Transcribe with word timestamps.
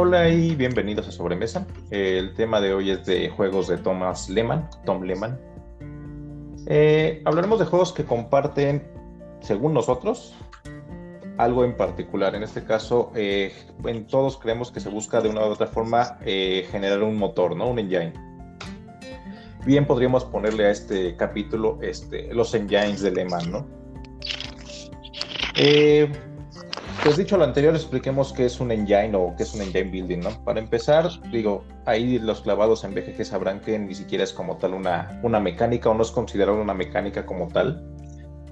Hola 0.00 0.28
y 0.28 0.54
bienvenidos 0.54 1.08
a 1.08 1.10
Sobremesa. 1.10 1.66
El 1.90 2.32
tema 2.34 2.60
de 2.60 2.72
hoy 2.72 2.92
es 2.92 3.04
de 3.04 3.30
juegos 3.30 3.66
de 3.66 3.78
Thomas 3.78 4.30
Lehman, 4.30 4.70
Tom 4.84 5.02
Lehman. 5.02 5.40
Eh, 6.68 7.20
hablaremos 7.24 7.58
de 7.58 7.64
juegos 7.64 7.92
que 7.92 8.04
comparten, 8.04 8.86
según 9.40 9.74
nosotros, 9.74 10.36
algo 11.36 11.64
en 11.64 11.76
particular. 11.76 12.36
En 12.36 12.44
este 12.44 12.62
caso, 12.62 13.10
eh, 13.16 13.52
en 13.86 14.06
todos 14.06 14.38
creemos 14.38 14.70
que 14.70 14.78
se 14.78 14.88
busca 14.88 15.20
de 15.20 15.30
una 15.30 15.40
u 15.40 15.50
otra 15.50 15.66
forma 15.66 16.16
eh, 16.24 16.68
generar 16.70 17.02
un 17.02 17.16
motor, 17.16 17.56
¿no? 17.56 17.66
Un 17.66 17.80
engine. 17.80 18.12
Bien 19.66 19.84
podríamos 19.84 20.24
ponerle 20.24 20.66
a 20.66 20.70
este 20.70 21.16
capítulo 21.16 21.76
este, 21.82 22.32
los 22.32 22.54
engines 22.54 23.02
de 23.02 23.10
Lehman, 23.10 23.50
¿no? 23.50 23.66
Eh, 25.56 26.08
pues 27.04 27.16
dicho 27.16 27.36
lo 27.36 27.44
anterior, 27.44 27.74
expliquemos 27.74 28.32
qué 28.32 28.46
es 28.46 28.60
un 28.60 28.72
engine 28.72 29.14
o 29.14 29.34
qué 29.36 29.42
es 29.42 29.54
un 29.54 29.62
engine 29.62 29.90
building, 29.90 30.18
¿no? 30.20 30.44
Para 30.44 30.60
empezar, 30.60 31.08
digo, 31.30 31.64
ahí 31.86 32.18
los 32.18 32.40
clavados 32.40 32.84
en 32.84 32.94
BGG 32.94 33.24
sabrán 33.24 33.60
que 33.60 33.78
ni 33.78 33.94
siquiera 33.94 34.24
es 34.24 34.32
como 34.32 34.56
tal 34.56 34.74
una, 34.74 35.20
una 35.22 35.40
mecánica 35.40 35.90
o 35.90 35.94
no 35.94 36.02
es 36.02 36.10
considerado 36.10 36.60
una 36.60 36.74
mecánica 36.74 37.24
como 37.24 37.48
tal. 37.48 37.84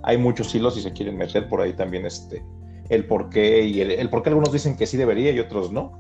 Hay 0.03 0.19
muchos 0.19 0.55
hilos 0.55 0.75
si 0.75 0.83
se 0.83 0.93
quieren 0.93 1.17
meter 1.17 1.49
por 1.49 1.61
ahí 1.61 1.73
también 1.73 2.07
este, 2.07 2.45
el 2.89 3.07
por 3.07 3.31
qué 3.31 3.63
y 3.63 3.81
el, 3.81 3.91
el 3.91 4.11
por 4.11 4.23
qué 4.23 4.29
algunos 4.29 4.53
dicen 4.53 4.77
que 4.77 4.87
sí 4.87 4.97
debería 4.97 5.33
y 5.33 5.41
otros 5.41 5.73
no. 5.73 5.99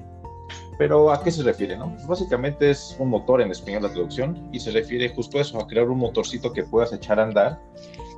Pero 0.78 1.10
¿a 1.10 1.22
qué 1.22 1.30
se 1.30 1.42
refiere? 1.42 1.76
No? 1.76 1.90
Pues 1.94 2.06
básicamente 2.06 2.70
es 2.70 2.96
un 2.98 3.08
motor 3.08 3.40
en 3.40 3.50
español 3.50 3.84
la 3.84 3.92
traducción 3.92 4.48
y 4.52 4.60
se 4.60 4.70
refiere 4.70 5.08
justo 5.08 5.38
a 5.38 5.40
eso, 5.40 5.58
a 5.58 5.66
crear 5.66 5.88
un 5.88 5.98
motorcito 5.98 6.52
que 6.52 6.64
puedas 6.64 6.92
echar 6.92 7.18
a 7.18 7.24
andar 7.24 7.60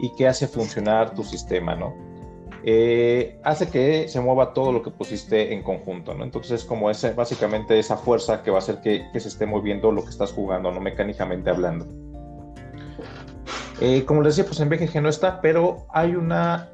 y 0.01 0.13
que 0.17 0.27
hace 0.27 0.49
funcionar 0.49 1.15
tu 1.15 1.23
sistema, 1.23 1.77
¿no? 1.77 2.08
Eh, 2.65 3.39
hace 3.45 3.69
que 3.69 4.09
se 4.09 4.21
mueva 4.21 4.53
todo 4.53 4.73
lo 4.73 4.83
que 4.83 4.91
pusiste 4.91 5.55
en 5.55 5.63
conjunto, 5.63 6.15
¿no? 6.15 6.25
Entonces 6.25 6.63
es 6.63 6.65
como 6.65 6.91
ese, 6.91 7.13
básicamente 7.13 7.79
esa 7.79 7.97
fuerza 7.97 8.43
que 8.43 8.51
va 8.51 8.59
a 8.59 8.61
hacer 8.61 8.81
que, 8.81 9.09
se 9.19 9.29
esté 9.29 9.47
moviendo 9.47 9.93
lo 9.93 10.03
que 10.03 10.11
estás 10.11 10.33
jugando, 10.33 10.73
¿no? 10.73 10.81
Mecánicamente 10.81 11.51
hablando. 11.51 11.87
Eh, 13.81 14.05
como 14.05 14.23
les 14.23 14.37
decía, 14.37 14.49
pues 14.49 14.61
en 14.61 14.69
BGG 14.69 15.01
no 15.01 15.09
está, 15.09 15.41
pero 15.41 15.87
hay 15.91 16.17
una 16.17 16.69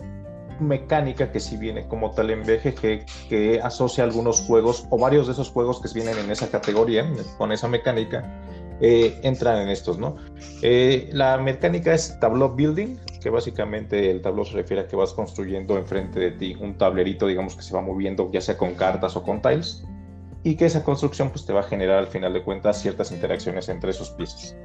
mecánica 0.61 1.31
que 1.31 1.41
sí 1.41 1.57
viene 1.57 1.87
como 1.89 2.13
tal 2.13 2.31
en 2.31 2.43
BGG 2.43 3.05
que 3.29 3.61
asocia 3.63 4.05
algunos 4.05 4.41
juegos 4.41 4.87
o 4.91 4.99
varios 4.99 5.27
de 5.27 5.33
esos 5.33 5.51
juegos 5.51 5.83
que 5.83 5.89
vienen 5.93 6.17
en 6.17 6.31
esa 6.31 6.49
categoría 6.49 7.05
con 7.39 7.51
esa 7.51 7.67
mecánica 7.67 8.25
eh, 8.81 9.19
entran 9.23 9.63
en 9.63 9.69
estos, 9.69 9.99
¿no? 9.99 10.17
Eh, 10.63 11.09
la 11.13 11.39
mecánica 11.39 11.95
es 11.95 12.19
tableau 12.21 12.55
building, 12.55 12.97
que 13.21 13.31
básicamente 13.31 14.11
el 14.11 14.21
tablero 14.21 14.45
se 14.45 14.55
refiere 14.55 14.83
a 14.83 14.87
que 14.87 14.97
vas 14.97 15.13
construyendo 15.13 15.79
enfrente 15.79 16.21
de 16.21 16.33
ti 16.33 16.57
un 16.61 16.77
tablerito, 16.77 17.27
digamos 17.27 17.57
que 17.57 17.63
se 17.63 17.75
va 17.75 17.81
moviendo 17.81 18.31
ya 18.33 18.41
sea 18.41 18.59
con 18.59 18.75
cartas 18.75 19.17
o 19.17 19.23
con 19.23 19.41
tiles, 19.41 19.85
y 20.43 20.57
que 20.57 20.67
esa 20.67 20.85
construcción 20.85 21.31
pues 21.31 21.47
te 21.47 21.53
va 21.53 21.61
a 21.61 21.65
generar 21.65 21.99
al 21.99 22.09
final 22.09 22.33
de 22.33 22.43
cuentas 22.43 22.81
ciertas 22.83 23.13
interacciones 23.13 23.69
entre 23.69 23.91
esos 23.91 24.11
piezas. 24.11 24.57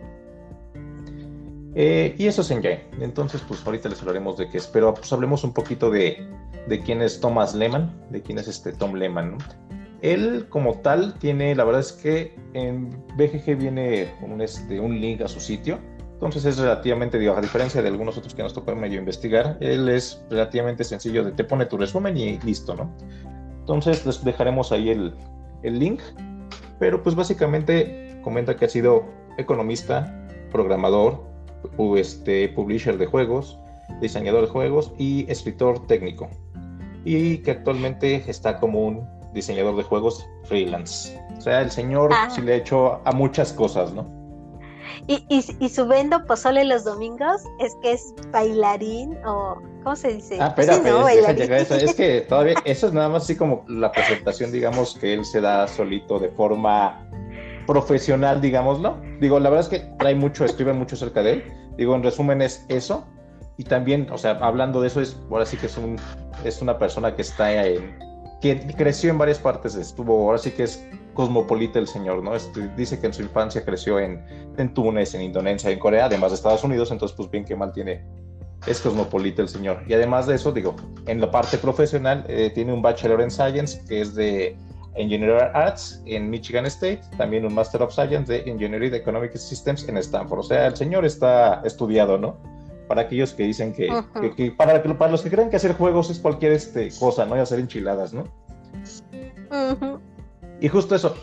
Eh, 1.76 2.16
y 2.18 2.28
eso 2.28 2.42
es 2.42 2.52
Engine. 2.52 2.84
Entonces, 3.00 3.42
pues 3.48 3.66
ahorita 3.66 3.88
les 3.88 4.02
hablaremos 4.02 4.38
de 4.38 4.50
qué 4.50 4.58
es. 4.58 4.68
Pero 4.68 4.94
pues 4.94 5.14
hablemos 5.14 5.46
un 5.46 5.54
poquito 5.54 5.90
de, 5.90 6.28
de 6.68 6.82
quién 6.82 7.02
es 7.02 7.22
Thomas 7.22 7.56
Lehman, 7.56 8.06
de 8.10 8.22
quién 8.22 8.38
es 8.38 8.50
este 8.50 8.74
Tom 8.74 8.96
Lehman. 8.96 9.32
¿no? 9.32 9.38
Él 10.02 10.48
como 10.50 10.80
tal 10.80 11.14
tiene, 11.16 11.56
la 11.56 11.64
verdad 11.66 11.82
es 11.82 11.92
que 11.92 12.36
en 12.54 12.90
BGG 13.18 13.58
viene 13.58 14.14
un, 14.22 14.42
este, 14.42 14.80
un 14.80 15.00
link 15.00 15.22
a 15.22 15.28
su 15.28 15.40
sitio. 15.40 15.80
Entonces 16.14 16.46
es 16.46 16.58
relativamente, 16.58 17.18
digo, 17.18 17.36
a 17.36 17.42
diferencia 17.42 17.82
de 17.82 17.88
algunos 17.88 18.18
otros 18.18 18.36
que 18.36 18.44
nos 18.44 18.54
tocó 18.54 18.76
medio 18.76 19.00
investigar, 19.00 19.58
él 19.62 19.88
es 19.88 20.22
relativamente 20.30 20.84
sencillo 20.84 21.24
de 21.24 21.32
te 21.32 21.46
pone 21.46 21.66
tu 21.66 21.78
resumen 21.78 22.18
y 22.18 22.38
listo, 22.40 22.76
¿no? 22.76 22.94
Entonces 23.60 24.06
les 24.06 24.24
dejaremos 24.24 24.72
ahí 24.72 24.90
el, 24.90 25.14
el 25.64 25.80
link. 25.80 26.02
Pero 26.80 27.04
pues 27.04 27.16
básicamente 27.16 28.20
comenta 28.24 28.56
que 28.56 28.66
ha 28.66 28.70
sido 28.70 29.06
economista, 29.38 30.28
programador, 30.52 31.24
este, 31.98 32.50
publisher 32.50 32.98
de 32.98 33.06
juegos, 33.06 33.60
diseñador 34.02 34.42
de 34.42 34.48
juegos 34.48 34.94
y 34.98 35.30
escritor 35.30 35.86
técnico. 35.88 36.30
Y 37.06 37.40
que 37.40 37.52
actualmente 37.52 38.24
está 38.28 38.60
como 38.60 38.86
un 38.86 39.19
diseñador 39.34 39.76
de 39.76 39.84
juegos 39.84 40.28
freelance. 40.44 41.20
O 41.38 41.42
sea, 41.42 41.62
el 41.62 41.72
señor 41.72 42.12
ah. 42.14 42.30
sí 42.30 42.42
le 42.42 42.54
ha 42.54 42.56
hecho 42.58 43.02
a 43.06 43.12
muchas 43.12 43.54
cosas, 43.54 43.94
¿no? 43.94 44.20
Y, 45.08 45.26
y, 45.30 45.70
su 45.70 45.88
vendo 45.88 46.26
pozole 46.26 46.64
los 46.66 46.84
domingos 46.84 47.42
es 47.60 47.76
que 47.82 47.94
es 47.94 48.14
bailarín 48.32 49.18
o 49.26 49.56
¿cómo 49.84 49.96
se 49.96 50.14
dice? 50.14 50.38
Ah, 50.40 50.48
espera, 50.48 50.76
eso. 51.58 51.76
Es 51.76 51.96
que 51.96 52.22
todavía 52.30 52.56
eso 52.66 52.88
es 52.88 52.94
nada 52.94 53.10
más 53.10 53.24
así 53.24 53.36
como 53.36 53.66
la 53.68 53.92
presentación, 53.92 54.52
digamos, 54.52 54.98
que 55.00 55.14
él 55.14 55.26
se 55.26 55.42
da 55.42 55.68
solito 55.68 56.20
de 56.20 56.30
forma 56.30 57.08
profesional, 57.66 58.42
digámoslo. 58.42 58.98
Digo, 59.20 59.40
la 59.40 59.50
verdad 59.50 59.72
es 59.72 59.80
que 59.80 59.88
trae 59.98 60.16
mucho, 60.16 60.46
escribe 60.46 60.74
mucho 60.74 60.96
acerca 60.96 61.24
de 61.24 61.34
él. 61.34 61.44
Digo, 61.78 61.96
en 61.96 62.04
resumen 62.04 62.42
es 62.42 62.66
eso. 62.68 63.06
Y 63.58 63.64
también, 63.64 64.08
o 64.12 64.18
sea, 64.18 64.32
hablando 64.42 64.82
de 64.82 64.88
eso, 64.88 65.02
es 65.02 65.18
ahora 65.30 65.46
sí 65.46 65.58
que 65.58 65.66
es, 65.66 65.78
un, 65.78 65.98
es 66.44 66.62
una 66.62 66.78
persona 66.78 67.16
que 67.16 67.22
está 67.22 67.66
en, 67.66 67.98
que 68.42 68.60
creció 68.78 69.10
en 69.10 69.18
varias 69.18 69.40
partes, 69.40 69.76
estuvo, 69.76 70.14
ahora 70.26 70.38
sí 70.38 70.52
que 70.52 70.64
es 70.64 70.84
cosmopolita 71.14 71.80
el 71.80 71.88
señor, 71.88 72.24
¿no? 72.24 72.36
Este, 72.36 72.70
dice 72.78 73.00
que 73.00 73.08
en 73.08 73.14
su 73.14 73.22
infancia 73.22 73.66
creció 73.66 74.00
en, 74.00 74.24
en 74.58 74.74
Túnez, 74.74 75.14
en 75.14 75.22
Indonesia, 75.22 75.70
en 75.70 75.80
Corea, 75.80 76.06
además 76.06 76.32
de 76.32 76.36
Estados 76.36 76.64
Unidos, 76.64 76.92
entonces 76.92 77.16
pues 77.18 77.30
bien 77.30 77.44
que 77.44 77.56
mal 77.56 77.74
tiene, 77.74 78.06
es 78.66 78.80
cosmopolita 78.80 79.42
el 79.42 79.50
señor. 79.50 79.84
Y 79.88 79.94
además 79.94 80.28
de 80.28 80.36
eso, 80.36 80.52
digo, 80.52 80.76
en 81.08 81.20
la 81.20 81.30
parte 81.30 81.58
profesional 81.58 82.26
eh, 82.30 82.52
tiene 82.54 82.72
un 82.72 82.82
Bachelor 82.82 83.22
en 83.22 83.32
Science, 83.32 83.82
que 83.88 84.02
es 84.02 84.16
de 84.16 84.56
Engineering 84.96 85.50
Arts 85.54 86.02
en 86.06 86.30
Michigan 86.30 86.66
State, 86.66 87.02
también 87.18 87.46
un 87.46 87.54
Master 87.54 87.82
of 87.82 87.94
Science 87.94 88.32
de 88.32 88.50
Engineering 88.50 88.94
Economic 88.94 89.36
Systems 89.36 89.88
en 89.88 89.98
Stanford. 89.98 90.40
O 90.40 90.44
sea, 90.44 90.68
el 90.68 90.76
señor 90.76 91.06
está 91.06 91.62
estudiado, 91.64 92.18
¿no? 92.18 92.38
Para 92.90 93.04
aquellos 93.04 93.34
que 93.34 93.44
dicen 93.44 93.72
que, 93.72 93.88
para, 94.58 94.82
para, 94.82 95.12
los 95.12 95.22
que 95.22 95.30
creen 95.30 95.52
que 95.52 95.58
hacer 95.58 95.74
juegos 95.74 96.10
es 96.10 96.18
cualquier 96.18 96.54
este, 96.54 96.90
cosa, 97.00 97.26
¿no? 97.26 97.38
Y 97.38 97.40
hacer 97.40 97.60
enchiladas, 97.60 98.14
¿no? 98.14 98.24
Y 100.60 100.68
justo 100.68 100.96
eso. 100.96 101.16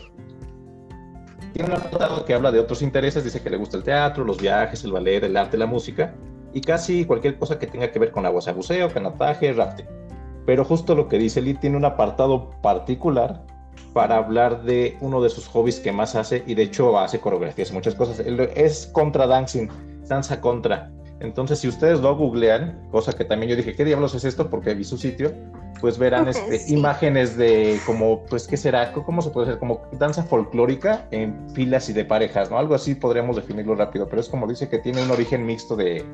Tiene 1.51 1.69
un 1.69 1.75
apartado 1.75 2.23
que 2.23 2.33
habla 2.33 2.53
de 2.53 2.59
otros 2.59 2.81
intereses, 2.81 3.23
dice 3.25 3.41
que 3.41 3.49
le 3.49 3.57
gusta 3.57 3.75
el 3.75 3.83
teatro, 3.83 4.23
los 4.23 4.39
viajes, 4.39 4.85
el 4.85 4.93
ballet, 4.93 5.23
el 5.25 5.35
arte, 5.35 5.57
la 5.57 5.65
música 5.65 6.15
y 6.53 6.61
casi 6.61 7.05
cualquier 7.05 7.37
cosa 7.37 7.59
que 7.59 7.67
tenga 7.67 7.91
que 7.91 7.99
ver 7.99 8.11
con 8.11 8.25
agua, 8.25 8.41
o 8.47 8.53
buceo, 8.53 8.89
canotaje, 8.89 9.51
rafting. 9.53 9.85
Pero 10.45 10.63
justo 10.63 10.95
lo 10.95 11.09
que 11.09 11.17
dice 11.17 11.41
Lee 11.41 11.55
tiene 11.55 11.75
un 11.75 11.85
apartado 11.85 12.51
particular 12.61 13.43
para 13.93 14.17
hablar 14.17 14.63
de 14.63 14.97
uno 15.01 15.21
de 15.21 15.29
sus 15.29 15.47
hobbies 15.47 15.79
que 15.79 15.91
más 15.91 16.15
hace 16.15 16.43
y 16.47 16.55
de 16.55 16.63
hecho 16.63 16.97
hace 16.97 17.19
coreografías, 17.19 17.71
muchas 17.73 17.95
cosas. 17.95 18.19
Es 18.19 18.87
contra 18.87 19.27
dancing, 19.27 19.67
danza 20.07 20.39
contra. 20.39 20.91
Entonces, 21.19 21.59
si 21.59 21.67
ustedes 21.67 21.99
lo 21.99 22.15
googlean, 22.15 22.87
cosa 22.91 23.13
que 23.13 23.25
también 23.25 23.49
yo 23.49 23.55
dije, 23.55 23.75
¿qué 23.75 23.83
diablos 23.83 24.13
es 24.13 24.23
esto? 24.23 24.49
Porque 24.49 24.73
vi 24.75 24.83
su 24.83 24.97
sitio, 24.97 25.33
pues 25.81 25.97
verán 25.97 26.27
este, 26.27 26.71
imágenes 26.71 27.37
de 27.37 27.79
como, 27.85 28.23
pues, 28.25 28.47
¿qué 28.47 28.55
será? 28.55 28.91
¿Cómo 28.93 29.21
se 29.21 29.31
puede 29.31 29.47
hacer? 29.47 29.59
Como 29.59 29.81
danza 29.93 30.23
folclórica 30.23 31.07
en 31.11 31.49
filas 31.51 31.89
y 31.89 31.93
de 31.93 32.05
parejas, 32.05 32.51
¿no? 32.51 32.57
Algo 32.57 32.75
así 32.75 32.93
podríamos 32.95 33.35
definirlo 33.35 33.75
rápido, 33.75 34.07
pero 34.07 34.21
es 34.21 34.29
como 34.29 34.47
dice 34.47 34.69
que 34.69 34.77
tiene 34.77 35.03
un 35.03 35.09
origen 35.09 35.45
mixto 35.45 35.75
de, 35.75 36.05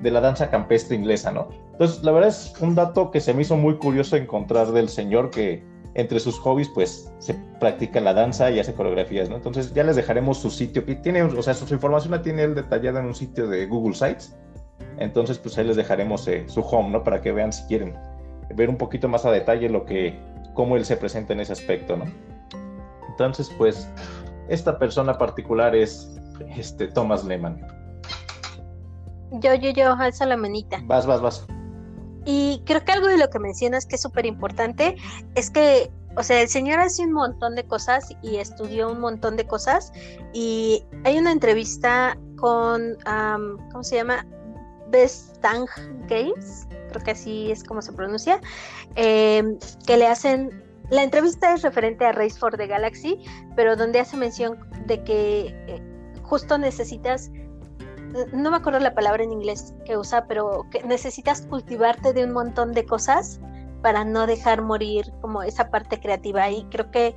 de 0.00 0.10
la 0.10 0.20
danza 0.20 0.50
campestre 0.50 0.96
inglesa, 0.96 1.30
¿no? 1.30 1.48
Entonces, 1.72 2.02
la 2.02 2.12
verdad 2.12 2.30
es 2.30 2.52
un 2.60 2.74
dato 2.74 3.10
que 3.10 3.20
se 3.20 3.32
me 3.34 3.42
hizo 3.42 3.56
muy 3.56 3.76
curioso 3.76 4.16
encontrar 4.16 4.72
del 4.72 4.88
señor 4.88 5.30
que 5.30 5.62
entre 5.94 6.20
sus 6.20 6.38
hobbies, 6.38 6.68
pues 6.68 7.12
se 7.18 7.34
practica 7.58 8.00
la 8.00 8.14
danza 8.14 8.50
y 8.50 8.60
hace 8.60 8.74
coreografías, 8.74 9.28
¿no? 9.28 9.36
Entonces 9.36 9.74
ya 9.74 9.84
les 9.84 9.96
dejaremos 9.96 10.38
su 10.38 10.50
sitio, 10.50 10.84
que 10.84 10.94
tiene, 10.96 11.22
o 11.22 11.42
sea, 11.42 11.54
su, 11.54 11.72
información 11.72 12.12
la 12.12 12.22
tiene 12.22 12.44
él 12.44 12.54
detallada 12.54 13.00
en 13.00 13.06
un 13.06 13.14
sitio 13.14 13.48
de 13.48 13.66
Google 13.66 13.94
Sites. 13.94 14.36
Entonces, 14.98 15.38
pues 15.38 15.56
ahí 15.58 15.66
les 15.66 15.76
dejaremos 15.76 16.26
eh, 16.28 16.44
su 16.48 16.60
home, 16.60 16.90
¿no? 16.90 17.04
Para 17.04 17.20
que 17.20 17.32
vean 17.32 17.52
si 17.52 17.62
quieren 17.64 17.96
ver 18.54 18.68
un 18.68 18.76
poquito 18.76 19.08
más 19.08 19.24
a 19.24 19.30
detalle 19.30 19.68
lo 19.68 19.84
que, 19.84 20.18
cómo 20.54 20.76
él 20.76 20.84
se 20.84 20.96
presenta 20.96 21.32
en 21.32 21.40
ese 21.40 21.52
aspecto, 21.52 21.96
¿no? 21.96 22.04
Entonces, 23.08 23.50
pues, 23.56 23.88
esta 24.48 24.78
persona 24.78 25.16
particular 25.16 25.74
es 25.74 26.18
este 26.56 26.88
Thomas 26.88 27.24
Lehman. 27.24 27.66
Yo, 29.32 29.54
yo, 29.54 29.70
yo, 29.70 29.92
alza 29.92 30.26
la 30.26 30.36
manita. 30.36 30.80
Vas, 30.84 31.06
vas, 31.06 31.20
vas. 31.20 31.46
Y 32.24 32.62
creo 32.66 32.84
que 32.84 32.92
algo 32.92 33.06
de 33.06 33.16
lo 33.16 33.30
que 33.30 33.38
mencionas 33.38 33.86
que 33.86 33.96
es 33.96 34.02
súper 34.02 34.26
importante 34.26 34.96
es 35.34 35.50
que, 35.50 35.90
o 36.16 36.22
sea, 36.22 36.42
el 36.42 36.48
señor 36.48 36.80
hace 36.80 37.04
un 37.04 37.12
montón 37.12 37.54
de 37.54 37.64
cosas 37.64 38.08
y 38.22 38.36
estudió 38.36 38.90
un 38.90 39.00
montón 39.00 39.36
de 39.36 39.46
cosas. 39.46 39.92
Y 40.32 40.84
hay 41.04 41.18
una 41.18 41.32
entrevista 41.32 42.18
con, 42.36 42.96
¿cómo 43.70 43.82
se 43.82 43.96
llama? 43.96 44.26
Bestang 44.90 45.66
Games, 46.08 46.66
creo 46.90 47.04
que 47.04 47.10
así 47.12 47.50
es 47.50 47.64
como 47.64 47.82
se 47.82 47.92
pronuncia, 47.92 48.40
em, 48.96 49.58
que 49.86 49.96
le 49.96 50.06
hacen 50.06 50.64
la 50.90 51.04
entrevista 51.04 51.54
es 51.54 51.62
referente 51.62 52.04
a 52.04 52.12
Race 52.12 52.36
for 52.36 52.56
the 52.56 52.66
Galaxy, 52.66 53.24
pero 53.54 53.76
donde 53.76 54.00
hace 54.00 54.16
mención 54.16 54.58
de 54.86 55.04
que 55.04 55.54
eh, 55.68 55.82
justo 56.22 56.58
necesitas 56.58 57.30
no 58.32 58.50
me 58.50 58.56
acuerdo 58.56 58.80
la 58.80 58.94
palabra 58.94 59.22
en 59.22 59.32
inglés 59.32 59.74
que 59.84 59.96
usa, 59.96 60.26
pero 60.26 60.66
que 60.70 60.82
necesitas 60.82 61.42
cultivarte 61.42 62.12
de 62.12 62.24
un 62.24 62.32
montón 62.32 62.72
de 62.72 62.84
cosas 62.84 63.40
para 63.82 64.04
no 64.04 64.26
dejar 64.26 64.62
morir 64.62 65.12
como 65.20 65.42
esa 65.42 65.70
parte 65.70 66.00
creativa. 66.00 66.50
Y 66.50 66.64
creo 66.64 66.90
que 66.90 67.14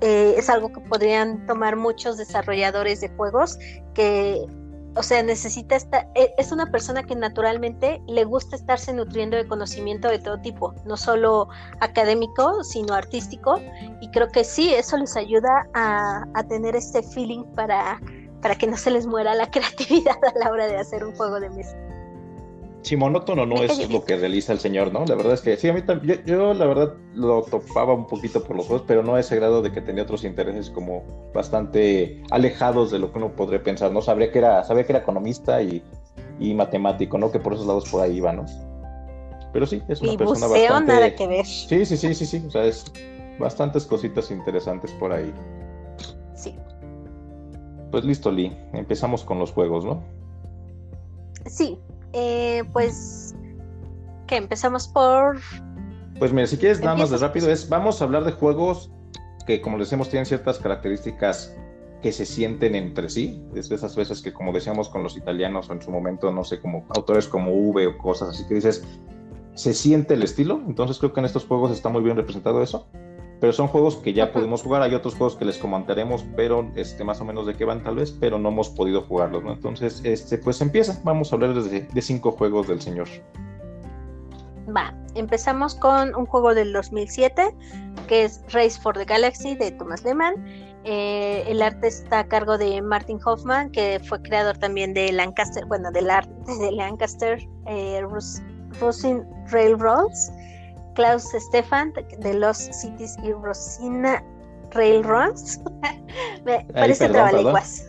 eh, 0.00 0.34
es 0.36 0.50
algo 0.50 0.72
que 0.72 0.80
podrían 0.80 1.46
tomar 1.46 1.76
muchos 1.76 2.16
desarrolladores 2.16 3.00
de 3.00 3.08
juegos 3.10 3.58
que 3.94 4.44
o 4.96 5.02
sea, 5.02 5.22
necesita 5.22 5.76
estar, 5.76 6.08
e, 6.14 6.32
es 6.38 6.52
una 6.52 6.66
persona 6.66 7.02
que 7.02 7.14
naturalmente 7.14 8.00
le 8.06 8.24
gusta 8.24 8.56
estarse 8.56 8.92
nutriendo 8.92 9.36
de 9.36 9.46
conocimiento 9.46 10.08
de 10.08 10.18
todo 10.18 10.38
tipo, 10.40 10.74
no 10.84 10.96
solo 10.96 11.48
académico, 11.80 12.62
sino 12.64 12.94
artístico, 12.94 13.60
y 14.00 14.10
creo 14.10 14.28
que 14.28 14.44
sí, 14.44 14.72
eso 14.72 14.96
les 14.96 15.16
ayuda 15.16 15.68
a, 15.74 16.24
a 16.34 16.42
tener 16.44 16.76
este 16.76 17.02
feeling 17.02 17.44
para, 17.54 18.00
para 18.40 18.54
que 18.54 18.66
no 18.66 18.76
se 18.76 18.90
les 18.90 19.06
muera 19.06 19.34
la 19.34 19.50
creatividad 19.50 20.16
a 20.22 20.38
la 20.38 20.50
hora 20.50 20.66
de 20.66 20.76
hacer 20.76 21.04
un 21.04 21.14
juego 21.14 21.40
de 21.40 21.50
mesa. 21.50 21.76
Sí, 22.84 22.96
monótono 22.98 23.46
no 23.46 23.62
es 23.62 23.90
lo 23.90 24.04
que 24.04 24.18
realiza 24.18 24.52
el 24.52 24.58
señor, 24.58 24.92
¿no? 24.92 25.06
La 25.06 25.14
verdad 25.14 25.32
es 25.32 25.40
que 25.40 25.56
sí, 25.56 25.70
a 25.70 25.72
mí 25.72 25.80
también, 25.80 26.22
yo, 26.26 26.52
la 26.52 26.66
verdad 26.66 26.92
lo 27.14 27.42
topaba 27.42 27.94
un 27.94 28.06
poquito 28.06 28.44
por 28.44 28.56
los 28.56 28.66
juegos, 28.66 28.84
pero 28.86 29.02
no 29.02 29.14
a 29.14 29.20
ese 29.20 29.36
grado 29.36 29.62
de 29.62 29.72
que 29.72 29.80
tenía 29.80 30.02
otros 30.02 30.22
intereses 30.22 30.68
como 30.68 31.02
bastante 31.32 32.22
alejados 32.30 32.90
de 32.90 32.98
lo 32.98 33.10
que 33.10 33.16
uno 33.16 33.34
podría 33.34 33.62
pensar, 33.62 33.90
¿no? 33.90 34.02
Sabría 34.02 34.30
que 34.30 34.38
era, 34.38 34.62
sabía 34.64 34.84
que 34.84 34.92
era 34.92 34.98
economista 34.98 35.62
y, 35.62 35.82
matemático, 36.54 37.16
¿no? 37.16 37.32
Que 37.32 37.40
por 37.40 37.54
esos 37.54 37.66
lados 37.66 37.88
por 37.88 38.02
ahí 38.02 38.18
iba, 38.18 38.34
¿no? 38.34 38.44
Pero 39.54 39.66
sí, 39.66 39.80
es 39.88 40.02
una 40.02 40.12
y 40.12 40.18
persona 40.18 40.46
buceo, 40.46 40.62
bastante... 40.64 40.92
nada 40.92 41.14
que 41.14 41.26
ver. 41.26 41.46
Sí, 41.46 41.86
sí, 41.86 41.96
sí, 41.96 42.14
sí, 42.14 42.26
sí, 42.26 42.44
o 42.46 42.50
sea, 42.50 42.64
es 42.64 42.84
bastantes 43.38 43.86
cositas 43.86 44.30
interesantes 44.30 44.92
por 44.92 45.10
ahí. 45.10 45.32
Sí. 46.34 46.54
Pues 47.90 48.04
listo, 48.04 48.30
Lee, 48.30 48.54
empezamos 48.74 49.24
con 49.24 49.38
los 49.38 49.52
juegos, 49.52 49.86
¿no? 49.86 50.02
Sí, 51.46 51.78
eh, 52.14 52.64
pues, 52.72 53.34
que 54.26 54.36
empezamos 54.36 54.88
por... 54.88 55.38
Pues 56.18 56.32
mira, 56.32 56.46
si 56.46 56.56
quieres 56.56 56.80
nada 56.80 56.96
más 56.96 57.10
de 57.10 57.18
rápido, 57.18 57.50
es, 57.50 57.68
vamos 57.68 58.00
a 58.00 58.04
hablar 58.04 58.24
de 58.24 58.32
juegos 58.32 58.90
que, 59.46 59.60
como 59.60 59.78
decíamos, 59.78 60.08
tienen 60.08 60.24
ciertas 60.24 60.58
características 60.58 61.54
que 62.02 62.12
se 62.12 62.24
sienten 62.24 62.74
entre 62.74 63.08
sí. 63.08 63.42
Es 63.54 63.68
de 63.68 63.74
esas 63.74 63.96
veces 63.96 64.22
que, 64.22 64.32
como 64.32 64.52
decíamos 64.52 64.88
con 64.88 65.02
los 65.02 65.16
italianos 65.16 65.68
o 65.68 65.72
en 65.72 65.82
su 65.82 65.90
momento, 65.90 66.30
no 66.30 66.44
sé, 66.44 66.60
como 66.60 66.86
autores 66.90 67.26
como 67.26 67.52
V 67.52 67.86
o 67.86 67.98
cosas 67.98 68.30
así 68.30 68.46
que 68.46 68.54
dices, 68.54 68.84
se 69.54 69.74
siente 69.74 70.14
el 70.14 70.22
estilo. 70.22 70.62
Entonces 70.66 70.98
creo 70.98 71.12
que 71.12 71.20
en 71.20 71.26
estos 71.26 71.44
juegos 71.44 71.72
está 71.72 71.88
muy 71.88 72.02
bien 72.02 72.16
representado 72.16 72.62
eso 72.62 72.86
pero 73.44 73.52
son 73.52 73.68
juegos 73.68 73.96
que 73.96 74.14
ya 74.14 74.32
pudimos 74.32 74.62
jugar. 74.62 74.80
Hay 74.80 74.94
otros 74.94 75.16
juegos 75.16 75.36
que 75.36 75.44
les 75.44 75.58
comentaremos, 75.58 76.24
pero 76.34 76.66
este, 76.76 77.04
más 77.04 77.20
o 77.20 77.26
menos 77.26 77.44
de 77.44 77.52
qué 77.52 77.66
van 77.66 77.84
tal 77.84 77.96
vez, 77.96 78.10
pero 78.10 78.38
no 78.38 78.48
hemos 78.48 78.70
podido 78.70 79.02
jugarlos, 79.02 79.44
¿no? 79.44 79.52
Entonces, 79.52 80.00
este, 80.02 80.38
pues 80.38 80.62
empieza. 80.62 80.98
Vamos 81.04 81.30
a 81.30 81.36
hablar 81.36 81.52
de, 81.52 81.80
de 81.82 82.00
cinco 82.00 82.32
juegos 82.32 82.68
del 82.68 82.80
señor. 82.80 83.06
Va, 84.74 84.94
empezamos 85.14 85.74
con 85.74 86.14
un 86.14 86.24
juego 86.24 86.54
del 86.54 86.72
2007 86.72 87.54
que 88.08 88.24
es 88.24 88.40
Race 88.50 88.80
for 88.80 88.96
the 88.96 89.04
Galaxy 89.04 89.54
de 89.56 89.72
Thomas 89.72 90.02
Lehman. 90.04 90.36
Eh, 90.84 91.44
el 91.46 91.60
arte 91.60 91.88
está 91.88 92.20
a 92.20 92.26
cargo 92.26 92.56
de 92.56 92.80
Martin 92.80 93.20
Hoffman, 93.26 93.70
que 93.72 94.00
fue 94.08 94.22
creador 94.22 94.56
también 94.56 94.94
de 94.94 95.12
Lancaster, 95.12 95.66
bueno, 95.66 95.90
del 95.92 96.08
arte 96.08 96.32
de 96.60 96.72
Lancaster 96.72 97.46
eh, 97.66 98.02
Railroads 99.50 100.32
Klaus 100.94 101.32
Stefan 101.32 101.92
de 101.92 102.34
Lost 102.34 102.72
Cities 102.72 103.16
y 103.22 103.32
Rosina 103.32 104.22
Railroads. 104.70 105.60
Me 106.44 106.66
parece 106.72 107.08
trabalenguas. 107.08 107.86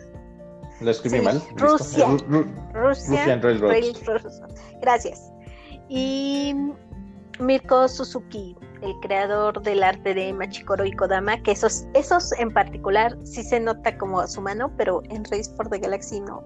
Lo 0.80 0.90
escribí 0.90 1.20
mal. 1.20 1.42
Rusia. 1.56 2.08
Rusia. 2.74 3.38
Railroads. 3.40 4.42
Gracias. 4.82 5.32
Y 5.88 6.54
Mirko 7.38 7.88
Suzuki, 7.88 8.56
el 8.82 8.94
creador 9.00 9.62
del 9.62 9.82
arte 9.82 10.14
de 10.14 10.32
Machikoro 10.32 10.84
y 10.84 10.92
Kodama, 10.92 11.42
que 11.42 11.52
esos, 11.52 11.86
esos 11.94 12.32
en 12.38 12.52
particular 12.52 13.16
sí 13.24 13.42
se 13.42 13.60
nota 13.60 13.96
como 13.96 14.20
a 14.20 14.26
su 14.26 14.40
mano, 14.40 14.70
pero 14.76 15.02
en 15.08 15.24
Race 15.24 15.50
for 15.56 15.68
the 15.68 15.78
Galaxy 15.78 16.20
no, 16.20 16.42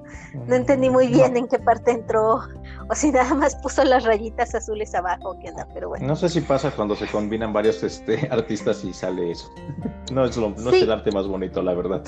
no 0.47 0.55
entendí 0.55 0.91
muy 0.91 1.09
mm, 1.09 1.13
bien 1.13 1.37
en 1.37 1.49
qué 1.49 1.59
parte 1.59 1.91
entró, 1.93 2.41
o 2.89 2.95
si 2.95 3.11
nada 3.11 3.35
más 3.35 3.57
puso 3.57 3.85
las 3.85 4.05
rayitas 4.05 4.55
azules 4.55 4.95
abajo, 4.95 5.37
qué 5.41 5.51
onda, 5.51 5.67
pero 5.75 5.89
bueno. 5.89 6.07
No 6.07 6.17
sé 6.17 6.29
si 6.29 6.41
pasa 6.41 6.71
cuando 6.71 6.97
se 6.97 7.07
combinan 7.07 7.53
varios 7.53 7.83
este, 7.83 8.29
artistas 8.31 8.85
y 8.85 8.93
sale 8.93 9.33
eso. 9.33 9.51
No 10.13 10.25
es, 10.25 10.37
lo, 10.37 10.51
no 10.51 10.71
es 10.71 10.83
el 10.83 10.91
arte 10.91 11.11
más 11.13 11.27
bonito, 11.27 11.63
la 11.63 11.75
verdad. 11.75 12.03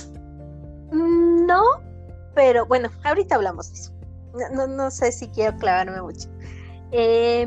Mm, 0.92 1.46
no, 1.46 1.62
pero 2.34 2.66
bueno, 2.66 2.90
ahorita 3.04 3.34
hablamos 3.34 3.72
de 3.72 3.78
eso. 3.78 3.92
No, 4.54 4.66
no, 4.66 4.90
sé 4.90 5.12
si 5.12 5.28
quiero 5.28 5.56
clavarme 5.58 6.00
mucho. 6.00 6.28
Eh, 6.90 7.46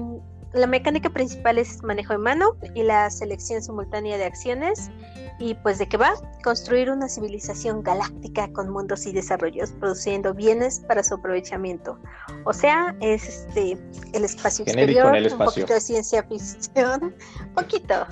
la 0.55 0.67
mecánica 0.67 1.09
principal 1.09 1.57
es 1.57 1.83
manejo 1.83 2.13
de 2.13 2.19
mano 2.19 2.55
y 2.73 2.83
la 2.83 3.09
selección 3.09 3.61
simultánea 3.61 4.17
de 4.17 4.23
acciones. 4.23 4.89
¿Y 5.37 5.53
pues 5.55 5.79
de 5.79 5.87
qué 5.87 5.97
va? 5.97 6.13
Construir 6.45 6.89
una 6.89 7.09
civilización 7.09 7.83
galáctica 7.83 8.49
con 8.53 8.69
mundos 8.69 9.05
y 9.05 9.11
desarrollos, 9.11 9.71
produciendo 9.73 10.33
bienes 10.33 10.79
para 10.87 11.03
su 11.03 11.15
aprovechamiento. 11.15 11.99
O 12.45 12.53
sea, 12.53 12.95
es 13.01 13.27
este 13.27 13.77
el 14.13 14.23
espacio 14.23 14.63
exterior, 14.63 15.13
un 15.13 15.37
poquito 15.37 15.73
de 15.73 15.81
ciencia 15.81 16.23
ficción, 16.23 17.13
poquito. 17.53 18.07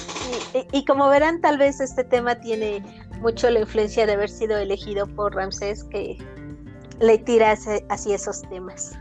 Y, 0.73 0.83
como 0.83 1.07
verán, 1.07 1.39
tal 1.39 1.57
vez 1.57 1.79
este 1.79 2.03
tema 2.03 2.35
tiene 2.35 2.83
mucho 3.21 3.49
la 3.49 3.61
influencia 3.61 4.05
de 4.05 4.13
haber 4.13 4.29
sido 4.29 4.57
elegido 4.57 5.07
por 5.07 5.33
Ramsés, 5.33 5.85
que 5.85 6.17
le 6.99 7.17
tira 7.19 7.53
hacia 7.53 8.15
esos 8.15 8.41
temas 8.49 8.99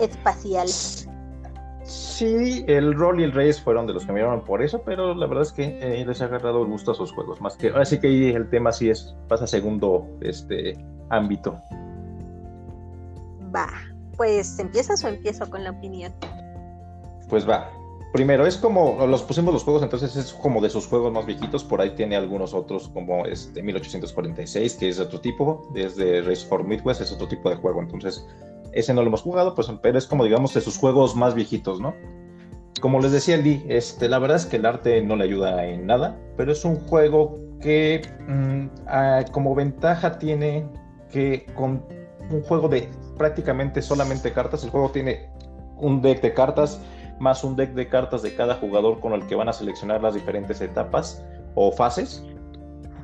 espaciales. 0.00 1.07
Sí, 1.88 2.66
el 2.68 2.92
rol 2.94 3.18
y 3.18 3.24
el 3.24 3.32
Reyes 3.32 3.62
fueron 3.62 3.86
de 3.86 3.94
los 3.94 4.04
que 4.04 4.12
miraron 4.12 4.44
por 4.44 4.62
eso, 4.62 4.82
pero 4.82 5.14
la 5.14 5.26
verdad 5.26 5.44
es 5.44 5.52
que 5.52 5.78
eh, 5.80 6.04
les 6.04 6.20
ha 6.20 6.26
agarrado 6.26 6.60
el 6.60 6.68
gusto 6.68 6.90
a 6.90 6.94
sus 6.94 7.12
juegos. 7.12 7.40
Más 7.40 7.56
que, 7.56 7.68
así 7.68 7.98
que 7.98 8.28
el 8.28 8.50
tema 8.50 8.72
sí 8.72 8.90
es, 8.90 9.16
pasa 9.26 9.44
a 9.44 9.46
segundo 9.46 10.06
este 10.20 10.76
ámbito. 11.08 11.58
Va, 13.56 13.68
pues 14.18 14.58
¿empiezas 14.58 15.02
o 15.02 15.08
empiezo 15.08 15.48
con 15.48 15.64
la 15.64 15.70
opinión? 15.70 16.12
Pues 17.30 17.48
va. 17.48 17.70
Primero, 18.12 18.46
es 18.46 18.58
como, 18.58 19.06
los 19.06 19.22
pusimos 19.22 19.54
los 19.54 19.64
juegos, 19.64 19.82
entonces 19.82 20.14
es 20.14 20.34
como 20.34 20.60
de 20.60 20.68
sus 20.68 20.86
juegos 20.86 21.10
más 21.10 21.24
viejitos, 21.24 21.64
por 21.64 21.80
ahí 21.80 21.94
tiene 21.94 22.16
algunos 22.16 22.52
otros 22.52 22.90
como 22.90 23.24
este 23.24 23.62
1846, 23.62 24.74
que 24.74 24.90
es 24.90 25.00
otro 25.00 25.22
tipo, 25.22 25.66
desde 25.72 26.20
Race 26.20 26.46
for 26.46 26.64
Midwest 26.64 27.00
es 27.00 27.12
otro 27.12 27.28
tipo 27.28 27.48
de 27.48 27.56
juego, 27.56 27.80
entonces 27.80 28.26
ese 28.72 28.94
no 28.94 29.02
lo 29.02 29.08
hemos 29.08 29.22
jugado, 29.22 29.54
pues, 29.54 29.68
pero 29.82 29.98
es 29.98 30.06
como, 30.06 30.24
digamos, 30.24 30.54
de 30.54 30.60
sus 30.60 30.78
juegos 30.78 31.16
más 31.16 31.34
viejitos, 31.34 31.80
¿no? 31.80 31.94
Como 32.80 33.00
les 33.00 33.12
decía 33.12 33.36
Lee, 33.36 33.64
este, 33.68 34.08
la 34.08 34.18
verdad 34.18 34.36
es 34.36 34.46
que 34.46 34.56
el 34.56 34.66
arte 34.66 35.02
no 35.02 35.16
le 35.16 35.24
ayuda 35.24 35.66
en 35.66 35.86
nada, 35.86 36.18
pero 36.36 36.52
es 36.52 36.64
un 36.64 36.76
juego 36.76 37.36
que 37.60 38.02
mm, 38.28 39.30
como 39.32 39.54
ventaja 39.54 40.18
tiene 40.18 40.64
que 41.10 41.46
con 41.56 41.84
un 42.30 42.42
juego 42.42 42.68
de 42.68 42.88
prácticamente 43.16 43.82
solamente 43.82 44.32
cartas, 44.32 44.62
el 44.62 44.70
juego 44.70 44.90
tiene 44.90 45.28
un 45.76 46.00
deck 46.02 46.20
de 46.20 46.34
cartas 46.34 46.80
más 47.18 47.44
un 47.44 47.56
deck 47.56 47.72
de 47.74 47.88
cartas 47.88 48.22
de 48.22 48.34
cada 48.34 48.54
jugador 48.54 49.00
con 49.00 49.12
el 49.12 49.26
que 49.26 49.34
van 49.34 49.48
a 49.48 49.52
seleccionar 49.52 50.02
las 50.02 50.14
diferentes 50.14 50.60
etapas 50.60 51.24
o 51.54 51.72
fases, 51.72 52.24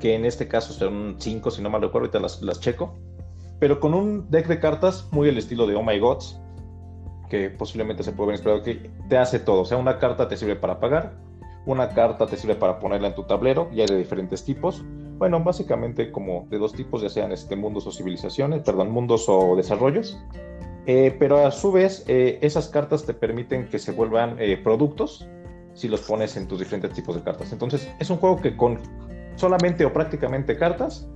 que 0.01 0.15
en 0.15 0.25
este 0.25 0.47
caso 0.47 0.73
son 0.73 1.17
cinco, 1.19 1.51
si 1.51 1.63
no 1.63 1.71
mal 1.71 1.83
recuerdo, 1.83 2.07
ahorita 2.07 2.21
las, 2.21 2.43
las 2.43 2.61
checo 2.61 2.97
pero 3.65 3.81
con 3.81 3.95
un 3.95 4.31
deck 4.31 4.47
de 4.47 4.61
cartas 4.61 5.09
muy 5.11 5.27
el 5.27 5.39
estilo 5.39 5.67
de 5.67 5.75
Oh 5.75 5.83
My 5.83 5.99
Gods, 5.99 6.39
que 7.31 7.49
posiblemente 7.49 8.03
se 8.03 8.13
puede 8.13 8.27
ver 8.27 8.35
inspirado, 8.35 8.63
que 8.63 8.91
te 9.09 9.17
hace 9.17 9.39
todo. 9.39 9.63
O 9.63 9.65
sea, 9.65 9.79
una 9.79 9.99
carta 9.99 10.29
te 10.29 10.37
sirve 10.37 10.55
para 10.55 10.81
pagar, 10.81 11.15
una 11.65 11.89
carta 11.89 12.27
te 12.27 12.37
sirve 12.37 12.57
para 12.57 12.79
ponerla 12.79 13.09
en 13.09 13.15
tu 13.15 13.23
tablero, 13.23 13.71
y 13.73 13.81
hay 13.81 13.87
de 13.87 13.97
diferentes 13.97 14.45
tipos. 14.45 14.85
Bueno, 15.17 15.43
básicamente 15.43 16.13
como 16.13 16.47
de 16.51 16.59
dos 16.59 16.75
tipos, 16.75 17.01
ya 17.01 17.09
sean 17.09 17.33
este, 17.33 17.57
mundos 17.57 17.87
o 17.87 17.91
civilizaciones, 17.91 18.61
perdón, 18.61 18.91
mundos 18.91 19.25
o 19.31 19.57
desarrollos. 19.57 20.23
Eh, 20.85 21.17
pero 21.19 21.47
a 21.47 21.51
su 21.51 21.73
vez, 21.73 22.05
eh, 22.07 22.39
esas 22.43 22.69
cartas 22.69 23.07
te 23.07 23.15
permiten 23.15 23.71
que 23.71 23.79
se 23.79 23.93
vuelvan 23.93 24.37
eh, 24.41 24.61
productos 24.63 25.27
si 25.73 25.89
los 25.89 26.03
pones 26.03 26.37
en 26.37 26.49
tus 26.49 26.59
diferentes 26.59 26.93
tipos 26.93 27.15
de 27.15 27.23
cartas. 27.23 27.51
Entonces, 27.51 27.91
es 27.99 28.11
un 28.11 28.19
juego 28.19 28.43
que 28.43 28.59
con 28.59 28.79
solamente 29.37 29.87
o 29.87 29.93
prácticamente 29.95 30.55
cartas 30.59 31.09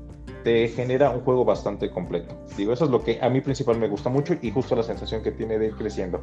genera 0.75 1.11
un 1.11 1.21
juego 1.21 1.45
bastante 1.45 1.91
completo. 1.91 2.35
Digo, 2.57 2.73
eso 2.73 2.85
es 2.85 2.91
lo 2.91 3.03
que 3.03 3.19
a 3.21 3.29
mí 3.29 3.41
principal 3.41 3.79
me 3.79 3.89
gusta 3.89 4.09
mucho 4.09 4.35
y 4.41 4.51
justo 4.51 4.75
la 4.75 4.83
sensación 4.83 5.23
que 5.23 5.33
tiene 5.33 5.59
de 5.59 5.67
ir 5.67 5.77
creciendo. 5.77 6.23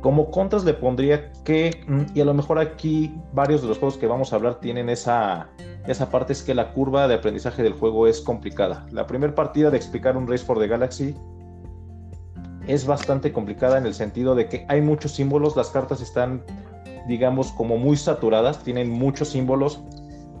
Como 0.00 0.30
contras 0.30 0.64
le 0.64 0.74
pondría 0.74 1.32
que, 1.44 1.82
mm, 1.86 2.16
y 2.16 2.20
a 2.20 2.24
lo 2.24 2.34
mejor 2.34 2.58
aquí 2.58 3.14
varios 3.32 3.62
de 3.62 3.68
los 3.68 3.78
juegos 3.78 3.96
que 3.96 4.06
vamos 4.06 4.32
a 4.32 4.36
hablar 4.36 4.60
tienen 4.60 4.90
esa, 4.90 5.48
esa 5.86 6.10
parte, 6.10 6.34
es 6.34 6.42
que 6.42 6.54
la 6.54 6.72
curva 6.72 7.08
de 7.08 7.14
aprendizaje 7.14 7.62
del 7.62 7.72
juego 7.72 8.06
es 8.06 8.20
complicada. 8.20 8.86
La 8.90 9.06
primera 9.06 9.34
partida 9.34 9.70
de 9.70 9.78
explicar 9.78 10.16
un 10.16 10.26
Race 10.26 10.44
for 10.44 10.58
the 10.58 10.68
Galaxy 10.68 11.14
es 12.66 12.86
bastante 12.86 13.32
complicada 13.32 13.78
en 13.78 13.86
el 13.86 13.94
sentido 13.94 14.34
de 14.34 14.48
que 14.48 14.66
hay 14.68 14.80
muchos 14.80 15.12
símbolos, 15.12 15.56
las 15.56 15.70
cartas 15.70 16.00
están, 16.00 16.42
digamos, 17.08 17.52
como 17.52 17.78
muy 17.78 17.96
saturadas, 17.96 18.62
tienen 18.62 18.90
muchos 18.90 19.28
símbolos, 19.28 19.82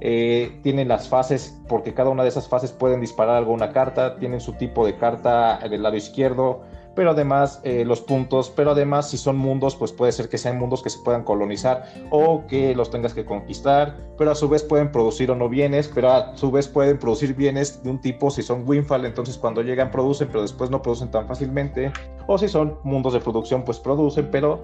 eh, 0.00 0.58
tienen 0.62 0.88
las 0.88 1.08
fases, 1.08 1.60
porque 1.68 1.94
cada 1.94 2.10
una 2.10 2.22
de 2.22 2.28
esas 2.28 2.48
fases 2.48 2.72
pueden 2.72 3.00
disparar 3.00 3.36
alguna 3.36 3.72
carta, 3.72 4.16
tienen 4.16 4.40
su 4.40 4.52
tipo 4.54 4.84
de 4.84 4.96
carta 4.96 5.58
del 5.68 5.82
lado 5.82 5.96
izquierdo, 5.96 6.62
pero 6.94 7.10
además 7.10 7.60
eh, 7.64 7.84
los 7.84 8.00
puntos, 8.00 8.52
pero 8.54 8.72
además 8.72 9.10
si 9.10 9.18
son 9.18 9.36
mundos, 9.36 9.76
pues 9.76 9.92
puede 9.92 10.12
ser 10.12 10.28
que 10.28 10.38
sean 10.38 10.58
mundos 10.58 10.82
que 10.82 10.90
se 10.90 10.98
puedan 11.00 11.24
colonizar 11.24 11.84
o 12.10 12.46
que 12.46 12.74
los 12.74 12.90
tengas 12.90 13.14
que 13.14 13.24
conquistar, 13.24 13.96
pero 14.16 14.30
a 14.30 14.34
su 14.34 14.48
vez 14.48 14.62
pueden 14.62 14.92
producir 14.92 15.30
o 15.30 15.36
no 15.36 15.48
bienes, 15.48 15.90
pero 15.92 16.10
a 16.10 16.36
su 16.36 16.50
vez 16.50 16.68
pueden 16.68 16.98
producir 16.98 17.34
bienes 17.34 17.82
de 17.82 17.90
un 17.90 18.00
tipo 18.00 18.30
si 18.30 18.42
son 18.42 18.68
Winfall, 18.68 19.04
entonces 19.04 19.36
cuando 19.38 19.62
llegan 19.62 19.90
producen, 19.90 20.28
pero 20.28 20.42
después 20.42 20.70
no 20.70 20.82
producen 20.82 21.10
tan 21.10 21.26
fácilmente, 21.26 21.92
o 22.26 22.38
si 22.38 22.48
son 22.48 22.78
mundos 22.84 23.12
de 23.12 23.20
producción, 23.20 23.64
pues 23.64 23.78
producen, 23.78 24.28
pero 24.30 24.62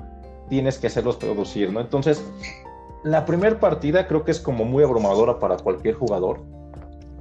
tienes 0.49 0.79
que 0.79 0.89
hacerlos 0.89 1.17
producir, 1.17 1.73
¿no? 1.73 1.81
Entonces, 1.81 2.25
la 3.02 3.25
primera 3.25 3.59
partida 3.59 4.07
creo 4.07 4.25
que 4.25 4.30
es 4.30 4.40
como 4.40 4.64
muy 4.64 4.85
abrumadora 4.85 5.38
para 5.38 5.57
cualquier 5.57 5.95
jugador. 5.95 6.40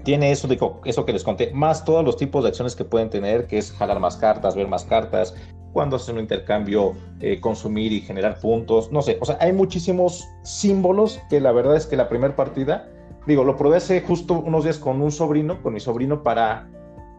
Tiene 0.04 0.32
eso, 0.32 0.48
digo, 0.48 0.82
eso 0.86 1.06
que 1.06 1.14
les 1.14 1.24
conté, 1.24 1.52
más 1.54 1.84
todos 1.86 2.04
los 2.04 2.18
tipos 2.18 2.44
de 2.44 2.50
acciones 2.50 2.76
que 2.76 2.86
pueden 2.86 3.10
tener, 3.10 3.48
que 3.48 3.58
es 3.58 3.72
jalar 3.72 4.00
más 4.00 4.18
cartas, 4.18 4.56
ver 4.56 4.68
más 4.68 4.86
cartas, 4.86 5.36
cuando 5.74 5.98
hacen 5.98 6.16
un 6.16 6.22
intercambio, 6.22 6.94
eh, 7.20 7.40
consumir 7.40 7.92
y 7.92 8.02
generar 8.02 8.40
puntos, 8.40 8.92
no 8.92 9.02
sé, 9.02 9.18
o 9.22 9.26
sea, 9.26 9.38
hay 9.40 9.54
muchísimos 9.54 10.28
símbolos 10.44 11.22
que 11.30 11.40
la 11.40 11.52
verdad 11.52 11.76
es 11.76 11.86
que 11.86 11.96
la 11.96 12.10
primera 12.10 12.36
partida, 12.36 12.90
digo, 13.28 13.44
lo 13.44 13.56
probé 13.56 13.78
hace 13.78 14.02
justo 14.02 14.34
unos 14.34 14.64
días 14.64 14.80
con 14.80 15.02
un 15.02 15.12
sobrino, 15.12 15.62
con 15.62 15.74
mi 15.74 15.80
sobrino 15.80 16.24
para, 16.24 16.68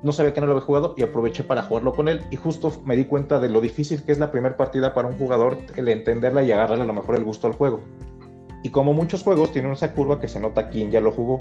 no 0.02 0.12
sabía 0.12 0.33
que 0.35 0.40
no 0.40 0.47
lo 0.47 0.55
había 0.55 0.64
jugado 0.64 0.95
y 0.97 1.02
aproveché 1.02 1.45
para 1.45 1.62
jugarlo 1.62 1.93
con 1.93 2.09
él. 2.09 2.23
Y 2.31 2.37
justo 2.37 2.73
me 2.85 2.97
di 2.97 3.05
cuenta 3.05 3.38
de 3.38 3.50
lo 3.50 3.61
difícil 3.61 4.02
que 4.02 4.12
es 4.12 4.19
la 4.19 4.33
primera 4.33 4.57
partida 4.57 4.95
para 4.95 5.09
un 5.09 5.17
jugador, 5.17 5.59
el 5.76 5.88
entenderla 5.88 6.43
y 6.43 6.50
agarrarle 6.50 6.85
a 6.85 6.87
lo 6.87 6.95
mejor 6.95 7.17
el 7.17 7.25
gusto 7.25 7.47
al 7.47 7.52
juego. 7.52 7.81
Y 8.62 8.71
como 8.71 8.93
muchos 8.93 9.23
juegos 9.23 9.52
tienen 9.52 9.73
esa 9.73 9.93
curva 9.93 10.21
que 10.21 10.29
se 10.29 10.40
nota 10.40 10.69
quien 10.69 10.90
ya 10.90 11.00
lo 11.00 11.12
jugó. 11.12 11.38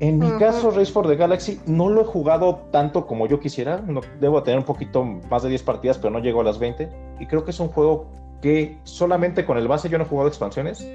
En 0.00 0.18
mi 0.18 0.30
caso, 0.38 0.70
Race 0.70 0.92
for 0.92 1.06
the 1.06 1.16
Galaxy 1.16 1.60
no 1.66 1.88
lo 1.88 2.02
he 2.02 2.04
jugado 2.04 2.66
tanto 2.72 3.06
como 3.06 3.26
yo 3.26 3.40
quisiera. 3.40 3.78
No, 3.78 4.00
debo 4.20 4.42
tener 4.42 4.58
un 4.58 4.64
poquito 4.64 5.04
más 5.04 5.42
de 5.42 5.48
10 5.48 5.62
partidas, 5.62 5.98
pero 5.98 6.10
no 6.10 6.18
llego 6.18 6.40
a 6.40 6.44
las 6.44 6.58
20. 6.58 6.88
Y 7.20 7.26
creo 7.26 7.44
que 7.44 7.52
es 7.52 7.60
un 7.60 7.68
juego 7.68 8.06
que 8.42 8.78
solamente 8.82 9.44
con 9.44 9.56
el 9.56 9.68
base 9.68 9.88
yo 9.88 9.98
no 9.98 10.04
he 10.04 10.06
jugado 10.06 10.28
expansiones. 10.28 10.86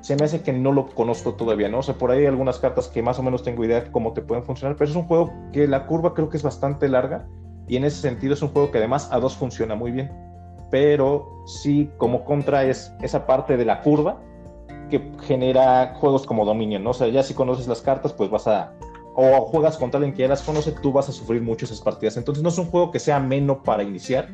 Se 0.00 0.14
me 0.16 0.24
hace 0.24 0.42
que 0.42 0.52
no 0.52 0.70
lo 0.70 0.86
conozco 0.86 1.34
todavía, 1.34 1.68
¿no? 1.68 1.78
O 1.78 1.82
sea, 1.82 1.96
por 1.96 2.10
ahí 2.10 2.20
hay 2.20 2.26
algunas 2.26 2.58
cartas 2.58 2.88
que 2.88 3.02
más 3.02 3.18
o 3.18 3.22
menos 3.22 3.42
tengo 3.42 3.64
idea 3.64 3.80
de 3.80 3.90
cómo 3.90 4.12
te 4.12 4.22
pueden 4.22 4.44
funcionar, 4.44 4.76
pero 4.76 4.90
es 4.90 4.96
un 4.96 5.04
juego 5.04 5.32
que 5.52 5.66
la 5.66 5.86
curva 5.86 6.14
creo 6.14 6.28
que 6.28 6.36
es 6.36 6.42
bastante 6.42 6.88
larga. 6.88 7.26
Y 7.66 7.76
en 7.76 7.84
ese 7.84 8.00
sentido 8.00 8.34
es 8.34 8.42
un 8.42 8.50
juego 8.50 8.70
que 8.70 8.78
además 8.78 9.08
a 9.10 9.18
dos 9.18 9.34
funciona 9.34 9.74
muy 9.74 9.90
bien. 9.90 10.12
Pero 10.70 11.26
sí, 11.46 11.90
como 11.96 12.24
contra 12.24 12.64
es 12.64 12.92
esa 13.00 13.26
parte 13.26 13.56
de 13.56 13.64
la 13.64 13.80
curva 13.80 14.20
que 14.88 15.12
genera 15.22 15.94
juegos 15.96 16.26
como 16.26 16.44
Dominion, 16.44 16.84
¿no? 16.84 16.90
O 16.90 16.94
sea, 16.94 17.08
ya 17.08 17.22
si 17.22 17.34
conoces 17.34 17.66
las 17.68 17.80
cartas, 17.80 18.12
pues 18.12 18.30
vas 18.30 18.46
a... 18.46 18.72
O 19.14 19.46
juegas 19.46 19.78
contra 19.78 19.98
alguien 19.98 20.14
que 20.14 20.22
ya 20.22 20.28
las 20.28 20.42
conoce, 20.42 20.72
tú 20.72 20.92
vas 20.92 21.08
a 21.08 21.12
sufrir 21.12 21.40
mucho 21.40 21.64
esas 21.64 21.80
partidas. 21.80 22.16
Entonces 22.18 22.42
no 22.42 22.50
es 22.50 22.58
un 22.58 22.66
juego 22.66 22.90
que 22.90 22.98
sea 22.98 23.18
menos 23.18 23.58
para 23.64 23.82
iniciar. 23.82 24.28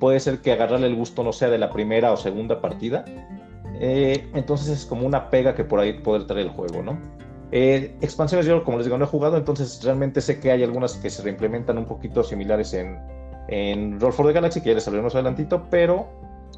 Puede 0.00 0.20
ser 0.20 0.40
que 0.40 0.52
agarrarle 0.52 0.86
el 0.86 0.96
gusto 0.96 1.22
no 1.22 1.32
sea 1.32 1.50
de 1.50 1.58
la 1.58 1.70
primera 1.70 2.12
o 2.12 2.16
segunda 2.16 2.60
partida. 2.60 3.04
Eh, 3.78 4.30
entonces 4.34 4.68
es 4.68 4.86
como 4.86 5.06
una 5.06 5.28
pega 5.28 5.54
que 5.54 5.64
por 5.64 5.80
ahí 5.80 5.92
poder 6.00 6.26
traer 6.26 6.46
el 6.46 6.52
juego, 6.52 6.82
¿no? 6.82 6.98
Eh, 7.50 7.94
expansiones 8.00 8.46
yo, 8.46 8.64
como 8.64 8.78
les 8.78 8.86
digo, 8.86 8.96
no 8.96 9.04
he 9.04 9.08
jugado, 9.08 9.36
entonces 9.36 9.82
realmente 9.84 10.22
sé 10.22 10.40
que 10.40 10.50
hay 10.50 10.62
algunas 10.62 10.94
que 10.94 11.10
se 11.10 11.22
reimplementan 11.22 11.76
un 11.76 11.84
poquito 11.84 12.22
similares 12.22 12.72
en, 12.72 12.98
en 13.48 14.00
Roll 14.00 14.14
for 14.14 14.26
the 14.26 14.32
Galaxy, 14.32 14.62
que 14.62 14.70
ya 14.70 14.74
les 14.76 14.84
salió 14.84 15.02
más 15.02 15.14
adelantito, 15.14 15.66
pero 15.68 16.08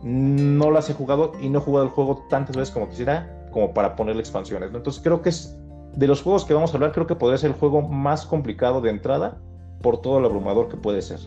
no 0.05 0.71
las 0.71 0.91
he 0.91 0.95
jugado 0.95 1.33
y 1.41 1.49
no 1.49 1.59
he 1.59 1.63
jugado 1.63 1.87
el 1.87 1.91
juego 1.91 2.27
tantas 2.29 2.55
veces 2.55 2.73
como 2.73 2.89
quisiera, 2.91 3.49
como 3.51 3.73
para 3.73 3.97
ponerle 3.97 4.21
expansiones. 4.21 4.71
Entonces 4.73 5.03
creo 5.03 5.23
que 5.23 5.31
es 5.31 5.57
de 5.97 6.07
los 6.07 6.23
juegos 6.23 6.45
que 6.45 6.53
vamos 6.53 6.73
a 6.73 6.75
hablar, 6.75 6.93
creo 6.93 7.07
que 7.07 7.17
podría 7.17 7.39
ser 7.39 7.51
el 7.51 7.57
juego 7.57 7.81
más 7.81 8.27
complicado 8.27 8.83
de 8.83 8.91
entrada 8.91 9.41
por 9.81 10.03
todo 10.03 10.21
lo 10.21 10.27
abrumador 10.27 10.69
que 10.69 10.77
puede 10.77 11.01
ser. 11.01 11.21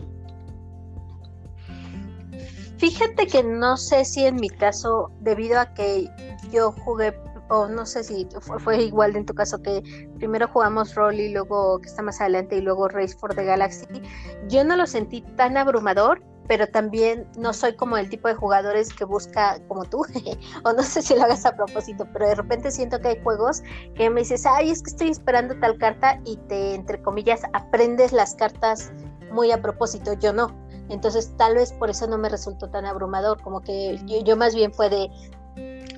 Fíjate 2.76 3.26
que 3.26 3.42
no 3.42 3.76
sé 3.76 4.04
si 4.04 4.24
en 4.24 4.36
mi 4.36 4.48
caso, 4.48 5.10
debido 5.20 5.58
a 5.58 5.74
que 5.74 6.08
yo 6.52 6.70
jugué, 6.70 7.12
o 7.50 7.66
no 7.66 7.84
sé 7.84 8.04
si 8.04 8.28
fue, 8.58 8.84
igual 8.84 9.16
en 9.16 9.26
tu 9.26 9.34
caso, 9.34 9.60
que 9.60 9.82
primero 10.18 10.46
jugamos 10.46 10.94
Roll 10.94 11.18
y 11.18 11.32
luego, 11.32 11.80
que 11.80 11.88
está 11.88 12.02
más 12.02 12.20
adelante, 12.20 12.56
y 12.56 12.60
luego 12.60 12.86
Race 12.86 13.16
for 13.16 13.34
the 13.34 13.44
Galaxy, 13.44 13.86
yo 14.48 14.62
no 14.62 14.76
lo 14.76 14.86
sentí 14.86 15.22
tan 15.36 15.56
abrumador 15.56 16.22
pero 16.48 16.66
también 16.66 17.28
no 17.36 17.52
soy 17.52 17.76
como 17.76 17.96
el 17.98 18.08
tipo 18.08 18.26
de 18.26 18.34
jugadores 18.34 18.92
que 18.92 19.04
busca 19.04 19.60
como 19.68 19.84
tú, 19.84 20.04
o 20.64 20.72
no 20.72 20.82
sé 20.82 21.02
si 21.02 21.14
lo 21.14 21.22
hagas 21.22 21.44
a 21.46 21.54
propósito, 21.54 22.08
pero 22.12 22.26
de 22.26 22.34
repente 22.34 22.70
siento 22.70 22.98
que 23.00 23.08
hay 23.08 23.22
juegos 23.22 23.62
que 23.94 24.10
me 24.10 24.20
dices, 24.22 24.46
ay, 24.46 24.70
es 24.70 24.82
que 24.82 24.90
estoy 24.90 25.10
esperando 25.10 25.54
tal 25.60 25.76
carta 25.78 26.20
y 26.24 26.36
te, 26.48 26.74
entre 26.74 27.00
comillas, 27.02 27.42
aprendes 27.52 28.12
las 28.12 28.34
cartas 28.34 28.92
muy 29.30 29.52
a 29.52 29.60
propósito, 29.60 30.14
yo 30.14 30.32
no. 30.32 30.48
Entonces 30.88 31.36
tal 31.36 31.56
vez 31.56 31.72
por 31.74 31.90
eso 31.90 32.06
no 32.06 32.16
me 32.16 32.30
resultó 32.30 32.70
tan 32.70 32.86
abrumador, 32.86 33.42
como 33.42 33.60
que 33.60 34.00
yo, 34.06 34.24
yo 34.24 34.36
más 34.36 34.54
bien 34.54 34.72
fue 34.72 34.88
de, 34.88 35.10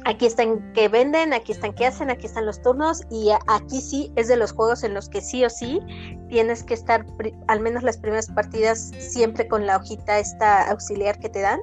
aquí 0.05 0.27
están 0.27 0.73
que 0.73 0.89
venden, 0.89 1.33
aquí 1.33 1.53
están 1.53 1.73
que 1.73 1.87
hacen, 1.87 2.11
aquí 2.11 2.27
están 2.27 2.47
los 2.47 2.61
turnos 2.63 3.03
y 3.11 3.31
aquí 3.47 3.81
sí 3.81 4.13
es 4.17 4.29
de 4.29 4.37
los 4.37 4.53
juegos 4.53 4.83
en 4.83 4.95
los 4.95 5.09
que 5.09 5.21
sí 5.21 5.45
o 5.45 5.51
sí 5.51 5.81
tienes 6.29 6.63
que 6.63 6.75
estar 6.75 7.05
al 7.49 7.61
menos 7.61 7.83
las 7.83 7.99
primeras 7.99 8.29
partidas 8.29 8.93
siempre 8.99 9.49
con 9.49 9.67
la 9.67 9.77
hojita 9.77 10.19
esta 10.19 10.71
auxiliar 10.71 11.19
que 11.19 11.29
te 11.29 11.41
dan 11.41 11.61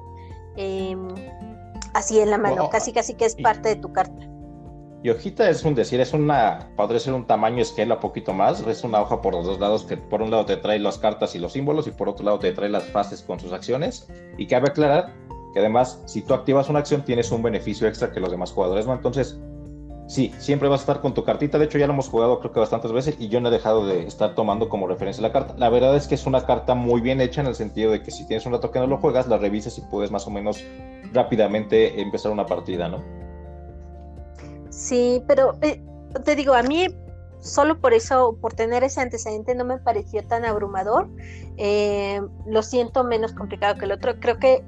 em, 0.56 1.08
así 1.94 2.20
en 2.20 2.30
la 2.30 2.38
mano, 2.38 2.68
casi 2.70 2.92
casi 2.92 3.14
que 3.14 3.24
es 3.24 3.34
parte 3.36 3.70
de 3.70 3.76
tu 3.76 3.92
carta. 3.92 4.28
Y 5.00 5.10
hojita 5.10 5.48
es 5.48 5.64
un 5.64 5.76
decir, 5.76 6.00
es 6.00 6.12
una, 6.12 6.70
podría 6.76 6.98
ser 6.98 7.14
un 7.14 7.24
tamaño 7.24 7.62
esquela 7.62 8.00
poquito 8.00 8.32
más, 8.32 8.60
es 8.66 8.82
una 8.82 9.00
hoja 9.00 9.22
por 9.22 9.32
los 9.32 9.46
dos 9.46 9.60
lados 9.60 9.84
que 9.84 9.96
por 9.96 10.22
un 10.22 10.32
lado 10.32 10.44
te 10.44 10.56
trae 10.56 10.80
las 10.80 10.98
cartas 10.98 11.36
y 11.36 11.38
los 11.38 11.52
símbolos 11.52 11.86
y 11.86 11.92
por 11.92 12.08
otro 12.08 12.24
lado 12.24 12.40
te 12.40 12.50
trae 12.50 12.68
las 12.68 12.82
fases 12.84 13.22
con 13.22 13.38
sus 13.38 13.52
acciones. 13.52 14.08
Y 14.38 14.48
cabe 14.48 14.70
aclarar 14.70 15.14
que 15.52 15.60
además, 15.60 16.02
si 16.06 16.22
tú 16.22 16.34
activas 16.34 16.68
una 16.68 16.80
acción, 16.80 17.04
tienes 17.04 17.30
un 17.30 17.42
beneficio 17.42 17.86
extra 17.86 18.12
que 18.12 18.20
los 18.20 18.30
demás 18.30 18.52
jugadores 18.52 18.86
no. 18.86 18.92
Entonces, 18.92 19.38
sí, 20.06 20.34
siempre 20.38 20.68
vas 20.68 20.80
a 20.80 20.82
estar 20.82 21.00
con 21.00 21.14
tu 21.14 21.24
cartita. 21.24 21.58
De 21.58 21.66
hecho, 21.66 21.78
ya 21.78 21.86
lo 21.86 21.92
hemos 21.92 22.08
jugado 22.08 22.40
creo 22.40 22.52
que 22.52 22.60
bastantes 22.60 22.92
veces 22.92 23.16
y 23.18 23.28
yo 23.28 23.40
no 23.40 23.48
he 23.48 23.52
dejado 23.52 23.86
de 23.86 24.06
estar 24.06 24.34
tomando 24.34 24.68
como 24.68 24.86
referencia 24.88 25.22
la 25.22 25.32
carta. 25.32 25.54
La 25.56 25.68
verdad 25.68 25.96
es 25.96 26.06
que 26.06 26.16
es 26.16 26.26
una 26.26 26.44
carta 26.44 26.74
muy 26.74 27.00
bien 27.00 27.20
hecha 27.20 27.40
en 27.40 27.46
el 27.46 27.54
sentido 27.54 27.92
de 27.92 28.02
que 28.02 28.10
si 28.10 28.26
tienes 28.26 28.44
un 28.46 28.52
rato 28.52 28.70
que 28.70 28.78
no 28.78 28.86
lo 28.86 28.98
juegas, 28.98 29.28
la 29.28 29.38
revisas 29.38 29.78
y 29.78 29.82
puedes 29.82 30.10
más 30.10 30.26
o 30.26 30.30
menos 30.30 30.64
rápidamente 31.12 32.00
empezar 32.00 32.32
una 32.32 32.46
partida, 32.46 32.88
¿no? 32.88 33.02
Sí, 34.70 35.22
pero 35.26 35.56
eh, 35.62 35.82
te 36.24 36.36
digo, 36.36 36.54
a 36.54 36.62
mí 36.62 36.88
solo 37.40 37.80
por 37.80 37.92
eso, 37.94 38.36
por 38.40 38.54
tener 38.54 38.84
ese 38.84 39.00
antecedente, 39.00 39.54
no 39.54 39.64
me 39.64 39.78
pareció 39.78 40.26
tan 40.26 40.44
abrumador. 40.44 41.08
Eh, 41.56 42.20
lo 42.46 42.62
siento 42.62 43.04
menos 43.04 43.32
complicado 43.32 43.76
que 43.78 43.84
el 43.84 43.92
otro. 43.92 44.18
Creo 44.20 44.38
que 44.38 44.64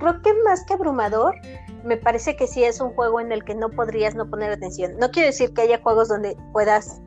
creo 0.00 0.20
que 0.22 0.34
más 0.42 0.64
que 0.64 0.74
abrumador, 0.74 1.36
me 1.84 1.96
parece 1.96 2.34
que 2.34 2.48
sí 2.48 2.64
es 2.64 2.80
un 2.80 2.90
juego 2.94 3.20
en 3.20 3.30
el 3.30 3.44
que 3.44 3.54
no 3.54 3.70
podrías 3.70 4.16
no 4.16 4.28
poner 4.28 4.50
atención. 4.50 4.96
No 4.98 5.10
quiero 5.12 5.28
decir 5.28 5.54
que 5.54 5.62
haya 5.62 5.80
juegos 5.80 6.08
donde 6.08 6.36
puedas 6.52 7.00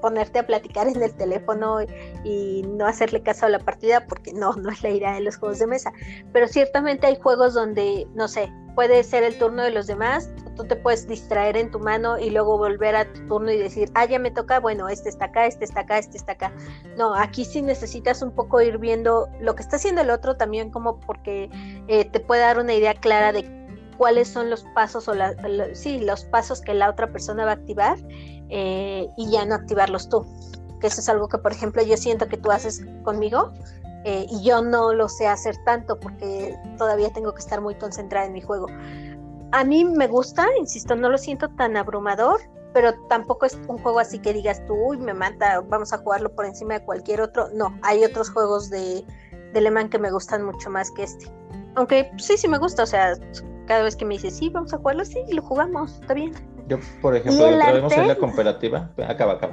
ponerte 0.00 0.38
a 0.38 0.46
platicar 0.46 0.86
en 0.86 1.02
el 1.02 1.14
teléfono 1.14 1.78
y 2.24 2.62
no 2.68 2.86
hacerle 2.86 3.22
caso 3.22 3.46
a 3.46 3.48
la 3.48 3.58
partida, 3.58 4.06
porque 4.06 4.32
no, 4.32 4.52
no 4.54 4.70
es 4.70 4.82
la 4.82 4.90
idea 4.90 5.12
de 5.12 5.20
los 5.20 5.36
juegos 5.36 5.58
de 5.58 5.66
mesa. 5.66 5.92
Pero 6.32 6.48
ciertamente 6.48 7.06
hay 7.06 7.16
juegos 7.20 7.54
donde, 7.54 8.06
no 8.14 8.28
sé, 8.28 8.50
puede 8.78 9.02
ser 9.02 9.24
el 9.24 9.36
turno 9.36 9.64
de 9.64 9.72
los 9.72 9.88
demás, 9.88 10.30
tú 10.56 10.62
te 10.62 10.76
puedes 10.76 11.08
distraer 11.08 11.56
en 11.56 11.68
tu 11.68 11.80
mano 11.80 12.16
y 12.16 12.30
luego 12.30 12.56
volver 12.56 12.94
a 12.94 13.12
tu 13.12 13.26
turno 13.26 13.50
y 13.50 13.58
decir, 13.58 13.90
ah, 13.94 14.04
ya 14.04 14.20
me 14.20 14.30
toca, 14.30 14.60
bueno, 14.60 14.88
este 14.88 15.08
está 15.08 15.24
acá, 15.24 15.46
este 15.46 15.64
está 15.64 15.80
acá, 15.80 15.98
este 15.98 16.16
está 16.16 16.34
acá. 16.34 16.52
No, 16.96 17.12
aquí 17.12 17.44
sí 17.44 17.60
necesitas 17.60 18.22
un 18.22 18.30
poco 18.30 18.60
ir 18.60 18.78
viendo 18.78 19.28
lo 19.40 19.56
que 19.56 19.62
está 19.62 19.74
haciendo 19.74 20.02
el 20.02 20.10
otro 20.10 20.36
también 20.36 20.70
como 20.70 21.00
porque 21.00 21.50
eh, 21.88 22.04
te 22.04 22.20
puede 22.20 22.42
dar 22.42 22.60
una 22.60 22.72
idea 22.72 22.94
clara 22.94 23.32
de 23.32 23.50
cuáles 23.96 24.28
son 24.28 24.48
los 24.48 24.62
pasos 24.76 25.08
o 25.08 25.14
la, 25.14 25.34
sí, 25.72 25.98
los 25.98 26.22
pasos 26.26 26.60
que 26.60 26.72
la 26.72 26.88
otra 26.88 27.10
persona 27.10 27.46
va 27.46 27.50
a 27.50 27.54
activar 27.54 27.98
eh, 28.48 29.08
y 29.16 29.28
ya 29.28 29.44
no 29.44 29.56
activarlos 29.56 30.08
tú. 30.08 30.24
Que 30.80 30.86
eso 30.86 31.00
es 31.00 31.08
algo 31.08 31.26
que, 31.26 31.38
por 31.38 31.50
ejemplo, 31.50 31.82
yo 31.82 31.96
siento 31.96 32.28
que 32.28 32.36
tú 32.36 32.52
haces 32.52 32.86
conmigo, 33.02 33.52
eh, 34.08 34.26
y 34.30 34.42
yo 34.42 34.62
no 34.62 34.94
lo 34.94 35.06
sé 35.06 35.26
hacer 35.26 35.58
tanto 35.66 36.00
porque 36.00 36.56
todavía 36.78 37.10
tengo 37.10 37.34
que 37.34 37.40
estar 37.40 37.60
muy 37.60 37.74
concentrada 37.74 38.24
en 38.24 38.32
mi 38.32 38.40
juego. 38.40 38.66
A 39.52 39.64
mí 39.64 39.84
me 39.84 40.06
gusta, 40.06 40.46
insisto, 40.58 40.96
no 40.96 41.10
lo 41.10 41.18
siento 41.18 41.50
tan 41.50 41.76
abrumador, 41.76 42.40
pero 42.72 42.94
tampoco 43.10 43.44
es 43.44 43.60
un 43.68 43.76
juego 43.76 43.98
así 43.98 44.18
que 44.18 44.32
digas 44.32 44.64
tú, 44.64 44.72
uy, 44.72 44.96
me 44.96 45.12
mata, 45.12 45.60
vamos 45.60 45.92
a 45.92 45.98
jugarlo 45.98 46.32
por 46.34 46.46
encima 46.46 46.72
de 46.72 46.84
cualquier 46.86 47.20
otro. 47.20 47.50
No, 47.52 47.78
hay 47.82 48.02
otros 48.02 48.30
juegos 48.30 48.70
de, 48.70 49.04
de 49.52 49.60
Le 49.60 49.70
Mans 49.70 49.90
que 49.90 49.98
me 49.98 50.10
gustan 50.10 50.42
mucho 50.42 50.70
más 50.70 50.90
que 50.90 51.02
este. 51.02 51.30
Aunque 51.74 52.10
sí, 52.16 52.38
sí 52.38 52.48
me 52.48 52.56
gusta, 52.56 52.84
o 52.84 52.86
sea, 52.86 53.12
cada 53.66 53.82
vez 53.82 53.94
que 53.94 54.06
me 54.06 54.14
dice, 54.14 54.30
sí, 54.30 54.48
vamos 54.48 54.72
a 54.72 54.78
jugarlo, 54.78 55.04
sí, 55.04 55.22
lo 55.30 55.42
jugamos, 55.42 56.00
está 56.00 56.14
bien. 56.14 56.32
Yo, 56.66 56.78
por 57.02 57.14
ejemplo, 57.14 57.44
vemos 57.44 57.92
en 57.92 58.08
la 58.08 58.16
cooperativa, 58.16 58.90
acaba, 59.06 59.34
acaba. 59.34 59.52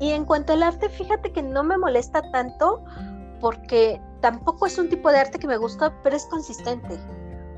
Y 0.00 0.10
en 0.10 0.24
cuanto 0.24 0.52
al 0.52 0.62
arte, 0.62 0.88
fíjate 0.88 1.32
que 1.32 1.42
no 1.42 1.62
me 1.64 1.78
molesta 1.78 2.22
tanto 2.30 2.84
porque 3.40 4.00
tampoco 4.20 4.66
es 4.66 4.78
un 4.78 4.88
tipo 4.88 5.10
de 5.10 5.18
arte 5.18 5.38
que 5.38 5.46
me 5.46 5.56
gusta, 5.56 5.92
pero 6.02 6.16
es 6.16 6.26
consistente. 6.26 6.98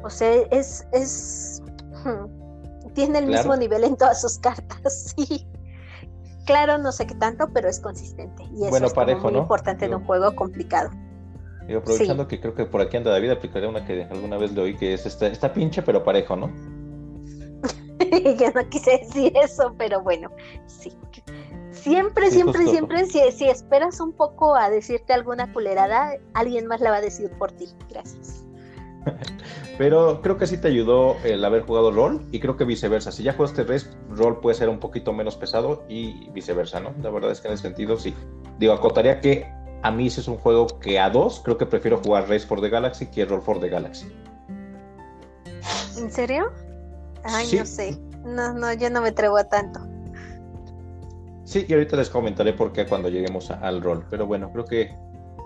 O 0.03 0.11
sea, 0.11 0.33
es, 0.51 0.87
es, 0.93 1.63
hmm, 2.05 2.93
tiene 2.95 3.19
el 3.19 3.27
mismo 3.27 3.57
nivel 3.57 3.85
en 3.85 3.97
todas 3.97 4.21
sus 4.21 4.39
cartas, 4.39 5.15
sí. 5.17 5.47
claro, 6.47 6.79
no 6.79 6.93
sé 6.93 7.07
qué 7.07 7.15
tanto, 7.15 7.49
pero 7.53 7.69
es 7.69 7.81
consistente. 7.81 8.45
Y 8.53 8.63
eso 8.63 8.71
Bueno, 8.71 8.87
es 8.87 8.95
parejo, 8.95 9.23
muy 9.23 9.33
¿no? 9.33 9.39
importante 9.41 9.87
en 9.87 9.95
un 9.95 10.05
juego 10.05 10.35
complicado. 10.35 10.91
Y 11.69 11.75
aprovechando 11.75 12.27
que 12.27 12.41
creo 12.41 12.55
que 12.55 12.65
por 12.65 12.81
aquí 12.81 12.97
anda 12.97 13.11
David, 13.11 13.31
aplicaré 13.31 13.67
una 13.67 13.85
que 13.85 14.05
alguna 14.05 14.39
vez 14.39 14.53
le 14.53 14.63
oí 14.63 14.77
que 14.77 14.95
es 14.95 15.05
esta, 15.05 15.27
está 15.27 15.53
pinche 15.53 15.83
pero 15.83 16.03
parejo, 16.03 16.35
¿no? 16.35 16.51
Yo 18.39 18.51
no 18.55 18.69
quise 18.71 18.99
decir 18.99 19.33
eso, 19.37 19.75
pero 19.77 20.01
bueno, 20.01 20.31
sí. 20.67 20.97
Siempre, 21.83 22.27
Sí, 22.27 22.33
siempre, 22.37 22.59
justo. 22.65 22.71
siempre, 22.73 23.07
si, 23.07 23.21
si 23.33 23.49
esperas 23.49 24.01
un 24.01 24.13
poco 24.13 24.55
a 24.57 24.71
decirte 24.71 25.13
alguna 25.13 25.53
culerada, 25.53 26.13
alguien 26.35 26.67
más 26.67 26.81
la 26.81 26.91
va 26.91 26.97
a 26.97 27.01
decir 27.01 27.31
por 27.39 27.53
ti. 27.53 27.69
Gracias. 27.89 28.45
Pero 29.79 30.21
creo 30.23 30.37
que 30.39 30.47
sí 30.47 30.59
te 30.59 30.69
ayudó 30.69 31.17
el 31.25 31.45
haber 31.45 31.63
jugado 31.63 31.93
rol 31.93 32.27
y 32.33 32.41
creo 32.41 32.57
que 32.57 32.65
viceversa. 32.65 33.13
Si 33.13 33.23
ya 33.23 33.33
jugaste 33.35 33.63
Race, 33.65 33.87
rol 34.11 34.41
puede 34.41 34.57
ser 34.57 34.69
un 34.69 34.81
poquito 34.81 35.13
menos 35.13 35.37
pesado 35.37 35.85
y 35.89 36.29
viceversa, 36.31 36.81
¿no? 36.81 36.93
La 37.03 37.11
verdad 37.11 37.31
es 37.31 37.41
que 37.41 37.49
en 37.49 37.55
ese 37.55 37.63
sentido 37.63 37.97
sí. 37.97 38.13
Digo, 38.59 38.73
acotaría 38.73 39.21
que 39.21 39.47
a 39.83 39.91
mí 39.93 40.11
sí 40.11 40.21
es 40.21 40.27
un 40.29 40.37
juego 40.37 40.67
que 40.81 40.99
a 40.99 41.09
dos 41.11 41.41
creo 41.45 41.57
que 41.57 41.65
prefiero 41.67 41.99
jugar 42.05 42.29
Race 42.29 42.45
for 42.47 42.61
the 42.61 42.69
Galaxy 42.69 43.07
que 43.07 43.25
Roll 43.25 43.41
for 43.41 43.61
the 43.61 43.69
Galaxy. 43.69 44.13
¿En 45.97 46.11
serio? 46.11 46.51
Ay, 47.25 47.47
Sí. 47.47 47.57
no 47.59 47.67
sé. 47.67 47.99
No, 48.25 48.53
no, 48.53 48.73
yo 48.73 48.91
no 48.91 49.01
me 49.01 49.09
atrevo 49.09 49.37
a 49.37 49.45
tanto. 49.49 49.81
Sí, 51.49 51.65
y 51.67 51.73
ahorita 51.73 51.97
les 51.97 52.11
comentaré 52.11 52.53
por 52.53 52.73
qué 52.73 52.85
cuando 52.85 53.09
lleguemos 53.09 53.51
a- 53.51 53.55
al 53.61 53.81
rol. 53.81 54.05
Pero 54.11 54.27
bueno, 54.27 54.51
creo 54.53 54.67
que 54.67 54.95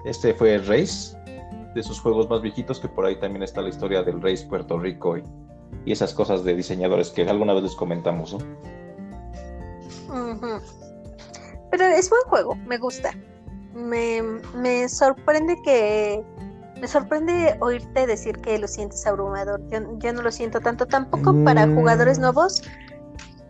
este 0.05 0.35
fue 0.35 0.59
Race, 0.59 1.17
de 1.75 1.81
esos 1.81 2.01
juegos 2.01 2.29
más 2.29 2.43
viejitos, 2.43 2.81
que 2.81 2.89
por 2.89 3.07
ahí 3.07 3.15
también 3.21 3.45
está 3.45 3.63
la 3.63 3.69
historia 3.69 4.03
del 4.03 4.21
Race 4.21 4.45
Puerto 4.49 4.81
Rico 4.81 5.17
y, 5.17 5.23
y 5.85 5.93
esas 5.93 6.13
cosas 6.13 6.43
de 6.43 6.57
diseñadores 6.57 7.11
que 7.11 7.23
alguna 7.23 7.53
vez 7.55 7.63
les 7.63 7.77
comentamos. 7.77 8.37
Pero 11.71 11.85
es 11.85 12.11
buen 12.11 12.23
juego, 12.27 12.57
me 12.67 12.79
gusta. 12.79 13.11
Me, 13.75 14.23
me 14.57 14.89
sorprende 14.89 15.57
que. 15.65 16.23
Me 16.81 16.89
sorprende 16.89 17.57
oírte 17.61 18.09
decir 18.09 18.39
que 18.39 18.59
lo 18.59 18.67
sientes 18.67 19.07
abrumador. 19.07 19.61
Yo, 19.71 19.79
yo 19.99 20.13
no 20.13 20.21
lo 20.23 20.33
siento 20.33 20.61
tanto. 20.61 20.85
Tampoco 20.87 21.33
para 21.45 21.65
Mm. 21.67 21.77
jugadores 21.77 22.19
nuevos. 22.19 22.61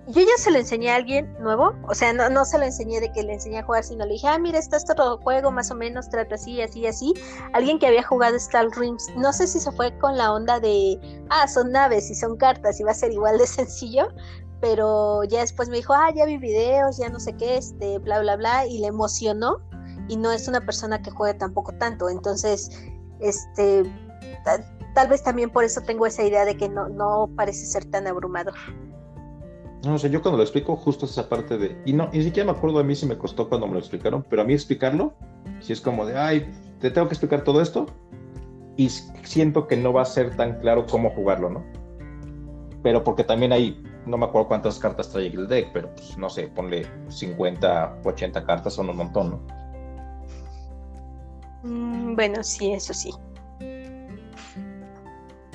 Yo 0.08 0.20
ya 0.20 0.36
se 0.36 0.50
lo 0.50 0.58
enseñé 0.58 0.90
a 0.90 0.96
alguien 0.96 1.32
nuevo. 1.40 1.74
O 1.88 1.94
sea, 1.94 2.12
no, 2.12 2.28
no 2.28 2.44
se 2.44 2.58
lo 2.58 2.64
enseñé 2.64 3.00
de 3.00 3.12
que 3.12 3.22
le 3.22 3.34
enseñé 3.34 3.58
a 3.58 3.62
jugar, 3.62 3.84
sino 3.84 4.04
le 4.04 4.14
dije, 4.14 4.26
ah, 4.26 4.38
mira, 4.38 4.58
está 4.58 4.76
este 4.76 4.92
otro 4.92 5.18
juego, 5.18 5.52
más 5.52 5.70
o 5.70 5.76
menos, 5.76 6.08
trata 6.10 6.34
así, 6.34 6.60
así, 6.60 6.86
así. 6.86 7.14
Alguien 7.52 7.78
que 7.78 7.86
había 7.86 8.02
jugado 8.02 8.36
Star 8.36 8.66
Rims. 8.76 9.06
No 9.16 9.32
sé 9.32 9.46
si 9.46 9.60
se 9.60 9.70
fue 9.72 9.96
con 9.98 10.18
la 10.18 10.32
onda 10.32 10.58
de, 10.58 10.98
ah, 11.30 11.46
son 11.46 11.70
naves 11.70 12.10
y 12.10 12.16
son 12.16 12.36
cartas 12.36 12.80
y 12.80 12.82
va 12.82 12.90
a 12.90 12.94
ser 12.94 13.12
igual 13.12 13.38
de 13.38 13.46
sencillo 13.46 14.08
pero 14.62 15.24
ya 15.24 15.40
después 15.40 15.68
me 15.68 15.76
dijo, 15.78 15.92
ah, 15.92 16.12
ya 16.14 16.24
vi 16.24 16.38
videos, 16.38 16.96
ya 16.96 17.08
no 17.08 17.18
sé 17.18 17.32
qué, 17.36 17.56
este, 17.56 17.98
bla, 17.98 18.20
bla, 18.20 18.36
bla, 18.36 18.64
y 18.64 18.78
le 18.78 18.86
emocionó, 18.86 19.56
y 20.06 20.16
no 20.16 20.30
es 20.30 20.46
una 20.46 20.60
persona 20.64 21.02
que 21.02 21.10
juegue 21.10 21.34
tampoco 21.34 21.72
tanto, 21.72 22.08
entonces, 22.08 22.70
este, 23.18 23.82
ta- 24.44 24.64
tal 24.94 25.08
vez 25.08 25.24
también 25.24 25.50
por 25.50 25.64
eso 25.64 25.80
tengo 25.80 26.06
esa 26.06 26.22
idea 26.22 26.44
de 26.44 26.56
que 26.56 26.68
no, 26.68 26.88
no 26.88 27.28
parece 27.36 27.66
ser 27.66 27.84
tan 27.86 28.06
abrumador. 28.06 28.54
No 29.84 29.98
sé, 29.98 30.10
yo 30.10 30.22
cuando 30.22 30.36
lo 30.36 30.44
explico, 30.44 30.76
justo 30.76 31.06
esa 31.06 31.28
parte 31.28 31.58
de. 31.58 31.76
Y 31.84 31.92
no, 31.92 32.08
ni 32.12 32.22
siquiera 32.22 32.52
me 32.52 32.56
acuerdo 32.56 32.78
a 32.78 32.84
mí 32.84 32.94
si 32.94 33.06
me 33.06 33.18
costó 33.18 33.48
cuando 33.48 33.66
me 33.66 33.74
lo 33.74 33.78
explicaron, 33.80 34.24
pero 34.28 34.42
a 34.42 34.44
mí 34.44 34.52
explicarlo, 34.52 35.14
si 35.60 35.72
es 35.72 35.80
como 35.80 36.06
de, 36.06 36.16
ay, 36.16 36.48
te 36.80 36.90
tengo 36.90 37.08
que 37.08 37.14
explicar 37.14 37.42
todo 37.42 37.60
esto, 37.60 37.86
y 38.76 38.88
siento 38.88 39.66
que 39.66 39.76
no 39.76 39.92
va 39.92 40.02
a 40.02 40.06
ser 40.06 40.36
tan 40.36 40.60
claro 40.60 40.86
cómo 40.86 41.10
jugarlo, 41.10 41.50
¿no? 41.50 41.64
Pero 42.82 43.02
porque 43.02 43.24
también 43.24 43.52
hay, 43.52 43.82
no 44.06 44.16
me 44.16 44.26
acuerdo 44.26 44.48
cuántas 44.48 44.78
cartas 44.78 45.10
trae 45.10 45.26
el 45.26 45.48
deck, 45.48 45.70
pero 45.72 45.92
pues 45.94 46.16
no 46.16 46.30
sé, 46.30 46.48
ponle 46.48 46.86
50, 47.08 48.02
80 48.04 48.44
cartas, 48.44 48.74
son 48.74 48.88
un 48.88 48.96
montón, 48.96 49.30
¿no? 49.30 49.40
Mm, 51.64 52.14
bueno, 52.14 52.42
sí, 52.42 52.72
eso 52.72 52.94
sí. 52.94 53.12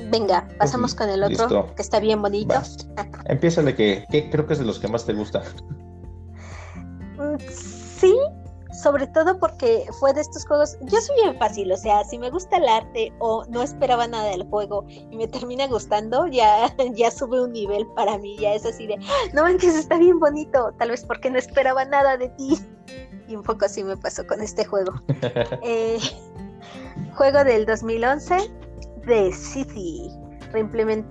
Venga, 0.09 0.47
pasamos 0.57 0.95
con 0.95 1.09
el 1.09 1.23
otro, 1.23 1.47
listo. 1.47 1.75
que 1.75 1.81
está 1.81 1.99
bien 1.99 2.21
bonito. 2.21 2.55
Empieza 3.25 3.61
de 3.61 3.75
que, 3.75 4.05
que 4.09 4.29
creo 4.29 4.45
que 4.47 4.53
es 4.53 4.59
de 4.59 4.65
los 4.65 4.79
que 4.79 4.87
más 4.87 5.05
te 5.05 5.13
gusta. 5.13 5.43
Mm, 7.17 7.37
Sí, 7.99 8.15
sobre 8.83 9.07
todo 9.07 9.39
porque 9.39 9.85
fue 9.99 10.13
de 10.13 10.21
estos 10.21 10.45
juegos. 10.45 10.77
Yo 10.81 11.01
soy 11.01 11.15
bien 11.23 11.37
fácil, 11.39 11.71
o 11.71 11.77
sea, 11.77 12.03
si 12.03 12.19
me 12.19 12.29
gusta 12.29 12.57
el 12.57 12.67
arte 12.67 13.11
o 13.17 13.43
no 13.49 13.63
esperaba 13.63 14.07
nada 14.07 14.29
del 14.29 14.43
juego 14.43 14.85
y 14.87 15.17
me 15.17 15.27
termina 15.27 15.65
gustando, 15.67 16.27
ya, 16.27 16.71
ya 16.93 17.09
sube 17.09 17.41
un 17.41 17.53
nivel 17.53 17.87
para 17.95 18.17
mí. 18.19 18.37
Ya 18.39 18.53
es 18.53 18.65
así 18.67 18.85
de, 18.85 18.95
"Ah, 19.01 19.29
no 19.33 19.41
manches, 19.43 19.75
está 19.75 19.97
bien 19.97 20.19
bonito. 20.19 20.73
Tal 20.77 20.91
vez 20.91 21.03
porque 21.05 21.31
no 21.31 21.39
esperaba 21.39 21.85
nada 21.85 22.17
de 22.17 22.29
ti. 22.29 22.59
Y 23.27 23.35
un 23.35 23.41
poco 23.43 23.65
así 23.65 23.83
me 23.83 23.97
pasó 23.97 24.25
con 24.27 24.41
este 24.41 24.63
juego. 24.65 24.93
Eh, 25.63 25.97
juego 27.15 27.43
del 27.43 27.65
2011 27.65 28.37
de 29.07 29.31
City. 29.31 30.11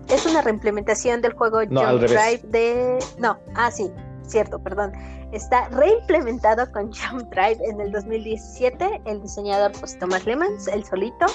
Es 0.08 0.26
una 0.26 0.42
reimplementación 0.42 1.20
del 1.20 1.32
juego 1.32 1.64
No, 1.66 1.80
Jump 1.82 2.02
revés. 2.02 2.10
Drive 2.10 2.42
de. 2.48 2.98
No, 3.18 3.38
ah, 3.54 3.70
sí, 3.70 3.90
cierto, 4.22 4.58
perdón. 4.58 4.92
Está 5.32 5.68
reimplementado 5.68 6.70
con 6.72 6.92
Jump 6.92 7.30
Drive 7.30 7.58
en 7.64 7.80
el 7.80 7.92
2017. 7.92 9.02
El 9.04 9.22
diseñador, 9.22 9.72
pues 9.78 9.98
Thomas 9.98 10.24
Lemons, 10.26 10.68
el 10.68 10.84
solito. 10.84 11.26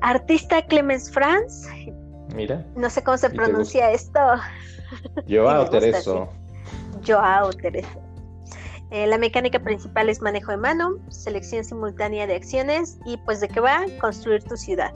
Artista 0.00 0.62
Clemens 0.66 1.10
Franz. 1.10 1.66
Mira, 2.34 2.64
No 2.74 2.90
sé 2.90 3.02
cómo 3.02 3.16
se 3.16 3.26
¿Y 3.26 3.30
te 3.30 3.36
pronuncia 3.36 3.90
esto. 3.92 4.20
Joao 5.28 5.68
Tereso. 5.70 6.28
Joao. 7.06 7.50
Eh, 8.90 9.06
la 9.06 9.18
mecánica 9.18 9.58
principal 9.58 10.08
es 10.08 10.20
manejo 10.20 10.50
de 10.50 10.56
mano, 10.56 10.96
selección 11.08 11.64
simultánea 11.64 12.26
de 12.26 12.36
acciones 12.36 12.98
y 13.04 13.16
pues 13.18 13.40
de 13.40 13.48
qué 13.48 13.60
va 13.60 13.84
construir 14.00 14.42
tu 14.44 14.56
ciudad. 14.56 14.92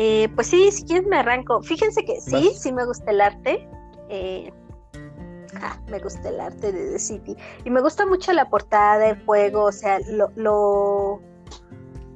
Eh, 0.00 0.28
pues 0.36 0.46
sí, 0.46 0.70
si 0.70 0.84
quieres 0.84 1.08
me 1.08 1.16
arranco. 1.16 1.60
Fíjense 1.60 2.04
que 2.04 2.20
sí, 2.20 2.30
Vas. 2.30 2.62
sí 2.62 2.72
me 2.72 2.86
gusta 2.86 3.10
el 3.10 3.20
arte. 3.20 3.68
Eh, 4.08 4.52
ah, 5.60 5.76
me 5.88 5.98
gusta 5.98 6.28
el 6.28 6.38
arte 6.38 6.70
de 6.70 6.92
The 6.92 6.98
City. 7.00 7.36
Y 7.64 7.70
me 7.70 7.80
gusta 7.80 8.06
mucho 8.06 8.32
la 8.32 8.48
portada 8.48 8.98
del 8.98 9.24
juego, 9.26 9.64
o 9.64 9.72
sea, 9.72 9.98
lo, 10.08 10.30
lo, 10.36 11.20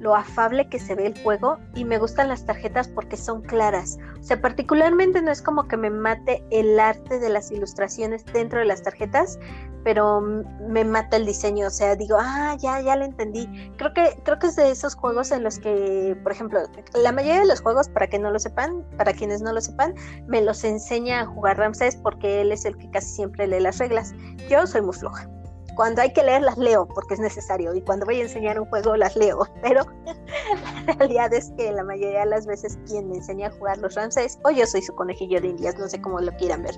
lo 0.03 0.15
afable 0.15 0.67
que 0.67 0.79
se 0.79 0.93
ve 0.93 1.07
el 1.07 1.23
juego. 1.23 1.57
Y 1.73 1.85
me 1.85 1.97
gustan 1.97 2.27
las 2.27 2.45
tarjetas 2.45 2.87
porque 2.87 3.17
son 3.17 3.41
claras. 3.41 3.97
O 4.19 4.23
sea, 4.23 4.41
particularmente 4.41 5.21
no 5.21 5.31
es 5.31 5.41
como 5.41 5.67
que 5.67 5.77
me 5.77 5.89
mate 5.89 6.43
el 6.51 6.79
arte 6.79 7.19
de 7.19 7.29
las 7.29 7.51
ilustraciones 7.51 8.25
dentro 8.25 8.59
de 8.59 8.65
las 8.65 8.83
tarjetas, 8.83 9.39
pero 9.83 10.21
me 10.21 10.83
mata 10.85 11.17
el 11.17 11.25
diseño. 11.25 11.67
O 11.67 11.71
sea, 11.71 11.95
digo, 11.95 12.17
ah, 12.19 12.55
ya, 12.59 12.81
ya 12.81 12.95
lo 12.95 13.05
entendí. 13.05 13.47
Creo 13.77 13.93
que, 13.93 14.19
creo 14.23 14.39
que 14.39 14.47
es 14.47 14.55
de 14.55 14.69
esos 14.69 14.95
juegos 14.95 15.31
en 15.31 15.43
los 15.43 15.57
que, 15.57 16.17
por 16.21 16.31
ejemplo, 16.31 16.59
la 16.93 17.11
mayoría 17.11 17.39
de 17.39 17.47
los 17.47 17.61
juegos, 17.61 17.87
para 17.89 18.07
que 18.07 18.19
no 18.19 18.29
lo 18.29 18.39
sepan, 18.39 18.85
para 18.97 19.13
quienes 19.13 19.41
no 19.41 19.53
lo 19.53 19.61
sepan, 19.61 19.95
me 20.27 20.41
los 20.41 20.63
enseña 20.63 21.21
a 21.21 21.25
jugar 21.25 21.57
Ramsés 21.57 21.95
porque 21.95 22.41
él 22.41 22.51
es 22.51 22.65
el 22.65 22.77
que 22.77 22.89
casi 22.91 23.15
siempre 23.15 23.47
lee 23.47 23.61
las 23.61 23.77
reglas. 23.77 24.13
Yo 24.49 24.67
soy 24.67 24.81
muy 24.81 24.93
floja. 24.93 25.29
Cuando 25.75 26.01
hay 26.01 26.11
que 26.13 26.23
leer 26.23 26.41
las 26.41 26.57
leo 26.57 26.87
porque 26.87 27.15
es 27.15 27.19
necesario 27.19 27.73
y 27.73 27.81
cuando 27.81 28.05
voy 28.05 28.19
a 28.19 28.23
enseñar 28.23 28.59
un 28.59 28.67
juego 28.67 28.95
las 28.95 29.15
leo, 29.15 29.47
pero 29.61 29.83
la 30.87 30.93
realidad 30.93 31.33
es 31.33 31.51
que 31.57 31.71
la 31.71 31.83
mayoría 31.83 32.21
de 32.21 32.25
las 32.27 32.45
veces 32.45 32.77
quien 32.87 33.09
me 33.09 33.17
enseña 33.17 33.47
a 33.47 33.51
jugar 33.51 33.77
los 33.79 33.95
Ramsés 33.95 34.39
o 34.43 34.51
yo 34.51 34.65
soy 34.65 34.81
su 34.81 34.93
conejillo 34.95 35.41
de 35.41 35.47
indias, 35.49 35.77
no 35.77 35.87
sé 35.87 36.01
cómo 36.01 36.19
lo 36.19 36.31
quieran 36.37 36.63
ver. 36.63 36.75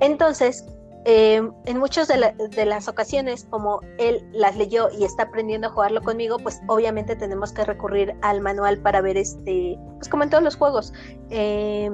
Entonces, 0.00 0.64
eh, 1.04 1.40
en 1.64 1.78
muchas 1.78 2.08
de, 2.08 2.16
la- 2.18 2.32
de 2.32 2.66
las 2.66 2.88
ocasiones, 2.88 3.46
como 3.48 3.80
él 3.98 4.28
las 4.32 4.56
leyó 4.56 4.88
y 4.90 5.04
está 5.04 5.24
aprendiendo 5.24 5.68
a 5.68 5.70
jugarlo 5.70 6.02
conmigo, 6.02 6.38
pues 6.38 6.60
obviamente 6.66 7.16
tenemos 7.16 7.52
que 7.52 7.64
recurrir 7.64 8.14
al 8.22 8.40
manual 8.40 8.78
para 8.78 9.00
ver 9.00 9.16
este, 9.16 9.78
pues 9.96 10.08
como 10.08 10.24
en 10.24 10.30
todos 10.30 10.42
los 10.44 10.56
juegos, 10.56 10.92
eh, 11.30 11.90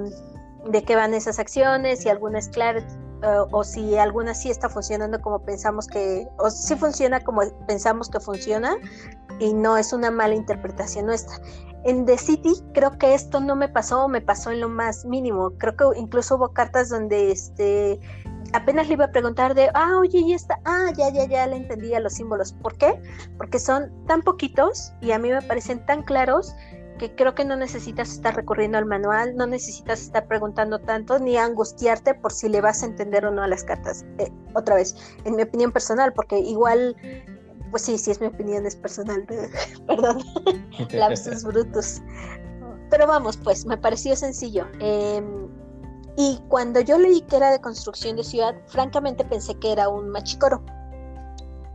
de 0.66 0.82
qué 0.82 0.96
van 0.96 1.14
esas 1.14 1.38
acciones, 1.38 2.00
si 2.00 2.08
alguna 2.08 2.38
es 2.38 2.50
eh, 3.24 3.46
o 3.50 3.64
si 3.64 3.96
alguna 3.96 4.34
sí 4.34 4.50
está 4.50 4.68
funcionando 4.68 5.20
como 5.22 5.38
pensamos 5.40 5.86
que, 5.86 6.28
o 6.38 6.50
si 6.50 6.76
funciona 6.76 7.20
como 7.20 7.40
pensamos 7.66 8.10
que 8.10 8.20
funciona 8.20 8.76
y 9.38 9.54
no 9.54 9.78
es 9.78 9.92
una 9.92 10.10
mala 10.10 10.34
interpretación 10.34 11.06
nuestra. 11.06 11.36
En 11.84 12.04
The 12.04 12.18
City 12.18 12.52
creo 12.74 12.98
que 12.98 13.14
esto 13.14 13.40
no 13.40 13.56
me 13.56 13.68
pasó, 13.68 14.08
me 14.08 14.20
pasó 14.20 14.50
en 14.50 14.60
lo 14.60 14.68
más 14.68 15.04
mínimo. 15.04 15.52
Creo 15.58 15.76
que 15.76 15.84
incluso 15.98 16.36
hubo 16.36 16.52
cartas 16.52 16.90
donde 16.90 17.30
este 17.30 17.98
apenas 18.52 18.88
le 18.88 18.94
iba 18.94 19.06
a 19.06 19.10
preguntar 19.10 19.54
de, 19.54 19.70
ah, 19.74 19.98
oye, 19.98 20.18
y 20.18 20.34
esta, 20.34 20.60
ah, 20.64 20.90
ya, 20.96 21.10
ya, 21.10 21.26
ya 21.26 21.46
le 21.46 21.56
entendía 21.56 22.00
los 22.00 22.14
símbolos. 22.14 22.52
¿Por 22.52 22.76
qué? 22.76 23.00
Porque 23.38 23.58
son 23.58 23.90
tan 24.06 24.22
poquitos 24.22 24.92
y 25.00 25.12
a 25.12 25.18
mí 25.18 25.30
me 25.30 25.42
parecen 25.42 25.84
tan 25.86 26.02
claros 26.02 26.54
que 26.98 27.14
creo 27.14 27.34
que 27.34 27.44
no 27.44 27.56
necesitas 27.56 28.10
estar 28.10 28.34
recurriendo 28.34 28.78
al 28.78 28.86
manual, 28.86 29.36
no 29.36 29.46
necesitas 29.46 30.00
estar 30.00 30.26
preguntando 30.26 30.78
tanto 30.78 31.18
ni 31.18 31.36
angustiarte 31.36 32.14
por 32.14 32.32
si 32.32 32.48
le 32.48 32.60
vas 32.60 32.82
a 32.82 32.86
entender 32.86 33.26
o 33.26 33.30
no 33.30 33.42
a 33.42 33.48
las 33.48 33.64
cartas. 33.64 34.04
Eh, 34.18 34.30
otra 34.54 34.76
vez, 34.76 34.94
en 35.24 35.36
mi 35.36 35.42
opinión 35.42 35.72
personal, 35.72 36.12
porque 36.12 36.38
igual, 36.38 36.96
pues 37.70 37.82
sí, 37.82 37.98
sí 37.98 38.10
es 38.10 38.20
mi 38.20 38.28
opinión, 38.28 38.66
es 38.66 38.76
personal, 38.76 39.24
perdón, 39.86 40.18
lapsus 40.92 41.44
brutus. 41.44 42.00
Pero 42.90 43.06
vamos, 43.06 43.36
pues, 43.36 43.66
me 43.66 43.76
pareció 43.76 44.14
sencillo. 44.14 44.66
Eh, 44.80 45.22
Y 46.16 46.40
cuando 46.48 46.80
yo 46.80 46.96
leí 46.96 47.22
que 47.22 47.36
era 47.36 47.50
de 47.50 47.60
construcción 47.60 48.16
de 48.16 48.22
ciudad, 48.22 48.54
francamente 48.66 49.24
pensé 49.24 49.58
que 49.58 49.72
era 49.72 49.88
un 49.88 50.10
machicoro. 50.10 50.62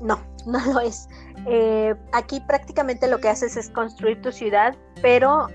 No, 0.01 0.19
no 0.45 0.59
lo 0.73 0.79
es. 0.79 1.07
Eh, 1.45 1.95
aquí 2.11 2.39
prácticamente 2.41 3.07
lo 3.07 3.19
que 3.19 3.29
haces 3.29 3.55
es 3.57 3.69
construir 3.69 4.21
tu 4.21 4.31
ciudad, 4.31 4.75
pero 5.01 5.47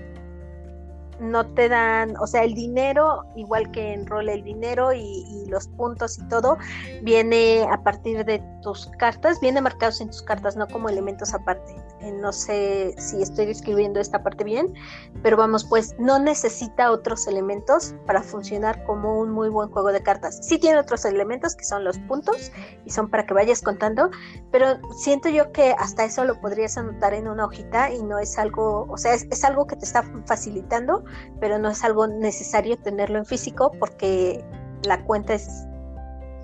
no 1.19 1.45
te 1.53 1.69
dan, 1.69 2.15
o 2.17 2.27
sea, 2.27 2.43
el 2.43 2.53
dinero, 2.53 3.23
igual 3.35 3.71
que 3.71 3.93
en 3.93 4.05
rol 4.05 4.29
el 4.29 4.43
dinero 4.43 4.93
y, 4.93 5.45
los 5.45 5.67
puntos 5.67 6.17
y 6.17 6.27
todo, 6.27 6.57
viene 7.03 7.67
a 7.71 7.83
partir 7.83 8.25
de 8.25 8.39
tus 8.63 8.87
cartas, 8.97 9.39
viene 9.39 9.61
marcados 9.61 10.01
en 10.01 10.07
tus 10.07 10.23
cartas, 10.23 10.57
no 10.57 10.67
como 10.67 10.89
elementos 10.89 11.35
aparte. 11.35 11.75
Eh, 12.01 12.11
no 12.11 12.33
sé 12.33 12.95
si 12.97 13.21
estoy 13.21 13.45
describiendo 13.45 13.99
esta 13.99 14.23
parte 14.23 14.43
bien, 14.43 14.73
pero 15.21 15.37
vamos, 15.37 15.63
pues 15.63 15.95
no 15.99 16.17
necesita 16.17 16.91
otros 16.91 17.27
elementos 17.27 17.93
para 18.07 18.23
funcionar 18.23 18.83
como 18.85 19.19
un 19.19 19.29
muy 19.31 19.49
buen 19.49 19.69
juego 19.69 19.91
de 19.91 20.01
cartas. 20.01 20.39
Sí 20.41 20.57
tiene 20.57 20.79
otros 20.79 21.05
elementos 21.05 21.55
que 21.55 21.63
son 21.63 21.83
los 21.83 21.99
puntos 21.99 22.51
y 22.85 22.89
son 22.89 23.09
para 23.09 23.25
que 23.25 23.35
vayas 23.35 23.61
contando, 23.61 24.09
pero 24.51 24.79
siento 24.97 25.29
yo 25.29 25.51
que 25.51 25.75
hasta 25.77 26.05
eso 26.05 26.25
lo 26.25 26.41
podrías 26.41 26.77
anotar 26.77 27.13
en 27.13 27.27
una 27.27 27.45
hojita 27.45 27.91
y 27.91 28.01
no 28.01 28.17
es 28.17 28.37
algo, 28.39 28.87
o 28.89 28.97
sea, 28.97 29.13
es 29.13 29.43
algo 29.43 29.67
que 29.67 29.75
te 29.75 29.85
está 29.85 30.03
facilitando 30.25 31.04
pero 31.39 31.59
no 31.59 31.69
es 31.69 31.83
algo 31.83 32.07
necesario 32.07 32.77
tenerlo 32.77 33.17
en 33.17 33.25
físico 33.25 33.71
porque 33.79 34.43
la 34.83 35.03
cuenta 35.05 35.33
es 35.33 35.65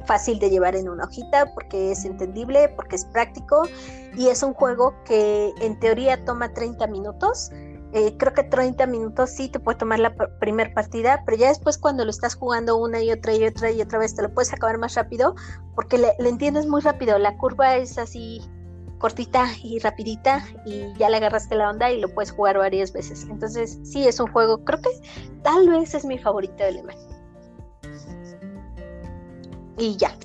fácil 0.05 0.39
de 0.39 0.49
llevar 0.49 0.75
en 0.75 0.89
una 0.89 1.05
hojita, 1.05 1.53
porque 1.53 1.91
es 1.91 2.05
entendible, 2.05 2.69
porque 2.69 2.95
es 2.95 3.05
práctico 3.05 3.63
y 4.15 4.27
es 4.27 4.43
un 4.43 4.53
juego 4.53 4.93
que 5.05 5.53
en 5.61 5.79
teoría 5.79 6.23
toma 6.25 6.53
30 6.53 6.87
minutos. 6.87 7.51
Eh, 7.93 8.15
creo 8.17 8.33
que 8.33 8.43
30 8.43 8.87
minutos 8.87 9.31
sí 9.31 9.49
te 9.49 9.59
puede 9.59 9.77
tomar 9.77 9.99
la 9.99 10.15
primera 10.39 10.73
partida, 10.73 11.23
pero 11.25 11.37
ya 11.37 11.49
después 11.49 11.77
cuando 11.77 12.05
lo 12.05 12.11
estás 12.11 12.35
jugando 12.35 12.77
una 12.77 13.01
y 13.01 13.11
otra 13.11 13.33
y 13.33 13.43
otra 13.43 13.69
y 13.69 13.81
otra 13.81 13.99
vez 13.99 14.15
te 14.15 14.21
lo 14.21 14.33
puedes 14.33 14.53
acabar 14.53 14.77
más 14.77 14.95
rápido 14.95 15.35
porque 15.75 15.97
le 15.97 16.29
entiendes 16.29 16.67
muy 16.67 16.81
rápido. 16.81 17.17
La 17.17 17.37
curva 17.37 17.75
es 17.75 17.97
así 17.97 18.41
cortita 19.01 19.47
y 19.63 19.79
rapidita 19.79 20.45
y 20.63 20.93
ya 20.99 21.09
le 21.09 21.17
agarraste 21.17 21.55
la 21.55 21.71
onda 21.71 21.91
y 21.91 21.99
lo 21.99 22.07
puedes 22.07 22.31
jugar 22.31 22.59
varias 22.59 22.93
veces. 22.93 23.27
Entonces, 23.29 23.79
sí, 23.83 24.07
es 24.07 24.19
un 24.19 24.27
juego, 24.27 24.63
creo 24.63 24.79
que 24.79 24.89
tal 25.41 25.67
vez 25.67 25.95
es 25.95 26.05
mi 26.05 26.19
favorito 26.19 26.55
de 26.57 26.65
Alemán. 26.65 26.95
Y 29.77 29.97
ya, 29.97 30.15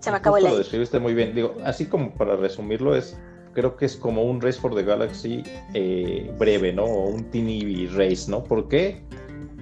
se 0.00 0.10
me 0.10 0.16
acabó 0.16 0.38
el 0.38 0.44
Lo 0.44 0.58
describiste 0.58 0.98
muy 0.98 1.14
bien. 1.14 1.34
Digo, 1.34 1.54
así 1.64 1.86
como 1.86 2.12
para 2.14 2.34
resumirlo, 2.36 2.96
es 2.96 3.16
creo 3.52 3.76
que 3.76 3.86
es 3.86 3.96
como 3.96 4.24
un 4.24 4.40
Race 4.40 4.60
for 4.60 4.74
the 4.74 4.82
Galaxy 4.82 5.42
eh, 5.72 6.30
breve, 6.38 6.72
¿no? 6.72 6.84
O 6.84 7.08
un 7.08 7.30
teeny 7.30 7.86
race, 7.86 8.30
¿no? 8.30 8.42
¿Por 8.42 8.68
qué? 8.68 9.02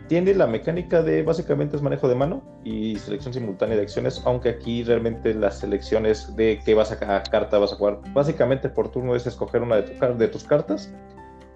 Tiene 0.08 0.34
la 0.34 0.46
mecánica 0.46 1.02
de 1.02 1.22
básicamente 1.22 1.76
es 1.76 1.82
manejo 1.82 2.08
de 2.08 2.14
mano 2.14 2.42
y 2.62 2.96
selección 2.96 3.32
simultánea 3.32 3.76
de 3.76 3.82
acciones, 3.82 4.20
aunque 4.24 4.50
aquí 4.50 4.82
realmente 4.82 5.32
las 5.34 5.60
selecciones 5.60 6.34
de 6.36 6.60
qué 6.64 6.74
vas 6.74 6.92
a 6.92 7.22
carta 7.22 7.58
vas 7.58 7.72
a 7.72 7.76
jugar, 7.76 8.00
básicamente 8.12 8.68
por 8.68 8.90
turno 8.90 9.14
es 9.14 9.26
escoger 9.26 9.62
una 9.62 9.76
de, 9.76 10.28
tus 10.28 10.44
cartas 10.44 10.92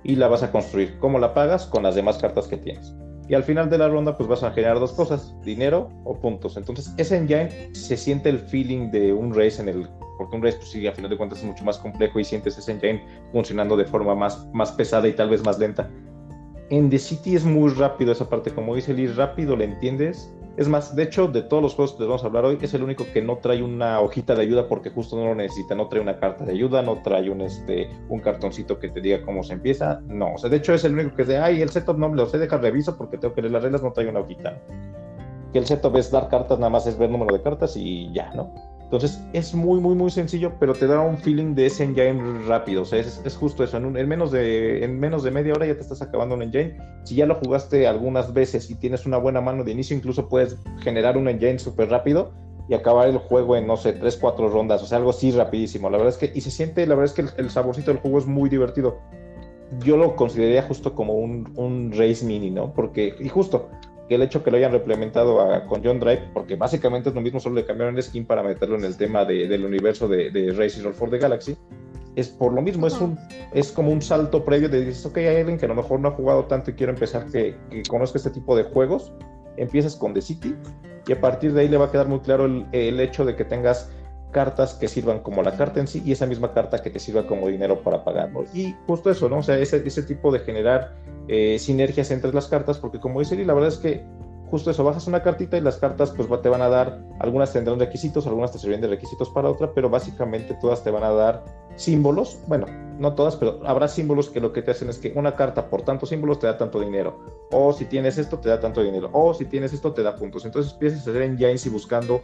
y 0.03 0.17
la 0.17 0.29
vas 0.29 0.43
a 0.43 0.51
construir. 0.51 0.99
¿Cómo 0.99 1.19
la 1.19 1.35
pagas? 1.35 1.67
Con 1.67 1.83
las 1.83 1.95
demás 1.95 2.19
cartas 2.19 2.47
que 2.47 2.57
tienes. 2.57 2.95
Y 3.29 3.35
al 3.35 3.45
final 3.45 3.69
de 3.69 3.77
la 3.77 3.89
ronda 3.89 4.17
pues 4.17 4.29
vas 4.29 4.43
a 4.43 4.51
generar 4.53 4.81
dos 4.81 4.93
cosas, 4.93 5.35
dinero 5.43 5.91
o 6.05 6.19
puntos. 6.19 6.57
Entonces 6.57 6.95
ese 6.97 7.19
engine 7.19 7.75
se 7.75 7.97
siente 7.97 8.31
el 8.31 8.39
feeling 8.39 8.91
de 8.91 9.13
un 9.13 9.35
race 9.35 9.61
en 9.61 9.69
el 9.69 9.89
porque 10.17 10.35
un 10.35 10.43
race 10.43 10.57
pues 10.57 10.71
sí, 10.71 10.85
a 10.87 10.93
final 10.93 11.11
de 11.11 11.17
cuentas 11.17 11.39
es 11.39 11.45
mucho 11.45 11.65
más 11.65 11.79
complejo 11.79 12.19
y 12.19 12.25
sientes 12.25 12.59
ese 12.59 12.73
engine 12.73 13.05
funcionando 13.31 13.77
de 13.77 13.85
forma 13.85 14.17
más, 14.17 14.49
más 14.53 14.73
pesada 14.73 15.07
y 15.07 15.13
tal 15.13 15.29
vez 15.31 15.45
más 15.45 15.59
lenta 15.61 15.89
en 16.71 16.91
The 16.91 16.99
City 16.99 17.37
es 17.37 17.45
muy 17.45 17.71
rápido 17.71 18.13
esa 18.13 18.29
parte, 18.29 18.51
como 18.51 18.75
dice 18.75 18.93
Lee, 18.93 19.07
rápido 19.09 19.57
le 19.57 19.65
entiendes. 19.65 20.33
Es 20.57 20.67
más, 20.69 20.97
de 20.97 21.05
hecho, 21.05 21.29
de 21.29 21.43
todos 21.43 21.63
los 21.63 21.75
juegos 21.75 21.95
que 21.95 22.03
vamos 22.03 22.25
a 22.25 22.27
hablar 22.27 22.45
hoy, 22.45 22.59
es 22.61 22.75
el 22.75 22.83
único 22.83 23.07
que 23.13 23.23
no 23.23 23.39
trae 23.39 23.63
una 23.63 24.01
hojita 24.01 24.35
de 24.35 24.43
ayuda 24.43 24.67
porque 24.67 24.91
justo 24.91 25.17
no 25.17 25.27
lo 25.27 25.35
necesita, 25.37 25.77
no 25.77 25.87
trae 25.87 26.03
una 26.03 26.19
carta 26.19 26.45
de 26.45 26.53
ayuda, 26.53 26.83
no 26.83 27.01
trae 27.01 27.31
un, 27.31 27.43
este, 27.43 27.89
un 28.09 28.19
cartoncito 28.19 28.81
que 28.81 28.89
te 28.89 29.01
diga 29.01 29.23
cómo 29.23 29.45
se 29.45 29.53
empieza, 29.53 30.01
no, 30.09 30.35
o 30.35 30.39
sea, 30.39 30.51
de 30.51 30.57
hecho 30.57 30.75
es 30.75 30.83
el 30.83 30.95
único 30.95 31.15
que 31.15 31.25
de, 31.25 31.39
ay, 31.39 31.63
el 31.63 31.69
setup 31.69 31.97
no 31.97 32.09
me 32.09 32.17
lo 32.17 32.27
sé 32.27 32.39
dejar 32.39 32.61
reviso 32.61 32.99
porque 32.99 33.19
tengo 33.19 33.35
que 33.35 33.43
leer 33.43 33.53
las 33.53 33.63
reglas, 33.63 33.83
no 33.85 33.93
trae 33.93 34.09
una 34.09 34.19
hojita. 34.19 34.61
Que 35.53 35.61
el 35.61 35.67
setup 35.67 35.95
es 35.97 36.11
dar 36.11 36.29
cartas, 36.29 36.59
nada 36.59 36.71
más 36.71 36.89
es 36.89 36.99
ver 36.99 37.09
número 37.09 37.37
de 37.37 37.43
cartas 37.43 37.77
y 37.77 38.13
ya, 38.13 38.35
¿no? 38.35 38.53
Entonces 38.89 39.23
es 39.35 39.55
muy, 39.55 39.81
muy, 39.81 39.95
muy 39.95 40.11
sencillo, 40.11 40.55
pero 40.59 40.73
te 40.73 40.87
da 40.87 41.03
un 41.03 41.19
feeling 41.19 41.55
de 41.55 41.67
ese 41.67 41.85
engine 41.85 42.47
rápido. 42.47 42.83
O 42.83 42.85
sea, 42.87 42.99
es, 42.99 43.37
justo 43.39 43.63
eso. 43.63 43.77
En, 43.77 44.09
menos 44.09 44.33
de, 44.33 44.83
en 44.83 44.99
menos 44.99 45.23
de 45.23 45.31
media 45.31 45.53
hora 45.53 45.67
ya 45.67 45.75
te 45.75 45.83
estás 45.83 46.01
acabando 46.01 46.35
un 46.35 46.43
engine. 46.43 46.79
Si 47.05 47.15
ya 47.15 47.27
lo 47.27 47.35
jugaste 47.35 47.87
algunas 47.87 48.33
veces 48.33 48.71
y 48.71 48.77
tienes 48.77 49.05
una 49.05 49.19
buena 49.19 49.43
mano 49.43 49.63
de 49.63 49.73
inicio, 49.73 49.95
incluso 49.95 50.31
puedes 50.31 50.57
generar 50.81 51.19
un 51.19 51.29
engine 51.29 51.59
súper 51.59 51.91
rápido 51.91 52.33
y 52.67 52.73
acabar 52.73 53.09
el 53.09 53.19
juego 53.19 53.57
en, 53.57 53.67
no 53.67 53.77
sé, 53.77 53.93
3, 53.93 54.17
4 54.17 54.49
rondas. 54.49 54.83
O 54.83 54.87
sea, 54.87 54.97
algo 54.97 55.11
así 55.11 55.33
rapidísimo. 55.33 55.91
La 55.91 55.99
verdad 55.99 56.15
es 56.15 56.19
que, 56.19 56.33
y 56.35 56.41
se 56.41 56.51
siente, 56.51 56.87
la 56.87 56.95
verdad 56.95 57.15
es 57.15 57.31
que 57.31 57.43
el, 57.43 57.51
saborcito 57.51 57.91
del 57.91 58.01
juego 58.01 58.17
es 58.17 58.27
muy 58.27 58.49
divertido. 58.49 59.01
Yo 59.81 59.99
lo 59.99 60.17
consideraría 60.17 60.63
justo 60.63 60.95
como 60.95 61.13
un, 61.13 61.53
un 61.57 61.93
race 61.93 62.25
mini, 62.25 62.51
¿no? 62.51 62.73
Porque, 62.73 63.15
y 63.21 63.29
justo, 63.29 63.69
que 64.09 64.15
el 64.15 64.23
hecho 64.23 64.43
que 64.43 64.51
lo 64.51 64.57
hayan 64.57 64.73
replementado 64.73 65.39
con 65.67 65.85
John 65.85 66.01
Drive, 66.01 66.31
porque 66.33 66.57
básicamente 66.57 67.11
es 67.11 67.15
lo 67.15 67.21
mismo, 67.21 67.41
solo 67.41 67.57
le 67.57 67.65
cambiaron 67.65 67.97
el 67.97 68.03
skin 68.03 68.25
para 68.25 68.43
meterlo 68.43 68.77
en 68.77 68.85
el 68.85 68.97
tema 68.97 69.25
del 69.25 69.65
universo 69.65 70.09
de, 70.09 70.31
de 70.31 70.53
Racing 70.53 70.83
Roll 70.83 70.95
for 70.95 71.11
the 71.11 71.19
Galaxy, 71.19 71.57
es 72.17 72.29
por 72.29 72.53
lo 72.53 72.63
mismo, 72.63 72.87
es, 72.87 73.01
un, 73.01 73.19
es 73.53 73.71
como 73.71 73.93
un 73.93 74.03
salto 74.03 74.45
previo 74.45 74.69
de 74.69 74.85
dices, 74.85 75.07
ok, 75.07 75.19
hay 75.19 75.37
alguien 75.37 75.59
que 75.59 75.67
a 75.67 75.69
lo 75.69 75.75
mejor 75.75 76.01
no 76.01 76.09
ha 76.09 76.13
jugado 76.13 76.47
tanto 76.47 76.71
y 76.71 76.75
quiero 76.75 76.93
empezar 76.93 77.27
que, 77.27 77.57
que 77.71 77.83
conozca 77.85 78.19
este 78.19 78.31
tipo 78.31 78.57
de 78.57 78.65
juegos, 78.65 79.13
empiezas 79.57 79.95
con 79.95 80.15
The 80.15 80.23
City 80.23 80.57
y 81.07 81.13
a 81.13 81.21
partir 81.21 81.53
de 81.53 81.61
ahí 81.61 81.69
le 81.69 81.77
va 81.77 81.87
a 81.87 81.91
quedar 81.93 82.09
muy 82.09 82.21
claro 82.21 82.47
el, 82.47 82.67
el 82.73 82.99
hecho 82.99 83.25
de 83.25 83.37
que 83.37 83.45
tengas 83.45 83.91
cartas 84.31 84.75
que 84.75 84.89
sirvan 84.89 85.21
como 85.21 85.43
la 85.43 85.57
carta 85.57 85.81
en 85.81 85.87
sí 85.87 86.03
y 86.05 86.13
esa 86.13 86.27
misma 86.27 86.53
carta 86.53 86.83
que 86.83 86.91
te 86.91 86.99
sirva 86.99 87.27
como 87.27 87.49
dinero 87.49 87.83
para 87.83 88.05
pagarlo. 88.05 88.45
Y 88.53 88.75
justo 88.87 89.11
eso, 89.11 89.29
¿no? 89.29 89.39
O 89.39 89.43
sea, 89.43 89.59
ese, 89.59 89.83
ese 89.87 90.03
tipo 90.03 90.33
de 90.33 90.41
generar 90.41 90.95
eh, 91.29 91.59
sinergias 91.59 92.11
entre 92.11 92.33
las 92.33 92.49
cartas, 92.49 92.79
porque 92.79 93.01
como 93.01 93.21
dice 93.21 93.37
la 93.45 93.55
verdad 93.55 93.69
es 93.69 93.79
que 93.79 94.05
justo 94.51 94.71
eso, 94.71 94.85
bajas 94.85 95.07
una 95.07 95.23
cartita 95.23 95.57
y 95.57 95.61
las 95.61 95.77
cartas 95.77 96.13
pues 96.17 96.29
te 96.43 96.49
van 96.49 96.63
a 96.63 96.69
dar, 96.69 97.01
algunas 97.21 97.53
tendrán 97.53 97.79
requisitos, 97.79 98.27
algunas 98.27 98.53
te 98.53 98.59
sirven 98.59 98.81
de 98.81 98.89
requisitos 98.89 99.29
para 99.31 99.51
otra, 99.51 99.73
pero 99.75 99.91
básicamente 99.91 100.57
todas 100.61 100.83
te 100.83 100.91
van 100.91 101.05
a 101.05 101.11
dar 101.11 101.45
símbolos, 101.77 102.39
bueno, 102.47 102.67
no 102.99 103.15
todas, 103.15 103.37
pero 103.37 103.61
habrá 103.65 103.89
símbolos 103.89 104.29
que 104.31 104.41
lo 104.41 104.53
que 104.53 104.63
te 104.63 104.73
hacen 104.73 104.89
es 104.89 104.99
que 104.99 105.13
una 105.15 105.37
carta 105.37 105.69
por 105.69 105.83
tantos 105.83 106.09
símbolos 106.09 106.39
te 106.39 106.47
da 106.47 106.57
tanto 106.57 106.81
dinero, 106.81 107.19
o 107.53 107.73
si 107.73 107.85
tienes 107.85 108.19
esto 108.19 108.39
te 108.39 108.49
da 108.49 108.59
tanto 108.59 108.83
dinero, 108.83 109.11
o 109.13 109.35
si 109.35 109.45
tienes 109.45 109.73
esto 109.73 109.93
te 109.93 110.03
da 110.03 110.17
puntos. 110.17 110.45
Entonces 110.45 110.73
empiezas 110.73 111.07
a 111.07 111.11
hacer 111.11 111.23
engines 111.23 111.67
y 111.67 111.71
buscando 111.71 112.23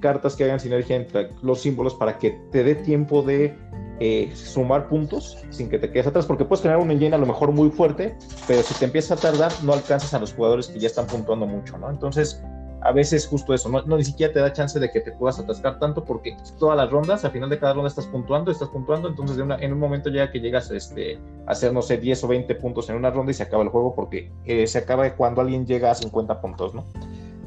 cartas 0.00 0.36
que 0.36 0.44
hagan 0.44 0.60
sinergia 0.60 0.96
entre 0.96 1.30
los 1.42 1.60
símbolos 1.60 1.94
para 1.94 2.18
que 2.18 2.30
te 2.50 2.64
dé 2.64 2.74
tiempo 2.74 3.22
de 3.22 3.56
eh, 4.00 4.32
sumar 4.34 4.88
puntos 4.88 5.38
sin 5.50 5.68
que 5.68 5.78
te 5.78 5.90
quedes 5.90 6.06
atrás, 6.06 6.26
porque 6.26 6.44
puedes 6.44 6.62
generar 6.62 6.82
un 6.82 6.90
engine 6.90 7.14
a 7.14 7.18
lo 7.18 7.26
mejor 7.26 7.52
muy 7.52 7.70
fuerte, 7.70 8.16
pero 8.46 8.62
si 8.62 8.74
te 8.74 8.86
empieza 8.86 9.14
a 9.14 9.16
tardar, 9.16 9.52
no 9.62 9.72
alcanzas 9.72 10.12
a 10.14 10.18
los 10.18 10.32
jugadores 10.34 10.68
que 10.68 10.78
ya 10.78 10.88
están 10.88 11.06
puntuando 11.06 11.46
mucho, 11.46 11.78
¿no? 11.78 11.90
Entonces, 11.90 12.42
a 12.84 12.92
veces 12.92 13.26
justo 13.26 13.54
eso, 13.54 13.68
no, 13.70 13.96
ni 13.96 14.04
siquiera 14.04 14.32
te 14.32 14.40
da 14.40 14.52
chance 14.52 14.78
de 14.78 14.90
que 14.90 15.00
te 15.00 15.12
puedas 15.12 15.38
atascar 15.38 15.78
tanto, 15.78 16.04
porque 16.04 16.36
todas 16.58 16.76
las 16.76 16.90
rondas, 16.90 17.24
al 17.24 17.30
final 17.30 17.48
de 17.48 17.58
cada 17.58 17.72
ronda 17.72 17.88
estás 17.88 18.06
puntuando, 18.06 18.50
estás 18.50 18.68
puntuando, 18.68 19.08
entonces 19.08 19.38
en 19.38 19.72
un 19.72 19.78
momento 19.78 20.10
ya 20.10 20.30
que 20.30 20.38
llegas 20.38 20.70
este, 20.70 21.18
a 21.46 21.52
hacer, 21.52 21.72
no 21.72 21.80
sé, 21.80 21.96
10 21.96 22.24
o 22.24 22.28
20 22.28 22.54
puntos 22.56 22.90
en 22.90 22.96
una 22.96 23.10
ronda 23.10 23.30
y 23.30 23.34
se 23.34 23.42
acaba 23.42 23.62
el 23.62 23.70
juego, 23.70 23.94
porque 23.94 24.30
eh, 24.44 24.66
se 24.66 24.78
acaba 24.78 25.08
cuando 25.14 25.40
alguien 25.40 25.66
llega 25.66 25.90
a 25.90 25.94
50 25.94 26.40
puntos, 26.42 26.74
¿no? 26.74 26.84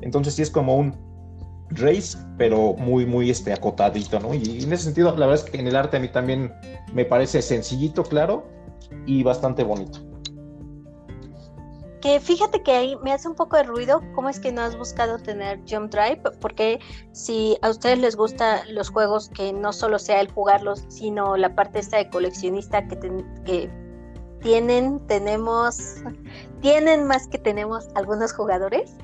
Entonces 0.01 0.33
sí 0.33 0.41
es 0.41 0.49
como 0.49 0.75
un 0.75 0.95
race, 1.69 2.17
pero 2.37 2.73
muy, 2.73 3.05
muy 3.05 3.29
este, 3.29 3.53
acotadito, 3.53 4.19
¿no? 4.19 4.33
Y 4.33 4.63
en 4.63 4.73
ese 4.73 4.85
sentido, 4.85 5.15
la 5.15 5.27
verdad 5.27 5.45
es 5.45 5.51
que 5.51 5.57
en 5.57 5.67
el 5.67 5.75
arte 5.75 5.97
a 5.97 5.99
mí 5.99 6.07
también 6.07 6.53
me 6.93 7.05
parece 7.05 7.41
sencillito, 7.41 8.03
claro, 8.03 8.47
y 9.05 9.23
bastante 9.23 9.63
bonito. 9.63 9.99
Que 12.01 12.19
fíjate 12.19 12.61
que 12.61 12.71
ahí 12.71 12.95
me 13.03 13.11
hace 13.11 13.27
un 13.27 13.35
poco 13.35 13.57
de 13.57 13.63
ruido, 13.63 14.01
¿cómo 14.13 14.29
es 14.29 14.39
que 14.39 14.51
no 14.51 14.61
has 14.61 14.77
buscado 14.77 15.17
tener 15.17 15.59
Jump 15.67 15.91
Drive? 15.91 16.21
Porque 16.39 16.79
si 17.11 17.57
a 17.63 17.69
ustedes 17.69 17.97
les 17.97 18.15
gustan 18.15 18.59
los 18.73 18.89
juegos 18.89 19.29
que 19.29 19.51
no 19.51 19.73
solo 19.73 19.97
sea 19.97 20.21
el 20.21 20.31
jugarlos, 20.31 20.85
sino 20.89 21.35
la 21.37 21.55
parte 21.55 21.79
esta 21.79 21.97
de 21.97 22.09
coleccionista 22.09 22.87
que, 22.87 22.97
que 23.45 23.86
tienen, 24.47 24.99
tenemos, 25.07 25.95
tienen 26.61 27.05
más 27.05 27.27
que 27.27 27.37
tenemos 27.37 27.89
algunos 27.95 28.31
jugadores, 28.31 28.95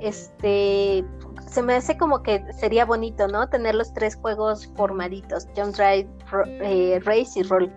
este, 0.00 1.04
se 1.48 1.62
me 1.62 1.74
hace 1.74 1.96
como 1.96 2.24
que 2.24 2.42
sería 2.54 2.84
bonito, 2.84 3.28
¿no? 3.28 3.48
Tener 3.48 3.76
los 3.76 3.94
tres 3.94 4.16
juegos 4.16 4.68
formaditos, 4.76 5.46
Jump 5.56 5.76
Drive, 5.76 6.08
eh, 6.60 7.00
Race 7.04 7.38
y 7.38 7.44
Roll. 7.44 7.70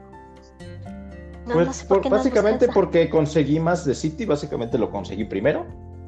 pues 1.45 1.86
básicamente 2.10 2.67
porque 2.73 3.10
conseguí 3.12 3.60
más 3.60 3.86
de 3.86 3.93
City, 3.93 4.26
básicamente 4.26 4.80
lo 4.80 4.89
conseguí 4.89 5.26
primero. 5.26 5.67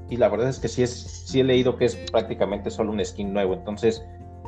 Y 0.10 0.18
la 0.18 0.30
verdad 0.30 0.50
es 0.50 0.60
que 0.60 0.68
sí, 0.68 0.82
es, 0.82 0.92
sí 0.92 1.40
he 1.40 1.44
leído 1.44 1.78
que 1.78 1.86
es 1.86 1.96
prácticamente 2.12 2.72
solo 2.72 2.92
un 2.92 3.04
skin 3.04 3.32
nuevo. 3.32 3.54
Entonces 3.54 4.04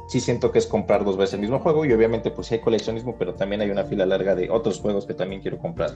sí 0.07 0.19
siento 0.19 0.51
que 0.51 0.59
es 0.59 0.67
comprar 0.67 1.05
dos 1.05 1.17
veces 1.17 1.35
el 1.35 1.41
mismo 1.41 1.59
juego. 1.59 1.85
Y 1.85 1.93
obviamente 1.93 2.31
pues 2.31 2.47
sí 2.47 2.55
hay 2.55 2.61
coleccionismo, 2.61 3.15
pero 3.17 3.35
también 3.35 3.61
hay 3.61 3.69
una 3.69 3.83
fila 3.83 4.05
larga 4.05 4.35
de 4.35 4.49
otros 4.49 4.79
juegos 4.79 5.05
que 5.05 5.13
también 5.13 5.41
quiero 5.41 5.57
comprar. 5.57 5.91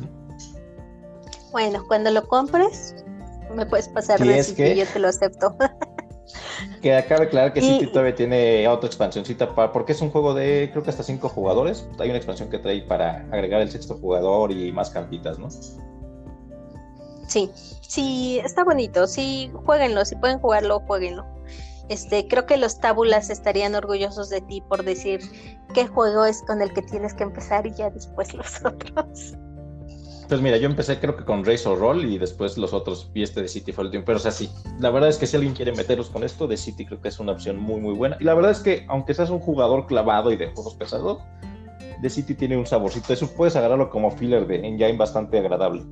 Bueno, 1.52 1.84
cuando 1.88 2.12
lo 2.12 2.28
compres, 2.28 3.04
me 3.56 3.66
puedes 3.66 3.90
pasar 3.90 4.20
de 4.20 4.44
City, 4.44 4.76
yo 4.76 4.86
te 4.86 5.00
lo 5.00 5.08
acepto. 5.08 5.56
Que 6.82 6.96
acabe 6.96 7.28
claro 7.28 7.54
que 7.54 7.62
City 7.62 7.88
todavía 7.88 8.16
tiene 8.16 8.68
otra 8.68 8.88
expansioncita 8.88 9.54
para, 9.54 9.72
porque 9.72 9.92
es 9.92 10.02
un 10.02 10.10
juego 10.10 10.34
de 10.34 10.70
creo 10.72 10.84
que 10.84 10.90
hasta 10.90 11.04
cinco 11.04 11.28
jugadores. 11.28 11.88
Hay 12.00 12.10
una 12.10 12.18
expansión 12.18 12.50
que 12.50 12.60
trae 12.60 12.82
para 12.82 13.26
agregar 13.32 13.62
el 13.62 13.70
sexto 13.70 13.96
jugador 13.96 14.52
y 14.52 14.72
más 14.72 14.90
cartitas, 14.90 15.38
¿no? 15.38 15.50
Sí, 17.28 17.52
sí, 17.82 18.40
está 18.44 18.64
bonito. 18.64 19.08
Sí, 19.08 19.52
jueguenlo, 19.66 20.06
si 20.06 20.16
pueden 20.16 20.40
jugarlo, 20.40 20.80
jueguenlo. 20.82 21.26
Este, 21.90 22.28
creo 22.28 22.46
que 22.46 22.58
los 22.58 22.80
tábulas 22.80 23.30
estarían 23.30 23.76
orgullosos 23.76 24.30
de 24.30 24.42
ti 24.42 24.62
por 24.62 24.84
decir 24.84 25.22
qué 25.74 25.88
juego 25.88 26.26
es 26.26 26.42
con 26.44 26.62
el 26.62 26.74
que 26.74 26.82
tienes 26.82 27.14
que 27.14 27.24
empezar 27.24 27.68
y 27.68 27.74
ya 27.74 27.90
después 27.90 28.34
los 28.36 28.64
otros. 28.64 29.36
Pues 30.28 30.40
mira, 30.42 30.56
yo 30.56 30.68
empecé 30.68 30.98
creo 30.98 31.18
que 31.18 31.26
con 31.26 31.44
Razor 31.44 31.78
Roll 31.78 32.06
y 32.06 32.18
después 32.18 32.58
los 32.58 32.74
otros 32.74 33.12
y 33.14 33.22
este 33.22 33.42
de 33.42 33.50
City 33.50 33.74
fue 33.74 33.82
el 33.82 33.88
último. 33.88 34.06
Pero 34.06 34.18
o 34.18 34.22
sea, 34.22 34.32
sí, 34.32 34.50
la 34.80 34.90
verdad 34.90 35.10
es 35.10 35.18
que 35.18 35.28
si 35.28 35.36
alguien 35.36 35.54
quiere 35.54 35.74
meterlos 35.74 36.10
con 36.10 36.24
esto, 36.24 36.48
de 36.48 36.56
City 36.56 36.86
creo 36.86 37.02
que 37.02 37.10
es 37.10 37.20
una 37.20 37.34
opción 37.34 37.58
muy, 37.58 37.82
muy 37.82 37.94
buena. 37.94 38.16
Y 38.18 38.24
la 38.24 38.34
verdad 38.34 38.52
es 38.52 38.60
que 38.60 38.86
aunque 38.88 39.14
seas 39.14 39.30
un 39.30 39.40
jugador 39.40 39.88
clavado 39.88 40.32
y 40.32 40.38
de 40.38 40.48
juegos 40.54 40.76
pesados, 40.76 41.20
de 42.02 42.10
City 42.10 42.34
tiene 42.34 42.58
un 42.58 42.66
saborcito. 42.66 43.14
Eso 43.14 43.28
puedes 43.36 43.56
agarrarlo 43.56 43.90
como 43.90 44.10
filler 44.12 44.48
de 44.48 44.66
engine 44.66 44.98
bastante 44.98 45.38
agradable. 45.38 45.84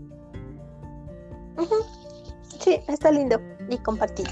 Sí, 2.60 2.80
está 2.88 3.12
lindo 3.12 3.40
y 3.70 3.78
compartido. 3.78 4.32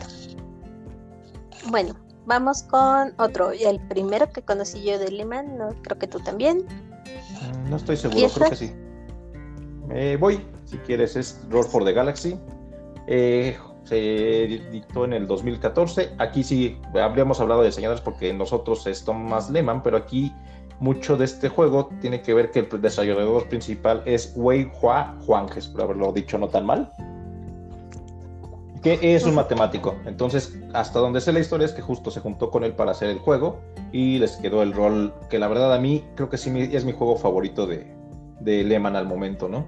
Bueno, 1.69 1.93
vamos 2.25 2.63
con 2.63 3.13
otro. 3.17 3.51
El 3.51 3.79
primero 3.87 4.31
que 4.31 4.41
conocí 4.41 4.83
yo 4.83 4.99
de 4.99 5.11
Lehman, 5.11 5.57
no, 5.57 5.69
creo 5.81 5.97
que 5.99 6.07
tú 6.07 6.19
también. 6.19 6.59
Mm, 6.59 7.69
no 7.69 7.75
estoy 7.75 7.97
seguro, 7.97 8.27
creo 8.33 8.49
que 8.49 8.55
sí. 8.55 8.73
Eh, 9.91 10.17
voy, 10.19 10.45
si 10.65 10.77
quieres, 10.79 11.15
es 11.15 11.41
Roar 11.49 11.65
for 11.65 11.83
the 11.83 11.93
Galaxy. 11.93 12.39
Eh, 13.07 13.57
se 13.83 13.95
dictó 14.71 15.05
en 15.05 15.13
el 15.13 15.27
2014. 15.27 16.13
Aquí 16.19 16.43
sí 16.43 16.77
habríamos 16.93 17.39
hablado 17.39 17.61
de 17.61 17.67
diseñadores 17.67 18.01
porque 18.01 18.33
nosotros 18.33 18.85
es 18.87 19.03
Thomas 19.03 19.49
Lehman, 19.49 19.81
pero 19.81 19.97
aquí 19.97 20.33
mucho 20.79 21.17
de 21.17 21.25
este 21.25 21.49
juego 21.49 21.89
tiene 22.01 22.21
que 22.21 22.33
ver 22.33 22.51
que 22.51 22.59
el 22.59 22.81
desarrollador 22.81 23.47
principal 23.49 24.03
es 24.05 24.33
Wei 24.35 24.71
Hua 24.81 25.17
Juanjes, 25.25 25.67
por 25.67 25.83
haberlo 25.83 26.11
dicho 26.11 26.37
no 26.37 26.49
tan 26.49 26.65
mal 26.65 26.91
que 28.95 29.15
es 29.15 29.25
un 29.25 29.35
matemático. 29.35 29.95
Entonces, 30.05 30.57
hasta 30.73 30.99
donde 30.99 31.19
sé 31.19 31.33
la 31.33 31.39
historia 31.39 31.65
es 31.65 31.73
que 31.73 31.81
justo 31.81 32.09
se 32.09 32.21
juntó 32.21 32.49
con 32.49 32.63
él 32.63 32.73
para 32.73 32.91
hacer 32.91 33.09
el 33.09 33.19
juego 33.19 33.59
y 33.91 34.17
les 34.19 34.37
quedó 34.37 34.63
el 34.63 34.73
rol 34.73 35.13
que 35.29 35.39
la 35.39 35.47
verdad 35.47 35.73
a 35.73 35.79
mí 35.79 36.05
creo 36.15 36.29
que 36.29 36.37
sí 36.37 36.51
es 36.71 36.85
mi 36.85 36.93
juego 36.93 37.17
favorito 37.17 37.67
de, 37.67 37.93
de 38.39 38.63
Lehman 38.63 38.95
al 38.95 39.05
momento, 39.05 39.49
¿no? 39.49 39.67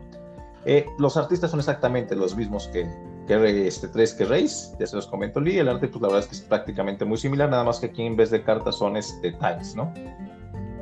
Eh, 0.65 0.86
los 0.99 1.17
artistas 1.17 1.51
son 1.51 1.60
exactamente 1.60 2.15
los 2.15 2.36
mismos 2.36 2.67
que, 2.67 2.89
que 3.27 3.67
este, 3.67 3.88
tres 3.89 4.13
que 4.13 4.25
Race, 4.25 4.75
ya 4.79 4.88
se 4.88 4.95
los 4.95 5.08
comento 5.08 5.39
Lee, 5.39 5.58
el 5.58 5.69
arte 5.69 5.88
pues 5.88 6.01
la 6.01 6.08
verdad 6.10 6.23
es 6.23 6.27
que 6.27 6.36
es 6.36 6.41
prácticamente 6.41 7.05
muy 7.05 7.17
similar, 7.17 7.49
nada 7.49 7.63
más 7.63 7.79
que 7.79 7.88
aquí 7.88 8.03
en 8.03 8.15
vez 8.15 8.29
de 8.29 8.43
cartas 8.43 8.75
son 8.77 8.95
este, 8.97 9.32
tiles, 9.34 9.75
¿no? 9.75 9.93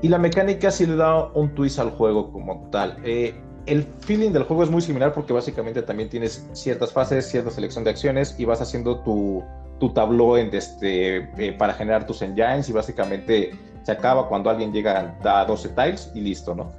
Y 0.02 0.10
la 0.10 0.20
mecánica 0.20 0.70
sí 0.70 0.86
le 0.86 0.96
da 0.96 1.26
un 1.34 1.56
twist 1.56 1.80
al 1.80 1.90
juego 1.90 2.32
como 2.32 2.70
tal. 2.72 2.98
Eh, 3.04 3.36
el 3.68 3.84
feeling 4.00 4.32
del 4.32 4.44
juego 4.44 4.64
es 4.64 4.70
muy 4.70 4.82
similar 4.82 5.14
porque 5.14 5.34
básicamente 5.34 5.82
también 5.82 6.10
tienes 6.10 6.48
ciertas 6.54 6.92
fases, 6.92 7.30
cierta 7.30 7.52
selección 7.52 7.84
de 7.84 7.92
acciones 7.92 8.36
y 8.40 8.46
vas 8.46 8.62
haciendo 8.62 9.00
tu, 9.02 9.44
tu 9.80 9.94
tabló 9.94 10.38
en 10.38 10.54
este, 10.56 11.18
eh, 11.38 11.52
para 11.58 11.74
generar 11.74 12.08
tus 12.08 12.22
engines 12.22 12.70
y 12.70 12.74
básicamente 12.74 13.52
se 13.84 13.92
acaba 13.92 14.28
cuando 14.28 14.50
alguien 14.50 14.72
llega 14.72 15.16
a 15.24 15.46
12 15.46 15.70
tiles 15.70 16.12
y 16.16 16.22
listo, 16.22 16.56
¿no? 16.56 16.72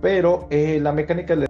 Pero 0.00 0.46
eh, 0.50 0.78
la 0.80 0.92
mecánica 0.92 1.34
le 1.34 1.46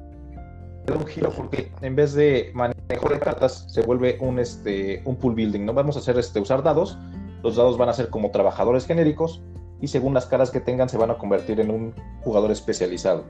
da 0.87 0.95
un 0.95 1.07
giro 1.07 1.31
porque 1.31 1.71
en 1.83 1.95
vez 1.95 2.15
de 2.15 2.51
manejo 2.55 3.09
de 3.11 3.19
cartas 3.19 3.67
se 3.69 3.83
vuelve 3.83 4.17
un, 4.21 4.39
este, 4.39 5.03
pool 5.21 5.35
building, 5.35 5.67
¿no? 5.67 5.75
Vamos 5.75 5.97
a 5.97 5.99
hacer 5.99 6.19
este, 6.19 6.41
usar 6.41 6.63
dados, 6.63 6.97
los 7.43 7.57
dados 7.57 7.77
van 7.77 7.91
a 7.91 7.93
ser 7.93 8.09
como 8.09 8.31
trabajadores 8.31 8.87
genéricos 8.87 9.43
y 9.81 9.89
según 9.89 10.15
las 10.15 10.25
caras 10.25 10.51
que 10.51 10.61
tengan 10.61 10.89
se 10.89 10.97
van 10.97 11.11
a 11.11 11.19
convertir 11.19 11.61
en 11.61 11.71
un 11.71 11.95
jugador 12.23 12.51
especializado. 12.51 13.25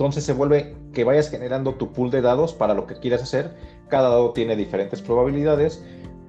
Entonces 0.00 0.24
se 0.24 0.32
vuelve 0.32 0.74
que 0.94 1.04
vayas 1.04 1.28
generando 1.28 1.74
tu 1.74 1.92
pool 1.92 2.10
de 2.10 2.22
dados 2.22 2.54
para 2.54 2.72
lo 2.72 2.86
que 2.86 2.94
quieras 2.94 3.22
hacer. 3.22 3.54
Cada 3.88 4.08
dado 4.08 4.32
tiene 4.32 4.56
diferentes 4.56 5.02
probabilidades. 5.02 5.84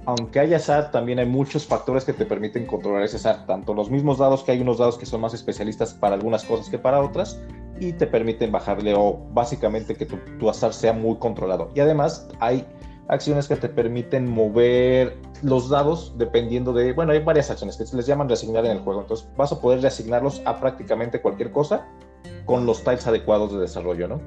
Aunque 0.06 0.42
haya 0.42 0.58
azar, 0.58 0.92
también 0.92 1.20
hay 1.20 1.26
muchos 1.26 1.66
factores 1.66 2.04
que 2.04 2.12
te 2.12 2.26
permiten 2.26 2.66
controlar 2.66 3.04
ese 3.04 3.16
azar. 3.16 3.46
Tanto 3.46 3.74
los 3.74 3.90
mismos 3.90 4.18
dados, 4.18 4.44
que 4.44 4.52
hay 4.52 4.60
unos 4.60 4.80
dados 4.80 4.98
que 4.98 5.06
son 5.06 5.22
más 5.22 5.34
especialistas 5.34 5.94
para 5.94 6.16
algunas 6.16 6.44
cosas 6.44 6.68
que 6.70 6.80
para 6.80 7.02
otras, 7.02 7.40
y 7.80 7.94
te 7.94 8.08
permiten 8.08 8.52
bajarle 8.52 8.94
o 8.94 9.26
básicamente 9.32 9.96
que 9.96 10.06
tu, 10.06 10.18
tu 10.38 10.50
azar 10.50 10.74
sea 10.74 10.92
muy 10.92 11.16
controlado. 11.16 11.70
Y 11.74 11.80
además 11.80 12.28
hay 12.42 12.68
acciones 13.08 13.48
que 13.48 13.56
te 13.56 13.70
permiten 13.70 14.30
mover 14.30 15.18
los 15.44 15.70
dados 15.70 16.14
dependiendo 16.18 16.74
de, 16.74 16.92
bueno, 16.92 17.14
hay 17.14 17.20
varias 17.20 17.50
acciones 17.50 17.78
que 17.78 17.86
se 17.86 17.96
les 17.96 18.06
llaman 18.06 18.28
reasignar 18.28 18.66
en 18.66 18.72
el 18.72 18.80
juego. 18.80 19.00
Entonces 19.00 19.30
vas 19.38 19.54
a 19.54 19.62
poder 19.62 19.80
reasignarlos 19.80 20.42
a 20.44 20.60
prácticamente 20.60 21.22
cualquier 21.22 21.54
cosa 21.54 21.88
con 22.46 22.66
los 22.66 22.84
tiles 22.84 23.06
adecuados 23.08 23.54
de 23.54 23.60
desarrollo, 23.60 24.08
¿no? 24.08 24.22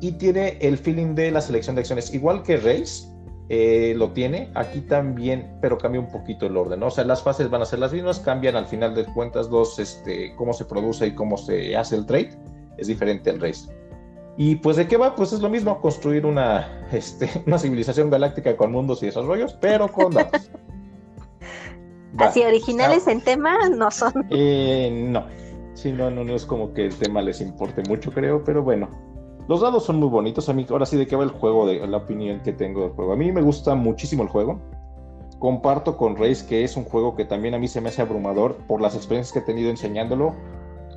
Y 0.00 0.12
tiene 0.12 0.58
el 0.60 0.78
feeling 0.78 1.14
de 1.14 1.30
la 1.30 1.40
selección 1.40 1.76
de 1.76 1.80
acciones, 1.80 2.14
igual 2.14 2.42
que 2.42 2.56
Race, 2.56 3.08
eh, 3.50 3.94
lo 3.96 4.10
tiene, 4.10 4.50
aquí 4.54 4.80
también, 4.82 5.58
pero 5.62 5.78
cambia 5.78 6.00
un 6.00 6.08
poquito 6.08 6.46
el 6.46 6.56
orden, 6.56 6.80
¿no? 6.80 6.88
O 6.88 6.90
sea, 6.90 7.04
las 7.04 7.22
fases 7.22 7.48
van 7.48 7.62
a 7.62 7.64
ser 7.64 7.78
las 7.78 7.92
mismas, 7.92 8.20
cambian 8.20 8.56
al 8.56 8.66
final 8.66 8.94
de 8.94 9.06
cuentas 9.06 9.48
dos, 9.48 9.78
este, 9.78 10.34
cómo 10.36 10.52
se 10.52 10.66
produce 10.66 11.06
y 11.06 11.14
cómo 11.14 11.38
se 11.38 11.74
hace 11.74 11.96
el 11.96 12.04
trade, 12.04 12.38
es 12.76 12.86
diferente 12.86 13.30
al 13.30 13.40
Race. 13.40 13.68
Y 14.36 14.56
pues 14.56 14.76
de 14.76 14.86
qué 14.86 14.96
va, 14.96 15.16
pues 15.16 15.32
es 15.32 15.40
lo 15.40 15.48
mismo, 15.48 15.80
construir 15.80 16.26
una, 16.26 16.86
este, 16.92 17.28
una 17.46 17.58
civilización 17.58 18.10
galáctica 18.10 18.56
con 18.56 18.70
mundos 18.70 19.02
y 19.02 19.06
desarrollos, 19.06 19.54
pero 19.60 19.88
con 19.88 20.12
datos. 20.12 20.50
Así 22.18 22.42
originales 22.42 23.06
en 23.06 23.20
tema 23.20 23.68
no 23.68 23.90
son. 23.90 24.26
Eh, 24.30 24.90
no, 25.08 25.26
Sí, 25.78 25.92
no, 25.92 26.10
no, 26.10 26.24
no 26.24 26.34
es 26.34 26.44
como 26.44 26.74
que 26.74 26.86
el 26.86 26.94
tema 26.96 27.22
les 27.22 27.40
importe 27.40 27.84
mucho, 27.88 28.10
creo, 28.10 28.42
pero 28.42 28.64
bueno. 28.64 28.88
Los 29.46 29.60
dados 29.60 29.84
son 29.84 30.00
muy 30.00 30.08
bonitos. 30.08 30.48
A 30.48 30.52
mí, 30.52 30.66
ahora 30.68 30.84
sí, 30.84 30.96
de 30.96 31.06
qué 31.06 31.14
va 31.14 31.22
el 31.22 31.30
juego, 31.30 31.68
de 31.68 31.86
la 31.86 31.98
opinión 31.98 32.40
que 32.40 32.52
tengo 32.52 32.80
del 32.80 32.90
juego. 32.90 33.12
A 33.12 33.16
mí 33.16 33.30
me 33.30 33.42
gusta 33.42 33.76
muchísimo 33.76 34.24
el 34.24 34.28
juego. 34.28 34.60
Comparto 35.38 35.96
con 35.96 36.16
Reis 36.16 36.42
que 36.42 36.64
es 36.64 36.76
un 36.76 36.82
juego 36.82 37.14
que 37.14 37.24
también 37.24 37.54
a 37.54 37.60
mí 37.60 37.68
se 37.68 37.80
me 37.80 37.90
hace 37.90 38.02
abrumador 38.02 38.56
por 38.66 38.80
las 38.80 38.96
experiencias 38.96 39.32
que 39.32 39.38
he 39.38 39.42
tenido 39.42 39.70
enseñándolo. 39.70 40.34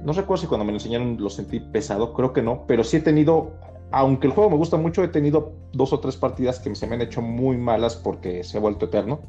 No 0.04 0.14
recuerdo 0.14 0.42
si 0.42 0.48
cuando 0.48 0.66
me 0.66 0.72
lo 0.72 0.78
enseñaron 0.78 1.18
lo 1.20 1.30
sentí 1.30 1.60
pesado, 1.60 2.14
creo 2.14 2.34
que 2.34 2.42
no, 2.42 2.66
pero 2.66 2.84
sí 2.84 2.98
he 2.98 3.02
tenido, 3.02 3.52
aunque 3.92 4.26
el 4.26 4.34
juego 4.34 4.50
me 4.50 4.58
gusta 4.58 4.78
mucho, 4.78 5.04
he 5.04 5.10
tenido 5.10 5.54
dos 5.74 5.94
o 5.94 6.00
tres 6.00 6.18
partidas 6.18 6.60
que 6.60 6.74
se 6.74 6.88
me 6.88 6.96
han 6.96 7.02
hecho 7.02 7.22
muy 7.22 7.56
malas 7.56 7.96
porque 7.98 8.44
se 8.44 8.58
ha 8.58 8.62
vuelto 8.62 8.88
eterno. 8.88 9.20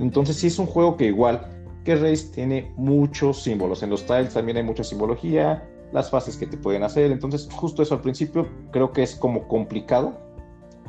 Entonces 0.00 0.34
sí 0.38 0.48
es 0.48 0.58
un 0.58 0.66
juego 0.66 0.96
que 0.96 1.04
igual 1.04 1.61
que 1.84 1.96
Race 1.96 2.28
tiene 2.32 2.72
muchos 2.76 3.42
símbolos. 3.42 3.82
En 3.82 3.90
los 3.90 4.04
tiles 4.06 4.34
también 4.34 4.56
hay 4.56 4.62
mucha 4.62 4.84
simbología, 4.84 5.68
las 5.92 6.10
fases 6.10 6.36
que 6.36 6.46
te 6.46 6.56
pueden 6.56 6.82
hacer. 6.82 7.10
Entonces, 7.10 7.48
justo 7.52 7.82
eso 7.82 7.94
al 7.94 8.00
principio 8.00 8.48
creo 8.70 8.92
que 8.92 9.02
es 9.02 9.14
como 9.14 9.48
complicado, 9.48 10.18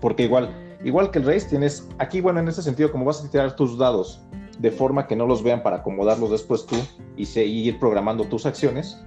porque 0.01 0.23
igual, 0.23 0.49
igual 0.83 1.11
que 1.11 1.19
el 1.19 1.25
Race, 1.25 1.47
tienes 1.47 1.87
aquí, 1.97 2.21
bueno, 2.21 2.39
en 2.39 2.47
ese 2.47 2.61
sentido, 2.61 2.91
como 2.91 3.05
vas 3.05 3.23
a 3.23 3.29
tirar 3.29 3.55
tus 3.55 3.77
dados 3.77 4.21
de 4.59 4.71
forma 4.71 5.07
que 5.07 5.15
no 5.15 5.25
los 5.25 5.41
vean 5.41 5.63
para 5.63 5.77
acomodarlos 5.77 6.29
después 6.29 6.65
tú 6.65 6.75
y 7.17 7.25
seguir 7.25 7.79
programando 7.79 8.25
tus 8.25 8.45
acciones, 8.45 9.03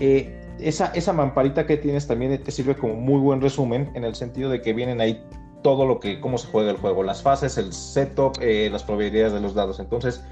eh, 0.00 0.34
esa, 0.58 0.86
esa 0.88 1.12
mamparita 1.12 1.66
que 1.66 1.76
tienes 1.76 2.06
también 2.06 2.42
te 2.42 2.50
sirve 2.50 2.74
como 2.74 2.94
muy 2.94 3.20
buen 3.20 3.40
resumen 3.40 3.90
en 3.94 4.04
el 4.04 4.14
sentido 4.14 4.50
de 4.50 4.60
que 4.60 4.72
vienen 4.72 5.00
ahí 5.00 5.22
todo 5.62 5.86
lo 5.86 6.00
que, 6.00 6.20
cómo 6.20 6.38
se 6.38 6.48
juega 6.48 6.70
el 6.70 6.76
juego, 6.76 7.02
las 7.02 7.22
fases, 7.22 7.58
el 7.58 7.72
setup, 7.72 8.38
eh, 8.40 8.68
las 8.70 8.82
probabilidades 8.82 9.32
de 9.32 9.40
los 9.40 9.54
dados. 9.54 9.80
Entonces, 9.80 10.24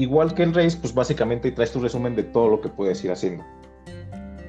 igual 0.00 0.32
que 0.34 0.42
el 0.42 0.54
Race, 0.54 0.78
pues 0.80 0.94
básicamente 0.94 1.52
traes 1.52 1.72
tu 1.72 1.78
resumen 1.78 2.16
de 2.16 2.22
todo 2.22 2.48
lo 2.48 2.60
que 2.60 2.70
puedes 2.70 3.04
ir 3.04 3.12
haciendo. 3.12 3.44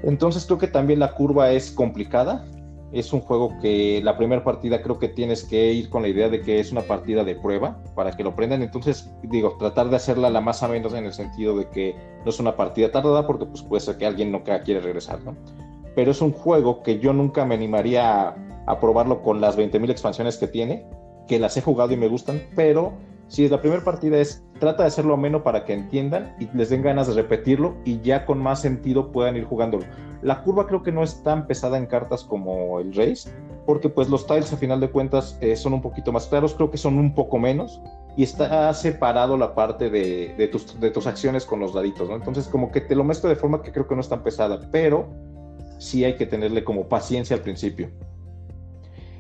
Entonces 0.02 0.46
creo 0.46 0.58
que 0.58 0.68
también 0.68 1.00
la 1.00 1.14
curva 1.14 1.52
es 1.52 1.72
complicada. 1.72 2.46
Es 2.94 3.14
un 3.14 3.22
juego 3.22 3.58
que 3.62 4.02
la 4.04 4.18
primera 4.18 4.44
partida 4.44 4.82
creo 4.82 4.98
que 4.98 5.10
tienes 5.10 5.44
que 5.44 5.74
ir 5.74 5.90
con 5.90 6.02
la 6.02 6.08
idea 6.08 6.30
de 6.30 6.42
que 6.42 6.60
es 6.60 6.72
una 6.72 6.82
partida 6.82 7.24
de 7.24 7.36
prueba 7.36 7.82
para 7.96 8.12
que 8.12 8.24
lo 8.24 8.34
prendan. 8.34 8.62
Entonces, 8.62 9.10
digo, 9.24 9.58
tratar 9.60 9.90
de 9.90 9.98
hacerla 9.98 10.30
la 10.30 10.42
más 10.42 10.64
o 10.64 10.70
menos 10.70 10.94
en 10.94 11.06
el 11.06 11.14
sentido 11.14 11.58
de 11.58 11.68
que 11.70 11.96
no 12.24 12.30
es 12.30 12.40
una 12.40 12.56
partida 12.56 12.90
tardada 12.90 13.28
porque 13.28 13.46
pues 13.46 13.62
puede 13.62 13.82
ser 13.82 13.98
que 13.98 14.06
alguien 14.06 14.32
no 14.32 14.44
quiere 14.44 14.80
regresar, 14.80 15.22
¿no? 15.24 15.36
Pero 15.96 16.12
es 16.12 16.22
un 16.22 16.32
juego 16.32 16.82
que 16.82 17.00
yo 17.00 17.12
nunca 17.12 17.46
me 17.46 17.56
animaría 17.56 18.30
a, 18.30 18.36
a 18.68 18.80
probarlo 18.80 19.22
con 19.22 19.42
las 19.42 19.58
20.000 19.58 19.90
expansiones 19.90 20.38
que 20.38 20.48
tiene, 20.48 20.86
que 21.28 21.40
las 21.40 21.56
he 21.58 21.62
jugado 21.62 21.94
y 21.94 21.98
me 21.98 22.08
gustan, 22.08 22.42
pero 22.56 22.94
si 23.32 23.48
la 23.48 23.62
primera 23.62 23.82
partida 23.82 24.18
es, 24.18 24.44
trata 24.60 24.84
de 24.84 24.88
hacerlo 24.90 25.14
ameno 25.14 25.42
para 25.42 25.64
que 25.64 25.72
entiendan 25.72 26.36
y 26.38 26.50
les 26.54 26.70
den 26.70 26.82
ganas 26.82 27.08
de 27.08 27.14
repetirlo 27.14 27.78
y 27.86 28.02
ya 28.02 28.26
con 28.26 28.40
más 28.40 28.60
sentido 28.60 29.10
puedan 29.14 29.38
ir 29.38 29.46
jugándolo. 29.46 29.86
La 30.22 30.44
curva 30.44 30.68
creo 30.68 30.84
que 30.84 30.92
no 30.92 31.02
es 31.02 31.24
tan 31.24 31.48
pesada 31.48 31.78
en 31.78 31.86
cartas 31.86 32.26
como 32.26 32.82
el 32.82 32.94
Race, 32.94 33.32
porque 33.66 33.88
pues 33.88 34.10
los 34.10 34.28
tiles 34.28 34.52
a 34.52 34.58
final 34.58 34.82
de 34.82 34.90
cuentas 34.90 35.38
eh, 35.40 35.56
son 35.56 35.72
un 35.72 35.82
poquito 35.82 36.12
más 36.12 36.28
claros, 36.28 36.54
creo 36.56 36.70
que 36.70 36.78
son 36.78 37.00
un 37.00 37.16
poco 37.16 37.40
menos 37.40 37.82
y 38.18 38.24
está 38.24 38.74
separado 38.74 39.38
la 39.38 39.56
parte 39.56 39.90
de, 39.90 40.50
tus, 40.94 41.08
acciones 41.08 41.46
con 41.46 41.62
los 41.62 41.74
daditos. 41.74 42.10
Entonces 42.10 42.50
como 42.50 42.70
que 42.70 42.82
te 42.82 42.96
lo 42.96 43.06
mezclo 43.06 43.30
de 43.30 43.38
forma 43.38 43.62
que 43.62 43.72
creo 43.72 43.88
que 43.88 43.96
no 43.96 44.02
es 44.02 44.10
tan 44.10 44.24
pesada, 44.24 44.60
pero 44.74 45.08
sí 45.80 46.04
hay 46.04 46.18
que 46.18 46.26
tenerle 46.26 46.66
como 46.66 46.90
paciencia 46.90 47.38
al 47.38 47.44
principio. 47.44 47.92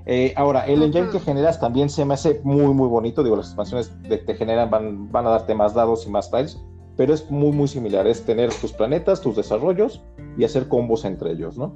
Eh, 0.05 0.33
ahora, 0.35 0.65
el 0.65 0.81
engine 0.81 1.09
que 1.09 1.19
generas 1.19 1.59
también 1.59 1.89
se 1.89 2.05
me 2.05 2.13
hace 2.13 2.41
muy, 2.43 2.73
muy 2.73 2.87
bonito. 2.87 3.23
Digo, 3.23 3.35
las 3.35 3.47
expansiones 3.47 3.91
que 4.07 4.17
te 4.17 4.35
generan 4.35 4.69
van, 4.69 5.11
van 5.11 5.27
a 5.27 5.31
darte 5.31 5.53
más 5.53 5.73
dados 5.73 6.05
y 6.07 6.09
más 6.09 6.31
tiles, 6.31 6.59
pero 6.97 7.13
es 7.13 7.29
muy, 7.29 7.51
muy 7.51 7.67
similar. 7.67 8.07
Es 8.07 8.23
tener 8.23 8.51
tus 8.53 8.73
planetas, 8.73 9.21
tus 9.21 9.35
desarrollos 9.35 10.01
y 10.37 10.43
hacer 10.43 10.67
combos 10.67 11.05
entre 11.05 11.31
ellos, 11.31 11.57
¿no? 11.57 11.75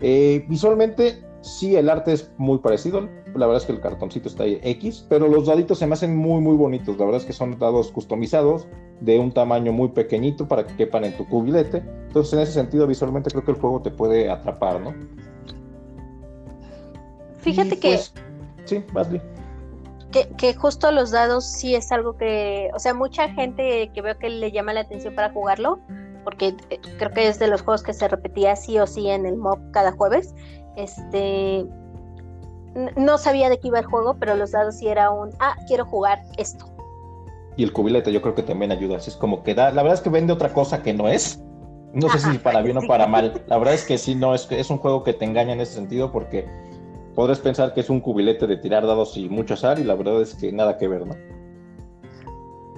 Eh, 0.00 0.44
visualmente, 0.48 1.24
sí, 1.40 1.76
el 1.76 1.88
arte 1.88 2.12
es 2.12 2.30
muy 2.36 2.58
parecido. 2.58 3.08
La 3.34 3.46
verdad 3.46 3.62
es 3.62 3.66
que 3.66 3.72
el 3.72 3.80
cartoncito 3.80 4.28
está 4.28 4.44
ahí 4.44 4.60
X, 4.62 5.04
pero 5.08 5.28
los 5.28 5.46
daditos 5.46 5.78
se 5.78 5.86
me 5.86 5.94
hacen 5.94 6.16
muy, 6.16 6.40
muy 6.40 6.56
bonitos. 6.56 6.96
La 6.98 7.04
verdad 7.04 7.20
es 7.20 7.26
que 7.26 7.32
son 7.32 7.58
dados 7.58 7.90
customizados 7.90 8.66
de 9.00 9.18
un 9.18 9.32
tamaño 9.32 9.72
muy 9.72 9.88
pequeñito 9.88 10.48
para 10.48 10.66
que 10.66 10.74
quepan 10.76 11.04
en 11.04 11.16
tu 11.16 11.26
cubilete. 11.28 11.82
Entonces, 12.06 12.32
en 12.32 12.38
ese 12.40 12.52
sentido, 12.52 12.86
visualmente 12.86 13.30
creo 13.30 13.44
que 13.44 13.50
el 13.50 13.58
juego 13.58 13.82
te 13.82 13.90
puede 13.90 14.30
atrapar, 14.30 14.80
¿no? 14.80 14.94
Fíjate 17.46 17.78
que... 17.78 17.88
Pues, 17.90 18.12
sí, 18.64 18.84
vas 18.92 19.06
Que, 20.10 20.28
que, 20.36 20.54
justo 20.54 20.90
los 20.90 21.12
dados 21.12 21.46
sí 21.46 21.76
es 21.76 21.92
algo 21.92 22.16
que, 22.16 22.70
o 22.74 22.80
sea, 22.80 22.92
mucha 22.92 23.28
gente 23.28 23.88
que 23.94 24.02
veo 24.02 24.18
que 24.18 24.28
le 24.28 24.50
llama 24.50 24.72
la 24.72 24.80
atención 24.80 25.14
para 25.14 25.30
jugarlo, 25.30 25.78
porque 26.24 26.56
eh, 26.70 26.80
creo 26.98 27.12
que 27.12 27.28
es 27.28 27.38
de 27.38 27.46
los 27.46 27.62
juegos 27.62 27.84
que 27.84 27.92
se 27.92 28.08
repetía 28.08 28.56
sí 28.56 28.80
o 28.80 28.86
sí 28.88 29.08
en 29.08 29.26
el 29.26 29.36
mob 29.36 29.60
cada 29.70 29.92
jueves. 29.92 30.34
Este, 30.74 31.64
no 32.96 33.16
sabía 33.16 33.48
de 33.48 33.60
qué 33.60 33.68
iba 33.68 33.78
el 33.78 33.86
juego, 33.86 34.16
pero 34.18 34.34
los 34.34 34.50
dados 34.50 34.78
sí 34.78 34.88
era 34.88 35.10
un, 35.10 35.30
ah, 35.38 35.54
quiero 35.68 35.84
jugar 35.84 36.22
esto. 36.38 36.66
Y 37.56 37.62
el 37.62 37.72
cubilete 37.72 38.12
yo 38.12 38.20
creo 38.22 38.34
que 38.34 38.42
también 38.42 38.72
ayuda, 38.72 38.96
así 38.96 39.10
es 39.10 39.16
como 39.16 39.44
que 39.44 39.54
da, 39.54 39.70
la 39.70 39.82
verdad 39.82 39.94
es 39.94 40.00
que 40.00 40.10
vende 40.10 40.32
otra 40.32 40.52
cosa 40.52 40.82
que 40.82 40.92
no 40.92 41.06
es. 41.06 41.40
No 41.92 42.08
sé 42.08 42.18
si 42.18 42.38
para 42.38 42.60
bien 42.60 42.76
o 42.76 42.82
para 42.88 43.06
mal. 43.06 43.44
La 43.46 43.56
verdad 43.56 43.74
es 43.74 43.84
que 43.84 43.98
sí, 43.98 44.16
no, 44.16 44.34
es, 44.34 44.50
es 44.50 44.68
un 44.68 44.78
juego 44.78 45.04
que 45.04 45.12
te 45.12 45.24
engaña 45.24 45.52
en 45.52 45.60
ese 45.60 45.74
sentido 45.74 46.10
porque 46.10 46.46
podrás 47.16 47.40
pensar 47.40 47.72
que 47.74 47.80
es 47.80 47.90
un 47.90 48.00
cubilete 48.00 48.46
de 48.46 48.58
tirar 48.58 48.86
dados 48.86 49.16
y 49.16 49.28
mucho 49.28 49.54
azar 49.54 49.78
y 49.80 49.84
la 49.84 49.94
verdad 49.94 50.20
es 50.20 50.34
que 50.34 50.52
nada 50.52 50.76
que 50.76 50.86
ver, 50.86 51.06
¿no? 51.06 51.16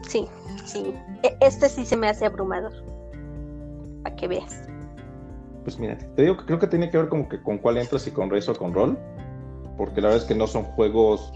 Sí, 0.07 0.27
sí. 0.65 0.95
E, 1.23 1.37
este 1.41 1.69
sí 1.69 1.85
se 1.85 1.97
me 1.97 2.09
hace 2.09 2.25
abrumador. 2.25 2.73
Para 4.05 4.15
que 4.15 4.29
veas. 4.29 4.63
Pues 5.65 5.79
mira, 5.79 5.99
te 5.99 6.23
digo 6.23 6.39
que 6.39 6.47
creo 6.47 6.59
que 6.61 6.69
tiene 6.69 6.89
que 6.89 6.97
ver 6.97 7.09
como 7.09 7.29
que 7.29 7.43
con 7.43 7.59
cuál 7.59 7.77
entras 7.77 8.07
y 8.07 8.13
con 8.13 8.31
race 8.31 8.51
o 8.51 8.55
con 8.55 8.73
rol. 8.73 8.97
Porque 9.77 10.01
la 10.01 10.09
verdad 10.09 10.23
es 10.23 10.29
que 10.29 10.37
no 10.37 10.47
son 10.47 10.63
juegos 10.65 11.33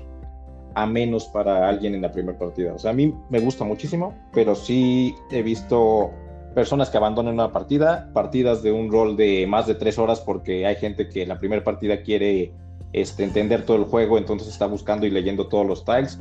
a 0.75 0.87
menos 0.87 1.27
para 1.27 1.69
alguien 1.69 1.97
en 1.97 2.03
la 2.03 2.12
primera 2.12 2.38
partida. 2.38 2.73
O 2.73 2.79
sea, 2.79 2.93
a 2.93 2.95
mí 2.95 3.12
me 3.29 3.41
gusta 3.41 3.65
muchísimo, 3.65 4.15
pero 4.33 4.55
sí 4.55 5.15
he 5.33 5.43
visto 5.43 6.12
personas 6.55 6.88
que 6.88 6.99
abandonan 6.99 7.35
una 7.35 7.53
partida, 7.53 8.11
partidas 8.15 8.62
de 8.62 8.71
un 8.71 8.93
rol 8.93 9.17
de 9.17 9.47
más 9.47 9.67
de 9.67 9.75
tres 9.75 9.99
horas 9.99 10.21
porque 10.21 10.67
hay 10.67 10.77
gente 10.77 11.09
que 11.09 11.23
en 11.23 11.31
la 11.31 11.38
primera 11.38 11.65
partida 11.65 12.03
quiere 12.03 12.53
este, 12.92 13.24
entender 13.24 13.64
todo 13.64 13.76
el 13.76 13.85
juego, 13.85 14.18
entonces 14.18 14.48
está 14.48 14.66
buscando 14.66 15.07
y 15.07 15.11
leyendo 15.11 15.48
todos 15.48 15.66
los 15.66 15.85
tiles. 15.85 16.18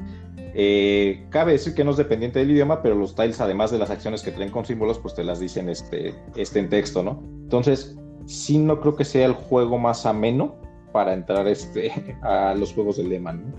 Eh, 0.54 1.26
cabe 1.30 1.54
decir 1.54 1.74
que 1.74 1.84
no 1.84 1.92
es 1.92 1.98
dependiente 1.98 2.40
del 2.40 2.52
idioma, 2.52 2.82
pero 2.82 2.96
los 2.96 3.16
tiles, 3.16 3.40
además 3.40 3.72
de 3.72 3.78
las 3.78 3.90
acciones 3.90 4.22
que 4.22 4.32
traen 4.32 4.52
con 4.52 4.66
símbolos, 4.66 5.00
pues 5.00 5.16
te 5.16 5.24
las 5.24 5.40
dicen 5.40 5.70
este, 5.70 6.14
este 6.36 6.60
en 6.60 6.70
texto, 6.70 7.04
¿no? 7.04 7.22
Entonces, 7.44 7.98
sí 8.26 8.58
no 8.58 8.80
creo 8.80 8.96
que 8.96 9.06
sea 9.06 9.26
el 9.26 9.34
juego 9.34 9.78
más 9.78 10.06
ameno 10.06 10.56
para 10.92 11.14
entrar 11.14 11.48
este, 11.48 12.18
a 12.22 12.54
los 12.54 12.74
juegos 12.74 12.98
de 12.98 13.04
Lehman, 13.04 13.54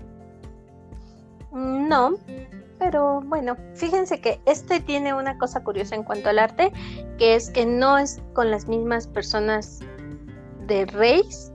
¿no? 1.51 1.59
Mm, 1.59 1.87
no, 1.87 2.13
pero 2.79 3.21
bueno, 3.21 3.55
fíjense 3.75 4.19
que 4.19 4.41
este 4.45 4.79
tiene 4.81 5.13
una 5.13 5.37
cosa 5.37 5.63
curiosa 5.63 5.95
en 5.95 6.03
cuanto 6.03 6.29
al 6.29 6.39
arte, 6.39 6.73
que 7.17 7.35
es 7.35 7.49
que 7.49 7.65
no 7.65 7.97
es 7.97 8.21
con 8.33 8.51
las 8.51 8.67
mismas 8.67 9.07
personas 9.07 9.79
de 10.67 10.85
Reis, 10.87 11.52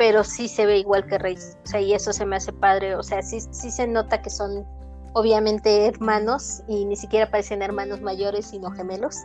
pero 0.00 0.24
sí 0.24 0.48
se 0.48 0.64
ve 0.64 0.78
igual 0.78 1.04
que 1.04 1.18
Reis. 1.18 1.58
O 1.62 1.66
sea, 1.66 1.78
y 1.82 1.92
eso 1.92 2.14
se 2.14 2.24
me 2.24 2.36
hace 2.36 2.54
padre. 2.54 2.94
O 2.94 3.02
sea, 3.02 3.20
sí, 3.20 3.38
sí 3.50 3.70
se 3.70 3.86
nota 3.86 4.22
que 4.22 4.30
son 4.30 4.64
obviamente 5.12 5.84
hermanos 5.84 6.62
y 6.68 6.86
ni 6.86 6.96
siquiera 6.96 7.30
parecen 7.30 7.60
hermanos 7.60 8.00
mayores, 8.00 8.46
sino 8.46 8.70
gemelos. 8.70 9.18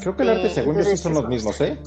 Creo 0.00 0.16
que 0.16 0.22
el 0.22 0.30
arte, 0.30 0.46
este, 0.46 0.62
según 0.62 0.78
yo, 0.78 0.84
sí 0.84 0.96
son 0.96 1.12
los 1.12 1.28
mismos, 1.28 1.60
¿eh? 1.60 1.78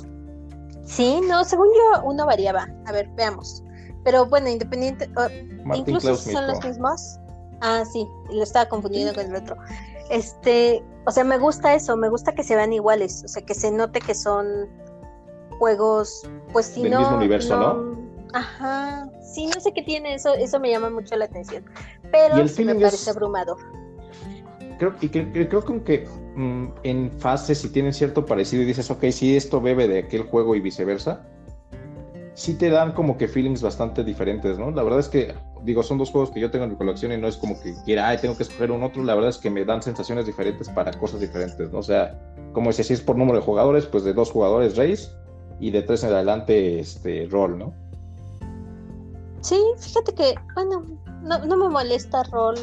Sí, 0.85 1.19
no, 1.27 1.43
según 1.43 1.69
yo, 1.69 2.03
uno 2.03 2.27
variaba. 2.27 2.69
A 2.85 2.91
ver, 2.91 3.09
veamos. 3.15 3.63
Pero 4.03 4.27
bueno, 4.27 4.49
independiente, 4.49 5.09
incluso 5.73 6.15
son 6.15 6.45
los 6.45 6.63
mismos. 6.63 7.17
Ah, 7.61 7.83
sí, 7.91 8.07
lo 8.29 8.43
estaba 8.43 8.69
confundiendo 8.69 9.15
con 9.15 9.25
el 9.25 9.35
otro. 9.35 9.57
Este, 10.11 10.83
o 11.07 11.11
sea, 11.11 11.23
me 11.23 11.39
gusta 11.39 11.73
eso, 11.73 11.97
me 11.97 12.07
gusta 12.07 12.35
que 12.35 12.43
se 12.43 12.55
vean 12.55 12.71
iguales, 12.71 13.23
o 13.25 13.27
sea, 13.27 13.43
que 13.43 13.55
se 13.55 13.71
note 13.71 13.99
que 13.99 14.13
son 14.13 14.69
juegos, 15.57 16.21
pues 16.53 16.67
si 16.67 16.83
Del 16.83 16.99
mismo 16.99 17.17
universo, 17.17 17.57
¿no? 17.57 18.00
Ajá, 18.33 19.09
sí, 19.21 19.47
no 19.47 19.59
sé 19.59 19.73
qué 19.73 19.81
tiene 19.81 20.15
eso, 20.15 20.33
eso 20.33 20.59
me 20.59 20.69
llama 20.69 20.89
mucho 20.89 21.15
la 21.15 21.25
atención, 21.25 21.65
pero 22.11 22.47
sí 22.47 22.63
me 22.63 22.75
parece 22.75 23.09
abrumador. 23.09 23.57
Creo, 24.77 24.95
y 24.99 25.09
creo 25.09 25.61
que 25.63 25.71
aunque 25.71 26.07
mm, 26.35 26.67
en 26.83 27.11
fases 27.19 27.59
si 27.59 27.69
tienen 27.69 27.93
cierto 27.93 28.25
parecido 28.25 28.63
y 28.63 28.65
dices, 28.65 28.89
ok, 28.89 29.05
si 29.11 29.35
esto 29.35 29.61
bebe 29.61 29.87
de 29.87 29.99
aquel 29.99 30.23
juego 30.23 30.55
y 30.55 30.59
viceversa, 30.59 31.27
sí 32.33 32.55
te 32.55 32.69
dan 32.69 32.93
como 32.93 33.17
que 33.17 33.27
feelings 33.27 33.61
bastante 33.61 34.03
diferentes, 34.03 34.57
¿no? 34.57 34.71
La 34.71 34.81
verdad 34.81 34.99
es 34.99 35.09
que, 35.09 35.35
digo, 35.63 35.83
son 35.83 35.97
dos 35.97 36.09
juegos 36.09 36.31
que 36.31 36.39
yo 36.39 36.49
tengo 36.49 36.65
en 36.65 36.71
mi 36.71 36.77
colección 36.77 37.11
y 37.11 37.17
no 37.17 37.27
es 37.27 37.37
como 37.37 37.59
que 37.61 37.75
quiera, 37.85 38.07
ay, 38.07 38.17
tengo 38.17 38.35
que 38.35 38.43
escoger 38.43 38.71
un 38.71 38.81
otro, 38.81 39.03
la 39.03 39.13
verdad 39.13 39.29
es 39.29 39.37
que 39.37 39.49
me 39.49 39.65
dan 39.65 39.83
sensaciones 39.83 40.25
diferentes 40.25 40.69
para 40.69 40.91
cosas 40.93 41.19
diferentes, 41.19 41.71
¿no? 41.71 41.79
O 41.79 41.83
sea, 41.83 42.19
como 42.53 42.71
si 42.71 42.81
es 42.93 43.01
por 43.01 43.17
número 43.17 43.39
de 43.39 43.45
jugadores, 43.45 43.85
pues 43.85 44.03
de 44.03 44.13
dos 44.13 44.31
jugadores 44.31 44.77
Race 44.77 45.09
y 45.59 45.69
de 45.69 45.83
tres 45.83 46.03
en 46.03 46.13
adelante 46.13 46.79
este 46.79 47.27
rol, 47.29 47.59
¿no? 47.59 47.90
Sí, 49.41 49.59
fíjate 49.77 50.13
que, 50.13 50.35
bueno, 50.55 50.85
no, 51.23 51.45
no 51.45 51.57
me 51.57 51.69
molesta 51.69 52.23
rol. 52.23 52.55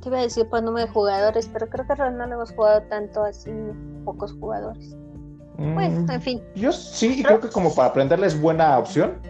Te 0.00 0.08
iba 0.08 0.18
a 0.18 0.22
decir 0.22 0.48
por 0.48 0.62
número 0.62 0.86
de 0.86 0.92
jugadores, 0.92 1.48
pero 1.52 1.68
creo 1.68 1.86
que 1.86 1.94
rol 1.94 2.16
no 2.16 2.26
lo 2.26 2.34
hemos 2.34 2.52
jugado 2.52 2.82
tanto 2.82 3.22
así, 3.24 3.50
pocos 4.04 4.32
jugadores. 4.32 4.96
mm, 5.58 6.10
en 6.10 6.22
fin. 6.22 6.42
Yo 6.54 6.72
sí, 6.72 7.22
creo 7.22 7.40
que 7.40 7.48
como 7.48 7.74
para 7.74 7.88
aprenderle 7.88 8.26
es 8.26 8.40
buena 8.40 8.78
opción, 8.78 9.20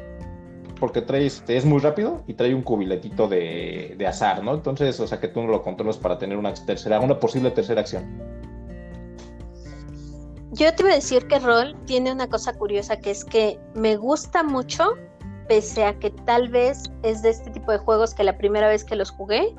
porque 0.79 1.03
trae, 1.03 1.27
este, 1.27 1.57
es 1.57 1.65
muy 1.65 1.79
rápido 1.79 2.23
y 2.27 2.35
trae 2.35 2.55
un 2.55 2.63
cubiletito 2.63 3.29
de, 3.29 3.95
de, 3.97 4.07
azar, 4.07 4.43
¿no? 4.43 4.55
Entonces, 4.55 4.99
o 5.01 5.07
sea, 5.07 5.21
que 5.21 5.29
tú 5.29 5.43
no 5.43 5.49
lo 5.49 5.63
controlas 5.63 5.97
para 5.97 6.19
tener 6.19 6.37
una 6.37 6.53
tercera, 6.55 7.01
una 7.01 7.19
posible 7.19 7.51
tercera 7.51 7.81
acción. 7.81 8.21
Yo 10.53 10.75
te 10.75 10.83
iba 10.83 10.93
a 10.93 10.97
decir 10.97 11.27
que 11.29 11.39
rol 11.39 11.75
tiene 11.87 12.13
una 12.13 12.29
cosa 12.29 12.53
curiosa 12.53 12.99
que 12.99 13.11
es 13.11 13.25
que 13.25 13.59
me 13.75 13.97
gusta 13.97 14.43
mucho 14.43 14.95
pese 15.53 15.85
a 15.85 15.99
que 15.99 16.09
tal 16.09 16.49
vez 16.49 16.91
es 17.03 17.21
de 17.21 17.29
este 17.29 17.51
tipo 17.51 17.73
de 17.73 17.77
juegos 17.77 18.15
que 18.15 18.25
la 18.25 18.39
primera 18.39 18.69
vez 18.69 18.85
que 18.85 18.97
los 18.97 19.11
jugué 19.11 19.55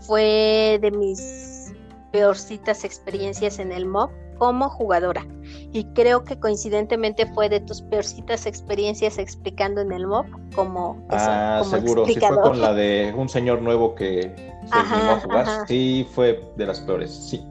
fue 0.00 0.78
de 0.80 0.90
mis 0.90 1.74
peorcitas 2.12 2.82
experiencias 2.82 3.58
en 3.58 3.70
el 3.70 3.84
mob 3.84 4.08
como 4.38 4.70
jugadora. 4.70 5.26
Y 5.70 5.84
creo 5.92 6.24
que 6.24 6.40
coincidentemente 6.40 7.26
fue 7.34 7.50
de 7.50 7.60
tus 7.60 7.82
peorcitas 7.82 8.46
experiencias 8.46 9.18
explicando 9.18 9.82
en 9.82 9.92
el 9.92 10.06
mob 10.06 10.24
como, 10.54 11.06
ah, 11.10 11.62
seguro, 11.68 12.06
sí 12.06 12.14
fue 12.18 12.40
con 12.40 12.62
la 12.62 12.72
de 12.72 13.12
un 13.14 13.28
señor 13.28 13.60
nuevo 13.60 13.94
que 13.94 14.34
se 14.64 14.78
a 14.78 15.20
jugar. 15.20 15.68
Sí, 15.68 16.08
fue 16.14 16.42
de 16.56 16.64
las 16.64 16.80
peores, 16.80 17.12
sí. 17.12 17.44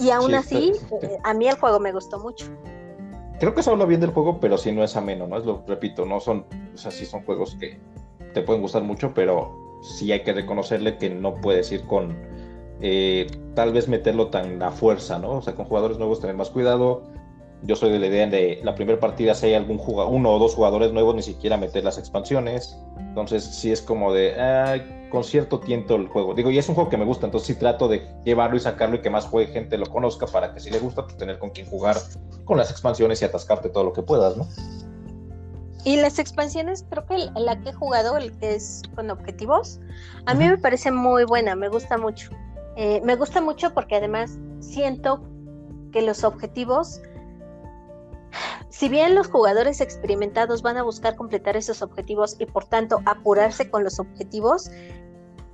Y 0.00 0.10
aún 0.10 0.34
así, 0.34 0.72
eh, 1.00 1.16
a 1.22 1.32
mí 1.32 1.46
el 1.46 1.54
juego 1.54 1.78
me 1.78 1.92
gustó 1.92 2.18
mucho 2.18 2.46
creo 3.44 3.54
que 3.54 3.62
se 3.62 3.68
habla 3.68 3.84
bien 3.84 4.00
del 4.00 4.10
juego, 4.10 4.40
pero 4.40 4.56
sí 4.56 4.72
no 4.72 4.82
es 4.82 4.96
ameno, 4.96 5.26
¿no? 5.26 5.36
Es 5.36 5.44
lo 5.44 5.62
repito, 5.66 6.06
no 6.06 6.18
son, 6.18 6.46
o 6.72 6.78
sea, 6.78 6.90
sí 6.90 7.04
son 7.04 7.24
juegos 7.24 7.56
que 7.60 7.78
te 8.32 8.40
pueden 8.40 8.62
gustar 8.62 8.82
mucho, 8.82 9.12
pero 9.12 9.80
sí 9.82 10.10
hay 10.12 10.22
que 10.22 10.32
reconocerle 10.32 10.96
que 10.96 11.10
no 11.10 11.34
puedes 11.34 11.70
ir 11.70 11.84
con 11.84 12.16
eh, 12.80 13.26
tal 13.54 13.74
vez 13.74 13.86
meterlo 13.86 14.28
tan 14.28 14.62
a 14.62 14.70
fuerza, 14.70 15.18
¿no? 15.18 15.32
O 15.32 15.42
sea, 15.42 15.54
con 15.54 15.66
jugadores 15.66 15.98
nuevos 15.98 16.20
tener 16.20 16.34
más 16.34 16.48
cuidado. 16.48 17.02
Yo 17.64 17.76
soy 17.76 17.90
de 17.90 17.98
la 17.98 18.06
idea 18.06 18.26
de 18.26 18.60
la 18.62 18.74
primera 18.74 19.00
partida, 19.00 19.34
si 19.34 19.46
hay 19.46 19.54
algún 19.54 19.78
jugador, 19.78 20.12
uno 20.12 20.32
o 20.32 20.38
dos 20.38 20.54
jugadores 20.54 20.92
nuevos, 20.92 21.14
ni 21.14 21.22
siquiera 21.22 21.56
meter 21.56 21.82
las 21.82 21.98
expansiones. 21.98 22.78
Entonces, 22.98 23.42
sí 23.44 23.72
es 23.72 23.80
como 23.80 24.12
de, 24.12 24.34
con 25.10 25.24
cierto 25.24 25.60
tiento 25.60 25.94
el 25.94 26.08
juego. 26.08 26.34
Digo, 26.34 26.50
y 26.50 26.58
es 26.58 26.68
un 26.68 26.74
juego 26.74 26.90
que 26.90 26.96
me 26.96 27.04
gusta, 27.04 27.26
entonces 27.26 27.46
sí 27.46 27.54
trato 27.54 27.88
de 27.88 28.06
llevarlo 28.24 28.56
y 28.56 28.60
sacarlo 28.60 28.96
y 28.96 29.00
que 29.00 29.10
más 29.10 29.26
juegue 29.26 29.52
gente 29.52 29.78
lo 29.78 29.86
conozca 29.86 30.26
para 30.26 30.52
que 30.52 30.60
si 30.60 30.70
le 30.70 30.78
gusta, 30.78 31.04
pues 31.04 31.16
tener 31.16 31.38
con 31.38 31.50
quien 31.50 31.66
jugar 31.66 31.96
con 32.44 32.58
las 32.58 32.70
expansiones 32.70 33.22
y 33.22 33.24
atascarte 33.24 33.68
todo 33.68 33.84
lo 33.84 33.92
que 33.92 34.02
puedas, 34.02 34.36
¿no? 34.36 34.46
Y 35.84 35.96
las 35.96 36.18
expansiones, 36.18 36.84
creo 36.88 37.04
que 37.06 37.28
la 37.36 37.60
que 37.60 37.70
he 37.70 37.72
jugado, 37.72 38.16
el 38.16 38.36
que 38.38 38.54
es 38.54 38.82
con 38.94 39.10
objetivos, 39.10 39.80
a 40.26 40.34
mí 40.34 40.48
me 40.48 40.56
parece 40.56 40.90
muy 40.90 41.24
buena, 41.24 41.54
me 41.54 41.68
gusta 41.68 41.98
mucho. 41.98 42.30
Eh, 42.76 43.00
me 43.04 43.16
gusta 43.16 43.40
mucho 43.40 43.72
porque 43.74 43.96
además 43.96 44.38
siento 44.60 45.22
que 45.92 46.00
los 46.02 46.24
objetivos, 46.24 47.00
si 48.68 48.88
bien 48.88 49.14
los 49.14 49.28
jugadores 49.28 49.80
experimentados 49.80 50.62
van 50.62 50.76
a 50.76 50.82
buscar 50.82 51.16
completar 51.16 51.56
esos 51.56 51.82
objetivos 51.82 52.36
y 52.38 52.46
por 52.46 52.64
tanto 52.64 53.00
apurarse 53.06 53.70
con 53.70 53.84
los 53.84 53.98
objetivos, 54.00 54.70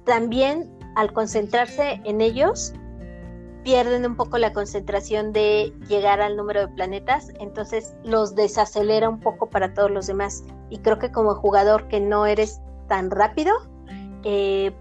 también 0.05 0.70
al 0.97 1.12
concentrarse 1.12 2.01
en 2.05 2.20
ellos, 2.20 2.72
pierden 3.62 4.07
un 4.07 4.16
poco 4.16 4.39
la 4.39 4.53
concentración 4.53 5.33
de 5.33 5.72
llegar 5.89 6.20
al 6.20 6.37
número 6.37 6.61
de 6.61 6.68
planetas, 6.68 7.31
entonces 7.41 7.95
los 8.05 8.35
desacelera 8.35 9.09
un 9.09 9.20
poco 9.20 9.51
para 9.51 9.74
todos 9.74 9.91
los 9.91 10.07
demás. 10.07 10.45
Y 10.70 10.78
creo 10.78 10.99
que 10.99 11.12
como 11.12 11.35
jugador 11.35 11.89
que 11.89 12.01
no 12.01 12.26
eres 12.26 12.61
tan 12.89 13.11
rápido, 13.11 13.53
eh, 14.24 14.72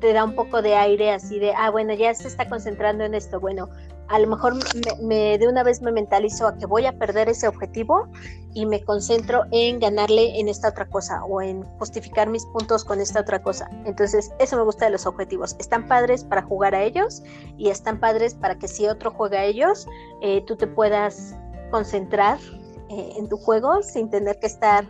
te 0.00 0.12
da 0.12 0.24
un 0.24 0.34
poco 0.34 0.62
de 0.62 0.76
aire 0.76 1.12
así 1.12 1.38
de, 1.38 1.52
ah, 1.54 1.70
bueno, 1.70 1.92
ya 1.94 2.14
se 2.14 2.28
está 2.28 2.48
concentrando 2.48 3.04
en 3.04 3.14
esto, 3.14 3.40
bueno, 3.40 3.68
a 4.10 4.18
lo 4.18 4.26
mejor 4.26 4.54
me, 5.00 5.38
de 5.38 5.46
una 5.46 5.62
vez 5.62 5.80
me 5.82 5.92
mentalizo 5.92 6.48
a 6.48 6.58
que 6.58 6.66
voy 6.66 6.84
a 6.84 6.98
perder 6.98 7.28
ese 7.28 7.46
objetivo 7.46 8.08
y 8.54 8.66
me 8.66 8.82
concentro 8.82 9.44
en 9.52 9.78
ganarle 9.78 10.40
en 10.40 10.48
esta 10.48 10.68
otra 10.70 10.88
cosa 10.88 11.24
o 11.24 11.40
en 11.40 11.62
justificar 11.78 12.28
mis 12.28 12.44
puntos 12.46 12.84
con 12.84 13.00
esta 13.00 13.20
otra 13.20 13.40
cosa. 13.40 13.70
Entonces, 13.84 14.32
eso 14.40 14.56
me 14.56 14.64
gusta 14.64 14.86
de 14.86 14.90
los 14.90 15.06
objetivos. 15.06 15.54
Están 15.60 15.86
padres 15.86 16.24
para 16.24 16.42
jugar 16.42 16.74
a 16.74 16.82
ellos 16.82 17.22
y 17.56 17.68
están 17.68 18.00
padres 18.00 18.34
para 18.34 18.58
que 18.58 18.66
si 18.66 18.88
otro 18.88 19.12
juega 19.12 19.38
a 19.38 19.44
ellos, 19.44 19.86
eh, 20.22 20.42
tú 20.44 20.56
te 20.56 20.66
puedas 20.66 21.36
concentrar 21.70 22.38
eh, 22.88 23.12
en 23.16 23.28
tu 23.28 23.36
juego 23.36 23.80
sin 23.84 24.10
tener 24.10 24.40
que 24.40 24.48
estar 24.48 24.86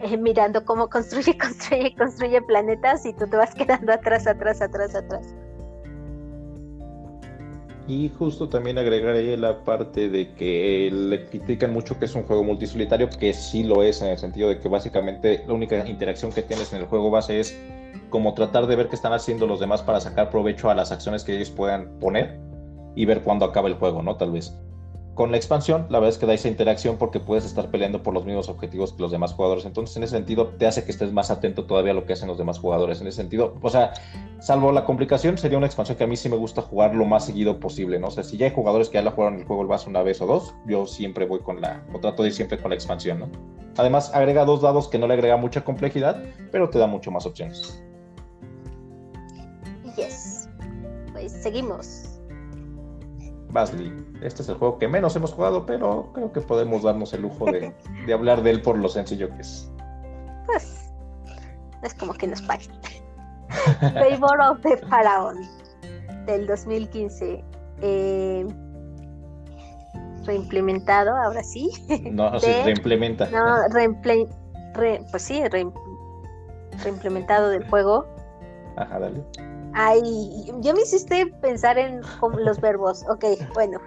eh, 0.00 0.16
mirando 0.16 0.64
cómo 0.64 0.88
construye, 0.90 1.36
construye, 1.36 1.92
construye 1.96 2.40
planetas 2.42 3.04
y 3.04 3.12
tú 3.14 3.26
te 3.26 3.36
vas 3.36 3.52
quedando 3.56 3.92
atrás, 3.92 4.28
atrás, 4.28 4.62
atrás, 4.62 4.94
atrás. 4.94 5.34
Y 7.90 8.08
justo 8.16 8.48
también 8.48 8.78
agregaré 8.78 9.36
la 9.36 9.64
parte 9.64 10.08
de 10.08 10.32
que 10.34 10.88
le 10.92 11.26
critican 11.26 11.72
mucho 11.72 11.98
que 11.98 12.04
es 12.04 12.14
un 12.14 12.22
juego 12.22 12.44
multisolitario, 12.44 13.10
que 13.10 13.32
sí 13.34 13.64
lo 13.64 13.82
es 13.82 14.00
en 14.00 14.10
el 14.10 14.18
sentido 14.18 14.48
de 14.48 14.60
que 14.60 14.68
básicamente 14.68 15.42
la 15.44 15.54
única 15.54 15.84
interacción 15.88 16.30
que 16.30 16.42
tienes 16.42 16.72
en 16.72 16.82
el 16.82 16.86
juego 16.86 17.10
base 17.10 17.40
es 17.40 17.58
como 18.08 18.32
tratar 18.34 18.68
de 18.68 18.76
ver 18.76 18.88
qué 18.88 18.94
están 18.94 19.12
haciendo 19.12 19.48
los 19.48 19.58
demás 19.58 19.82
para 19.82 20.00
sacar 20.00 20.30
provecho 20.30 20.70
a 20.70 20.76
las 20.76 20.92
acciones 20.92 21.24
que 21.24 21.34
ellos 21.34 21.50
puedan 21.50 21.98
poner 21.98 22.38
y 22.94 23.06
ver 23.06 23.24
cuándo 23.24 23.44
acaba 23.44 23.66
el 23.66 23.74
juego, 23.74 24.04
¿no? 24.04 24.14
Tal 24.14 24.30
vez. 24.30 24.56
Con 25.14 25.32
la 25.32 25.36
expansión, 25.36 25.86
la 25.90 25.98
verdad 25.98 26.14
es 26.14 26.18
que 26.18 26.26
da 26.26 26.34
esa 26.34 26.48
interacción 26.48 26.96
porque 26.96 27.20
puedes 27.20 27.44
estar 27.44 27.70
peleando 27.70 28.02
por 28.02 28.14
los 28.14 28.24
mismos 28.24 28.48
objetivos 28.48 28.92
que 28.92 29.02
los 29.02 29.10
demás 29.10 29.34
jugadores. 29.34 29.66
Entonces, 29.66 29.96
en 29.96 30.04
ese 30.04 30.16
sentido, 30.16 30.48
te 30.48 30.66
hace 30.66 30.84
que 30.84 30.92
estés 30.92 31.12
más 31.12 31.30
atento 31.30 31.66
todavía 31.66 31.92
a 31.92 31.94
lo 31.94 32.06
que 32.06 32.12
hacen 32.12 32.28
los 32.28 32.38
demás 32.38 32.58
jugadores. 32.58 33.00
En 33.00 33.08
ese 33.08 33.16
sentido, 33.16 33.54
o 33.60 33.68
sea, 33.68 33.92
salvo 34.38 34.72
la 34.72 34.84
complicación, 34.84 35.36
sería 35.36 35.58
una 35.58 35.66
expansión 35.66 35.98
que 35.98 36.04
a 36.04 36.06
mí 36.06 36.16
sí 36.16 36.28
me 36.28 36.36
gusta 36.36 36.62
jugar 36.62 36.94
lo 36.94 37.04
más 37.04 37.26
seguido 37.26 37.60
posible, 37.60 37.98
¿no? 37.98 38.06
O 38.06 38.10
sea, 38.10 38.24
si 38.24 38.36
ya 38.36 38.46
hay 38.46 38.52
jugadores 38.54 38.88
que 38.88 38.94
ya 38.94 39.02
la 39.02 39.10
jugaron 39.10 39.40
el 39.40 39.44
juego 39.44 39.62
el 39.62 39.68
vaso 39.68 39.90
una 39.90 40.02
vez 40.02 40.22
o 40.22 40.26
dos, 40.26 40.54
yo 40.66 40.86
siempre 40.86 41.26
voy 41.26 41.40
con 41.40 41.60
la, 41.60 41.84
o 41.92 41.98
trato 41.98 42.22
de 42.22 42.28
ir 42.28 42.34
siempre 42.34 42.58
con 42.58 42.70
la 42.70 42.76
expansión, 42.76 43.18
¿no? 43.18 43.28
Además, 43.76 44.12
agrega 44.14 44.44
dos 44.44 44.62
dados 44.62 44.88
que 44.88 44.98
no 44.98 45.06
le 45.06 45.14
agrega 45.14 45.36
mucha 45.36 45.64
complejidad, 45.64 46.22
pero 46.50 46.70
te 46.70 46.78
da 46.78 46.86
mucho 46.86 47.10
más 47.10 47.26
opciones. 47.26 47.82
Yes. 49.96 50.48
Pues 51.12 51.32
seguimos. 51.32 52.09
Basley. 53.52 53.92
Este 54.22 54.42
es 54.42 54.48
el 54.48 54.56
juego 54.56 54.78
que 54.78 54.88
menos 54.88 55.14
hemos 55.16 55.32
jugado, 55.32 55.66
pero 55.66 56.10
creo 56.14 56.32
que 56.32 56.40
podemos 56.40 56.82
darnos 56.82 57.12
el 57.12 57.22
lujo 57.22 57.46
de, 57.46 57.74
hablar 58.12 58.42
de 58.42 58.50
él 58.50 58.62
por 58.62 58.78
lo 58.78 58.88
sencillo 58.88 59.28
que 59.30 59.42
es. 59.42 59.70
Pues 60.46 60.92
es 61.82 61.94
como 61.94 62.14
que 62.14 62.26
nos 62.26 62.42
paguen. 62.42 62.70
Favor 63.80 64.40
of 64.40 64.60
the 64.62 64.76
Pharaoh 64.88 65.34
del 66.26 66.46
2015. 66.46 67.44
Eh, 67.82 68.46
reimplementado, 70.24 71.16
ahora 71.16 71.42
sí. 71.42 71.70
No, 72.12 72.38
sí, 72.38 72.50
reimplementa. 72.64 73.28
No, 73.30 73.56
pues 75.10 75.22
sí, 75.22 75.42
reimplementado 76.82 77.48
del 77.48 77.68
juego. 77.68 78.06
Ajá, 78.76 78.98
dale. 78.98 79.24
Ay, 79.74 80.50
yo 80.60 80.74
me 80.74 80.82
hiciste 80.82 81.26
pensar 81.40 81.78
en 81.78 82.00
los 82.38 82.60
verbos. 82.60 83.04
Ok, 83.08 83.24
bueno. 83.54 83.78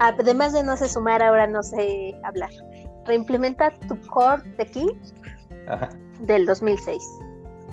Además 0.00 0.52
de 0.52 0.62
no 0.62 0.76
sé 0.76 0.88
sumar, 0.88 1.22
ahora 1.22 1.46
no 1.46 1.62
sé 1.62 2.14
hablar. 2.22 2.50
Reimplementa 3.04 3.70
tu 3.88 4.00
core 4.08 4.42
de 4.56 4.62
aquí 4.62 4.86
del 6.20 6.46
2006. 6.46 7.02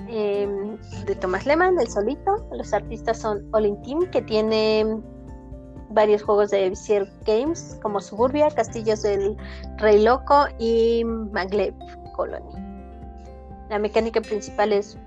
Em, 0.08 0.78
de 1.06 1.16
Thomas 1.16 1.46
Lehman, 1.46 1.76
del 1.76 1.88
solito. 1.88 2.48
Los 2.52 2.74
artistas 2.74 3.20
son 3.20 3.48
All 3.54 3.80
Team, 3.84 4.10
que 4.12 4.22
tiene 4.22 4.86
varios 5.90 6.24
juegos 6.24 6.52
de 6.52 6.70
Vizier 6.70 7.08
Games, 7.26 7.80
como 7.82 8.02
Suburbia, 8.02 8.50
Castillos 8.50 9.02
del 9.02 9.38
Rey 9.78 10.04
Loco 10.04 10.46
y 10.60 11.04
Maglev 11.04 11.74
Colony. 12.16 12.54
La 13.70 13.80
mecánica 13.80 14.22
principal 14.22 14.74
es 14.74 14.98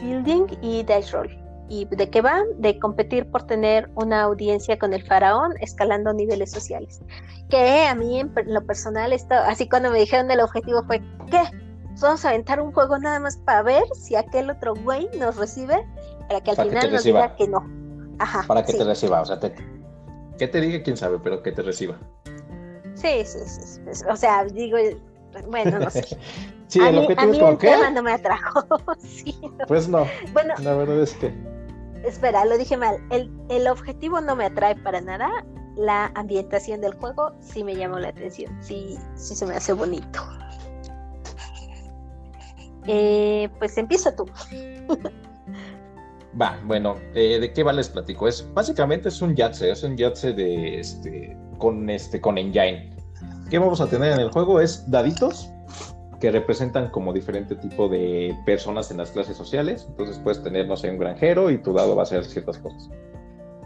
Building 0.00 0.46
y 0.62 0.82
Dice 0.82 1.12
Roll. 1.12 1.48
¿Y 1.68 1.84
de 1.84 2.08
qué 2.08 2.22
va? 2.22 2.42
De 2.56 2.78
competir 2.78 3.30
por 3.30 3.42
tener 3.42 3.90
una 3.94 4.22
audiencia 4.22 4.78
con 4.78 4.94
el 4.94 5.02
faraón, 5.06 5.52
escalando 5.60 6.14
niveles 6.14 6.50
sociales. 6.50 7.00
Que 7.50 7.86
a 7.86 7.94
mí, 7.94 8.20
en 8.20 8.32
lo 8.46 8.64
personal, 8.64 9.12
esto, 9.12 9.34
así 9.34 9.68
cuando 9.68 9.90
me 9.90 9.98
dijeron 9.98 10.30
el 10.30 10.40
objetivo 10.40 10.82
fue, 10.84 11.02
¿qué? 11.30 11.42
Vamos 12.00 12.24
a 12.24 12.30
aventar 12.30 12.60
un 12.60 12.72
juego 12.72 12.98
nada 12.98 13.20
más 13.20 13.36
para 13.38 13.62
ver 13.62 13.82
si 13.94 14.16
aquel 14.16 14.50
otro 14.50 14.74
güey 14.74 15.08
nos 15.18 15.36
recibe, 15.36 15.86
para 16.28 16.40
que 16.40 16.52
al 16.52 16.56
final 16.56 16.92
nos 16.92 17.04
diga 17.04 17.36
que 17.36 17.48
no. 17.48 17.66
Ajá. 18.18 18.44
Para 18.46 18.64
que 18.64 18.72
te 18.72 18.84
reciba, 18.84 19.20
o 19.20 19.26
sea, 19.26 19.38
te, 19.38 19.54
que 20.38 20.48
te 20.48 20.60
diga 20.60 20.82
quién 20.82 20.96
sabe, 20.96 21.18
pero 21.18 21.42
que 21.42 21.52
te 21.52 21.62
reciba. 21.62 21.98
Sí, 22.94 23.24
sí, 23.24 23.38
sí. 23.46 23.80
O 24.10 24.16
sea, 24.16 24.44
digo, 24.44 24.78
bueno, 25.48 25.78
no 25.78 25.90
sé. 25.90 26.04
sí, 26.68 26.80
a 26.80 26.88
el 26.88 26.96
mí, 26.96 27.02
objetivo 27.02 27.48
el 27.48 27.58
tema 27.58 27.90
no 27.90 28.02
me 28.02 28.12
atrajo. 28.12 28.64
Pues 29.68 29.88
no. 29.88 30.06
Bueno, 30.32 30.54
la 30.62 30.74
verdad 30.74 31.02
es 31.02 31.14
que. 31.14 31.32
Espera, 32.04 32.44
lo 32.44 32.56
dije 32.56 32.76
mal. 32.76 32.96
El, 33.10 33.30
el 33.48 33.66
objetivo 33.68 34.20
no 34.20 34.36
me 34.36 34.46
atrae 34.46 34.76
para 34.76 35.00
nada. 35.00 35.28
La 35.76 36.10
ambientación 36.14 36.80
del 36.80 36.94
juego 36.94 37.34
sí 37.40 37.62
me 37.62 37.76
llamó 37.76 37.98
la 37.98 38.08
atención. 38.08 38.56
Sí, 38.62 38.98
sí 39.14 39.34
se 39.34 39.46
me 39.46 39.54
hace 39.54 39.72
bonito. 39.72 40.20
Eh, 42.86 43.48
pues 43.58 43.76
empieza 43.76 44.16
tú. 44.16 44.26
Va, 46.40 46.58
bueno, 46.64 46.96
eh, 47.14 47.38
¿de 47.38 47.52
qué 47.52 47.62
va 47.62 47.72
les 47.72 47.88
platico? 47.88 48.26
Es 48.26 48.46
básicamente 48.54 49.08
es 49.08 49.20
un 49.20 49.34
Yatse, 49.34 49.70
es 49.70 49.82
un 49.82 49.96
Yatse 49.96 50.32
de 50.32 50.80
este 50.80 51.36
con 51.58 51.88
este 51.90 52.20
con 52.20 52.38
Engine. 52.38 52.90
¿Qué 53.50 53.58
vamos 53.58 53.80
a 53.80 53.86
tener 53.86 54.12
en 54.12 54.20
el 54.20 54.30
juego? 54.30 54.60
Es 54.60 54.90
daditos 54.90 55.50
que 56.20 56.30
representan 56.30 56.90
como 56.90 57.12
diferente 57.12 57.54
tipo 57.54 57.88
de 57.88 58.36
personas 58.44 58.90
en 58.90 58.98
las 58.98 59.10
clases 59.10 59.36
sociales. 59.36 59.86
Entonces 59.88 60.18
puedes 60.18 60.42
tener, 60.42 60.66
no 60.66 60.76
sé, 60.76 60.90
un 60.90 60.98
granjero 60.98 61.50
y 61.50 61.58
tu 61.58 61.72
dado 61.72 61.96
va 61.96 62.02
a 62.02 62.04
hacer 62.04 62.24
ciertas 62.24 62.58
cosas. 62.58 62.90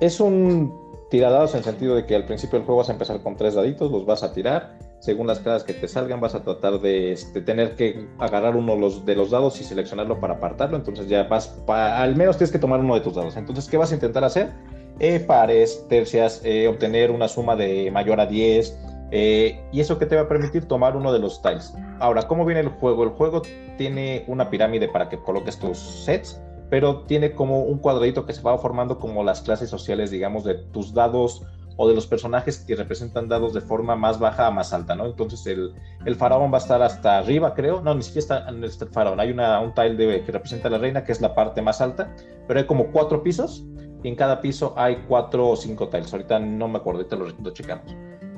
Es 0.00 0.20
un 0.20 0.72
tiradados 1.10 1.52
en 1.52 1.58
el 1.58 1.64
sentido 1.64 1.96
de 1.96 2.06
que 2.06 2.14
al 2.14 2.24
principio 2.24 2.58
del 2.58 2.64
juego 2.64 2.78
vas 2.78 2.90
a 2.90 2.92
empezar 2.92 3.20
con 3.22 3.36
tres 3.36 3.54
daditos, 3.54 3.90
los 3.90 4.06
vas 4.06 4.22
a 4.22 4.32
tirar. 4.32 4.78
Según 5.00 5.26
las 5.26 5.40
caras 5.40 5.64
que 5.64 5.74
te 5.74 5.88
salgan, 5.88 6.20
vas 6.20 6.34
a 6.36 6.44
tratar 6.44 6.80
de, 6.80 7.12
este, 7.12 7.40
tener 7.40 7.74
que 7.74 8.08
agarrar 8.18 8.54
uno 8.54 8.76
los, 8.76 9.04
de 9.04 9.16
los 9.16 9.30
dados 9.30 9.60
y 9.60 9.64
seleccionarlo 9.64 10.20
para 10.20 10.34
apartarlo. 10.34 10.76
Entonces 10.76 11.08
ya 11.08 11.24
vas, 11.24 11.58
al 11.66 12.14
menos 12.14 12.38
tienes 12.38 12.52
que 12.52 12.60
tomar 12.60 12.78
uno 12.78 12.94
de 12.94 13.00
tus 13.00 13.16
dados. 13.16 13.36
Entonces, 13.36 13.68
¿qué 13.68 13.76
vas 13.76 13.90
a 13.90 13.94
intentar 13.94 14.22
hacer? 14.22 14.52
Eh, 15.00 15.18
pares, 15.18 15.84
tercias, 15.88 16.40
eh, 16.44 16.68
obtener 16.68 17.10
una 17.10 17.26
suma 17.26 17.56
de 17.56 17.90
mayor 17.90 18.20
a 18.20 18.26
10, 18.26 18.78
eh, 19.14 19.62
y 19.70 19.80
eso 19.80 19.98
que 19.98 20.06
te 20.06 20.16
va 20.16 20.22
a 20.22 20.28
permitir 20.28 20.66
tomar 20.66 20.96
uno 20.96 21.12
de 21.12 21.18
los 21.18 21.42
tiles. 21.42 21.74
Ahora, 22.00 22.22
¿cómo 22.26 22.46
viene 22.46 22.60
el 22.62 22.68
juego? 22.68 23.04
El 23.04 23.10
juego 23.10 23.42
tiene 23.76 24.24
una 24.26 24.48
pirámide 24.48 24.88
para 24.88 25.10
que 25.10 25.18
coloques 25.18 25.58
tus 25.58 25.78
sets, 25.78 26.40
pero 26.70 27.02
tiene 27.02 27.34
como 27.34 27.60
un 27.60 27.78
cuadradito 27.78 28.24
que 28.24 28.32
se 28.32 28.40
va 28.40 28.56
formando 28.56 28.98
como 28.98 29.22
las 29.22 29.42
clases 29.42 29.68
sociales, 29.68 30.10
digamos, 30.10 30.44
de 30.44 30.54
tus 30.54 30.94
dados 30.94 31.42
o 31.76 31.86
de 31.88 31.94
los 31.94 32.06
personajes 32.06 32.58
que 32.58 32.74
representan 32.74 33.28
dados 33.28 33.52
de 33.52 33.60
forma 33.60 33.96
más 33.96 34.18
baja 34.18 34.46
a 34.46 34.50
más 34.50 34.72
alta, 34.72 34.94
¿no? 34.94 35.04
Entonces 35.04 35.46
el, 35.46 36.16
faraón 36.16 36.50
va 36.50 36.56
a 36.56 36.60
estar 36.60 36.80
hasta 36.82 37.18
arriba, 37.18 37.52
creo. 37.52 37.82
No, 37.82 37.94
ni 37.94 38.02
siquiera 38.02 38.20
está 38.20 38.48
en 38.48 38.64
el 38.64 38.70
faraón. 38.70 39.20
Hay 39.20 39.30
una, 39.30 39.60
un 39.60 39.74
tile 39.74 40.24
que 40.24 40.32
representa 40.32 40.68
a 40.68 40.70
la 40.70 40.78
reina, 40.78 41.04
que 41.04 41.12
es 41.12 41.20
la 41.20 41.34
parte 41.34 41.60
más 41.60 41.82
alta, 41.82 42.14
pero 42.48 42.60
hay 42.60 42.66
como 42.66 42.90
cuatro 42.90 43.22
pisos 43.22 43.62
y 44.02 44.08
en 44.08 44.16
cada 44.16 44.40
piso 44.40 44.72
hay 44.74 45.04
cuatro 45.06 45.50
o 45.50 45.56
cinco 45.56 45.88
tiles. 45.88 46.10
Ahorita 46.14 46.38
no 46.38 46.66
me 46.66 46.78
acuerdo, 46.78 47.00
ahorita 47.00 47.16
lo, 47.16 47.28
lo 47.28 47.50
checamos. 47.52 47.94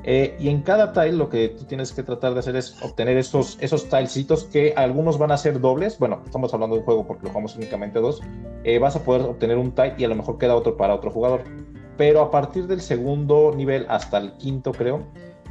Eh, 0.06 0.36
y 0.38 0.50
en 0.50 0.60
cada 0.62 0.92
tile 0.92 1.12
lo 1.12 1.30
que 1.30 1.48
tú 1.48 1.64
tienes 1.64 1.92
que 1.92 2.02
tratar 2.02 2.34
de 2.34 2.40
hacer 2.40 2.56
es 2.56 2.76
obtener 2.82 3.16
esos, 3.16 3.56
esos 3.60 3.88
tilecitos 3.88 4.44
que 4.44 4.74
algunos 4.76 5.18
van 5.18 5.32
a 5.32 5.38
ser 5.38 5.60
dobles. 5.60 5.98
Bueno, 5.98 6.20
estamos 6.24 6.52
hablando 6.52 6.76
de 6.76 6.80
un 6.80 6.84
juego 6.84 7.06
porque 7.06 7.24
lo 7.24 7.30
jugamos 7.30 7.56
únicamente 7.56 8.00
dos. 8.00 8.20
Eh, 8.64 8.78
vas 8.78 8.96
a 8.96 9.02
poder 9.02 9.22
obtener 9.22 9.56
un 9.56 9.72
tile 9.72 9.94
y 9.96 10.04
a 10.04 10.08
lo 10.08 10.14
mejor 10.14 10.38
queda 10.38 10.54
otro 10.54 10.76
para 10.76 10.94
otro 10.94 11.10
jugador. 11.10 11.42
Pero 11.96 12.20
a 12.20 12.30
partir 12.30 12.66
del 12.66 12.80
segundo 12.80 13.52
nivel 13.56 13.86
hasta 13.88 14.18
el 14.18 14.32
quinto, 14.32 14.72
creo, 14.72 15.06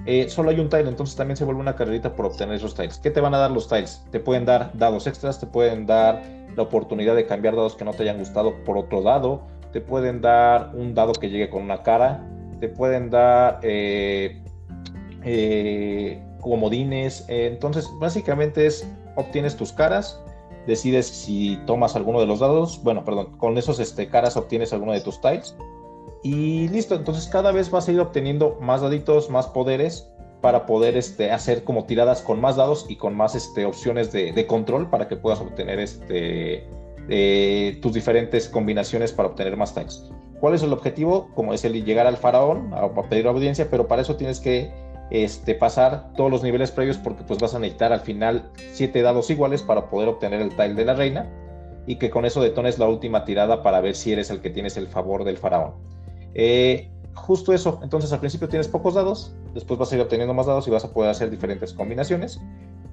eh, 0.06 0.30
solo 0.30 0.52
hay 0.52 0.60
un 0.60 0.70
tile. 0.70 0.88
Entonces 0.88 1.16
también 1.16 1.38
se 1.38 1.46
vuelve 1.46 1.62
una 1.62 1.76
carrerita 1.76 2.16
por 2.16 2.28
obtener 2.28 2.56
esos 2.56 2.76
tiles. 2.76 3.00
¿Qué 3.00 3.10
te 3.10 3.22
van 3.22 3.34
a 3.34 3.40
dar 3.40 3.50
los 3.50 3.68
tiles? 3.68 4.04
Te 4.12 4.20
pueden 4.20 4.46
dar 4.46 4.72
dados 4.78 5.08
extras, 5.08 5.40
te 5.40 5.48
pueden 5.48 5.88
dar 5.88 6.22
la 6.56 6.64
oportunidad 6.64 7.16
de 7.16 7.26
cambiar 7.26 7.56
dados 7.56 7.76
que 7.76 7.86
no 7.86 7.92
te 7.92 8.04
hayan 8.04 8.20
gustado 8.20 8.54
por 8.66 8.78
otro 8.78 9.02
dado. 9.02 9.42
Te 9.72 9.82
pueden 9.82 10.22
dar 10.22 10.72
un 10.76 10.94
dado 10.94 11.14
que 11.14 11.30
llegue 11.30 11.50
con 11.50 11.64
una 11.64 11.82
cara. 11.82 12.24
Te 12.60 12.70
pueden 12.70 13.10
dar 13.10 13.60
eh, 13.64 14.43
comodines. 16.42 17.26
Eh, 17.28 17.48
entonces, 17.52 17.90
básicamente 18.00 18.66
es, 18.66 18.88
obtienes 19.16 19.56
tus 19.56 19.72
caras, 19.72 20.20
decides 20.68 21.08
si 21.08 21.58
tomas 21.66 21.96
alguno 21.96 22.20
de 22.20 22.28
los 22.28 22.40
dados, 22.40 22.82
bueno, 22.84 23.04
perdón, 23.04 23.38
con 23.38 23.58
esos 23.58 23.80
este, 23.80 24.08
caras 24.08 24.38
obtienes 24.38 24.72
alguno 24.74 24.94
de 24.94 25.02
tus 25.02 25.20
tiles 25.20 25.56
Y 26.24 26.68
listo, 26.70 26.96
entonces 26.96 27.28
cada 27.28 27.52
vez 27.52 27.70
vas 27.70 27.88
a 27.88 27.92
ir 27.92 28.00
obteniendo 28.00 28.58
más 28.62 28.82
daditos, 28.82 29.30
más 29.30 29.48
poderes 29.48 30.10
para 30.42 30.66
poder 30.66 30.98
este, 30.98 31.32
hacer 31.32 31.64
como 31.64 31.86
tiradas 31.86 32.22
con 32.22 32.42
más 32.42 32.58
dados 32.58 32.86
y 32.90 32.98
con 32.98 33.16
más 33.16 33.34
este, 33.34 33.66
opciones 33.66 34.12
de, 34.12 34.46
control 34.46 34.90
para 34.90 35.08
que 35.08 35.16
puedas 35.16 35.40
obtener 35.40 35.80
este, 35.80 36.68
eh, 37.08 37.80
tus 37.82 37.94
diferentes 37.94 38.50
combinaciones 38.50 39.14
para 39.14 39.30
obtener 39.30 39.56
más 39.56 39.74
tiles. 39.74 40.10
¿Cuál 40.42 40.56
es 40.56 40.64
el 40.64 40.74
objetivo? 40.74 41.30
Como 41.36 41.54
es 41.54 41.64
el 41.64 41.86
llegar 41.86 42.06
al 42.06 42.18
faraón, 42.18 42.74
a, 42.74 42.90
pedir 43.04 43.28
audiencia, 43.28 43.70
pero 43.70 43.88
para 43.88 44.02
eso 44.02 44.18
tienes 44.18 44.42
que 44.42 44.74
este, 45.10 45.56
pasar 45.56 46.14
todos 46.16 46.32
los 46.32 46.44
niveles 46.44 46.72
previos 46.72 46.98
porque 46.98 47.24
pues 47.24 47.40
vas 47.40 47.54
a 47.54 47.60
necesitar 47.60 47.94
al 47.94 48.02
final 48.02 48.50
siete 48.72 49.02
dados 49.02 49.30
iguales 49.30 49.62
para 49.62 49.90
poder 49.90 50.10
obtener 50.10 50.42
el 50.42 50.50
tile 50.50 50.74
de 50.74 50.86
la 50.86 50.94
reina 50.94 51.30
y 51.86 51.98
que 51.98 52.10
con 52.10 52.26
eso 52.26 52.42
detones 52.42 52.80
la 52.80 52.88
última 52.88 53.26
tirada 53.26 53.62
para 53.62 53.82
ver 53.82 53.96
si 53.96 54.12
eres 54.12 54.30
el 54.30 54.42
que 54.42 54.50
tienes 54.50 54.78
el 54.78 54.88
favor 54.88 55.24
del 55.24 55.38
faraón. 55.38 55.74
Eh, 56.34 56.90
justo 57.14 57.54
eso, 57.54 57.80
entonces 57.84 58.12
al 58.12 58.20
principio 58.20 58.50
tienes 58.50 58.68
pocos 58.68 58.96
dados, 58.96 59.36
después 59.54 59.80
vas 59.80 59.92
a 59.92 59.96
ir 59.96 60.02
obteniendo 60.02 60.34
más 60.34 60.46
dados 60.46 60.68
y 60.68 60.72
vas 60.72 60.86
a 60.86 60.94
poder 60.94 61.10
hacer 61.12 61.30
diferentes 61.30 61.74
combinaciones. 61.74 62.40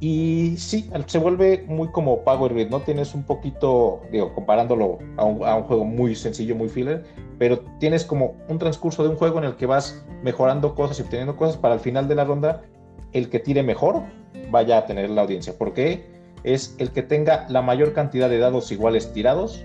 Y 0.00 0.54
sí, 0.56 0.90
se 1.06 1.18
vuelve 1.18 1.64
muy 1.68 1.88
como 1.88 2.24
Power 2.24 2.54
Grid, 2.54 2.70
¿no? 2.70 2.80
Tienes 2.80 3.14
un 3.14 3.22
poquito, 3.22 4.00
digo, 4.10 4.32
comparándolo 4.34 4.98
a 5.18 5.24
un, 5.24 5.44
a 5.44 5.56
un, 5.56 5.64
juego 5.64 5.84
muy 5.84 6.14
sencillo, 6.14 6.56
muy 6.56 6.70
filler, 6.70 7.04
pero 7.38 7.60
tienes 7.78 8.04
como 8.04 8.36
un 8.48 8.58
transcurso 8.58 9.02
de 9.02 9.10
un 9.10 9.16
juego 9.16 9.38
en 9.38 9.44
el 9.44 9.56
que 9.56 9.66
vas 9.66 10.02
mejorando 10.22 10.74
cosas 10.74 10.98
y 10.98 11.02
obteniendo 11.02 11.36
cosas 11.36 11.58
para 11.58 11.74
al 11.74 11.80
final 11.80 12.08
de 12.08 12.14
la 12.14 12.24
ronda 12.24 12.62
el 13.12 13.28
que 13.28 13.40
tire 13.40 13.62
mejor 13.62 14.02
vaya 14.50 14.78
a 14.78 14.86
tener 14.86 15.10
la 15.10 15.22
audiencia. 15.22 15.54
porque 15.58 16.06
Es 16.44 16.74
el 16.78 16.90
que 16.92 17.02
tenga 17.02 17.46
la 17.50 17.60
mayor 17.60 17.92
cantidad 17.92 18.30
de 18.30 18.38
dados 18.38 18.72
iguales 18.72 19.12
tirados 19.12 19.64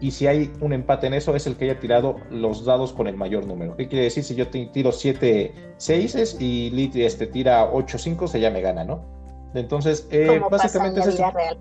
y 0.00 0.10
si 0.10 0.26
hay 0.26 0.52
un 0.60 0.72
empate 0.72 1.06
en 1.06 1.14
eso, 1.14 1.36
es 1.36 1.46
el 1.46 1.56
que 1.56 1.66
haya 1.66 1.78
tirado 1.78 2.16
los 2.28 2.64
dados 2.64 2.92
con 2.92 3.06
el 3.06 3.16
mayor 3.16 3.46
número. 3.46 3.76
¿Qué 3.76 3.86
quiere 3.86 4.04
decir? 4.04 4.24
Si 4.24 4.34
yo 4.34 4.48
tiro 4.48 4.90
7 4.90 5.54
6 5.76 6.36
y 6.40 6.70
Lit 6.70 6.96
este, 6.96 7.28
tira 7.28 7.70
8 7.72 7.98
5, 7.98 8.26
se 8.26 8.40
ya 8.40 8.50
me 8.50 8.60
gana, 8.60 8.82
¿no? 8.82 9.21
Entonces, 9.54 10.06
eh, 10.10 10.40
básicamente 10.50 11.00
es 11.00 11.06
eso. 11.08 11.30
Real. 11.30 11.58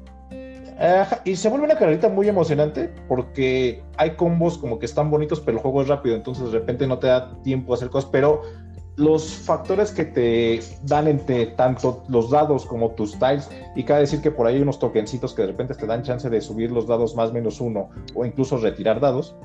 y 1.26 1.36
se 1.36 1.50
vuelve 1.50 1.66
una 1.66 1.78
carrerita 1.78 2.10
muy 2.10 2.28
emocionante 2.28 2.90
porque 3.08 3.84
hay 3.98 4.12
combos 4.12 4.58
como 4.58 4.80
que 4.80 4.86
están 4.86 5.12
bonitos, 5.12 5.40
pero 5.40 5.58
el 5.58 5.62
juego 5.62 5.82
es 5.82 5.88
rápido, 5.88 6.16
entonces 6.16 6.52
de 6.52 6.60
repente 6.60 6.88
no 6.88 7.00
te 7.00 7.08
da 7.08 7.32
tiempo 7.44 7.74
a 7.74 7.76
hacer 7.76 7.90
cosas, 7.90 8.10
pero 8.12 8.42
los 8.96 9.34
factores 9.34 9.92
que 9.92 10.06
te 10.06 10.60
dan 10.84 11.08
entre 11.08 11.48
tanto 11.48 12.04
los 12.08 12.30
dados 12.30 12.66
como 12.66 12.92
tus 12.92 13.18
tiles, 13.18 13.50
y 13.76 13.84
cabe 13.84 14.02
decir 14.02 14.22
que 14.22 14.32
por 14.32 14.48
ahí 14.48 14.56
hay 14.56 14.62
unos 14.62 14.80
tokencitos 14.80 15.34
que 15.34 15.44
de 15.44 15.50
repente 15.50 15.74
te 15.76 15.86
dan 15.86 16.04
chance 16.04 16.30
de 16.30 16.42
subir 16.42 16.72
los 16.72 16.88
dados 16.88 17.16
más 17.16 17.32
menos 17.32 17.62
uno 17.62 17.90
o 18.16 18.26
incluso 18.26 18.58
retirar 18.58 19.00
dados, 19.00 19.36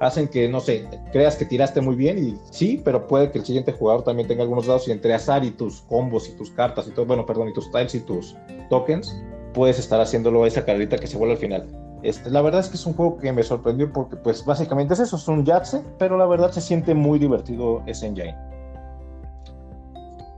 hacen 0.00 0.28
que, 0.28 0.48
no 0.48 0.60
sé, 0.60 0.88
creas 1.12 1.36
que 1.36 1.44
tiraste 1.44 1.80
muy 1.82 1.94
bien 1.94 2.18
y 2.18 2.38
sí, 2.50 2.80
pero 2.82 3.06
puede 3.06 3.30
que 3.30 3.38
el 3.38 3.44
siguiente 3.44 3.72
jugador 3.72 4.02
también 4.02 4.26
tenga 4.26 4.42
algunos 4.42 4.66
dados 4.66 4.88
y 4.88 4.92
entre 4.92 5.12
azar 5.12 5.44
y 5.44 5.50
tus 5.50 5.82
combos 5.82 6.28
y 6.28 6.32
tus 6.32 6.50
cartas 6.50 6.88
y 6.88 6.90
todo, 6.90 7.04
bueno, 7.04 7.26
perdón, 7.26 7.50
y 7.50 7.52
tus 7.52 7.70
tiles 7.70 7.94
y 7.94 8.00
tus 8.00 8.34
tokens, 8.70 9.14
puedes 9.52 9.78
estar 9.78 10.00
haciéndolo 10.00 10.46
esa 10.46 10.64
carrerita 10.64 10.96
que 10.96 11.06
se 11.06 11.18
vuelve 11.18 11.34
al 11.34 11.40
final. 11.40 11.66
Este, 12.02 12.30
la 12.30 12.40
verdad 12.40 12.60
es 12.60 12.68
que 12.68 12.76
es 12.76 12.86
un 12.86 12.94
juego 12.94 13.18
que 13.18 13.30
me 13.30 13.42
sorprendió 13.42 13.92
porque 13.92 14.16
pues 14.16 14.42
básicamente 14.42 14.94
es 14.94 15.00
eso, 15.00 15.16
es 15.16 15.28
un 15.28 15.44
Yatse, 15.44 15.84
pero 15.98 16.16
la 16.16 16.26
verdad 16.26 16.50
se 16.50 16.62
siente 16.62 16.94
muy 16.94 17.18
divertido 17.18 17.82
ese 17.86 18.06
engine. 18.06 18.34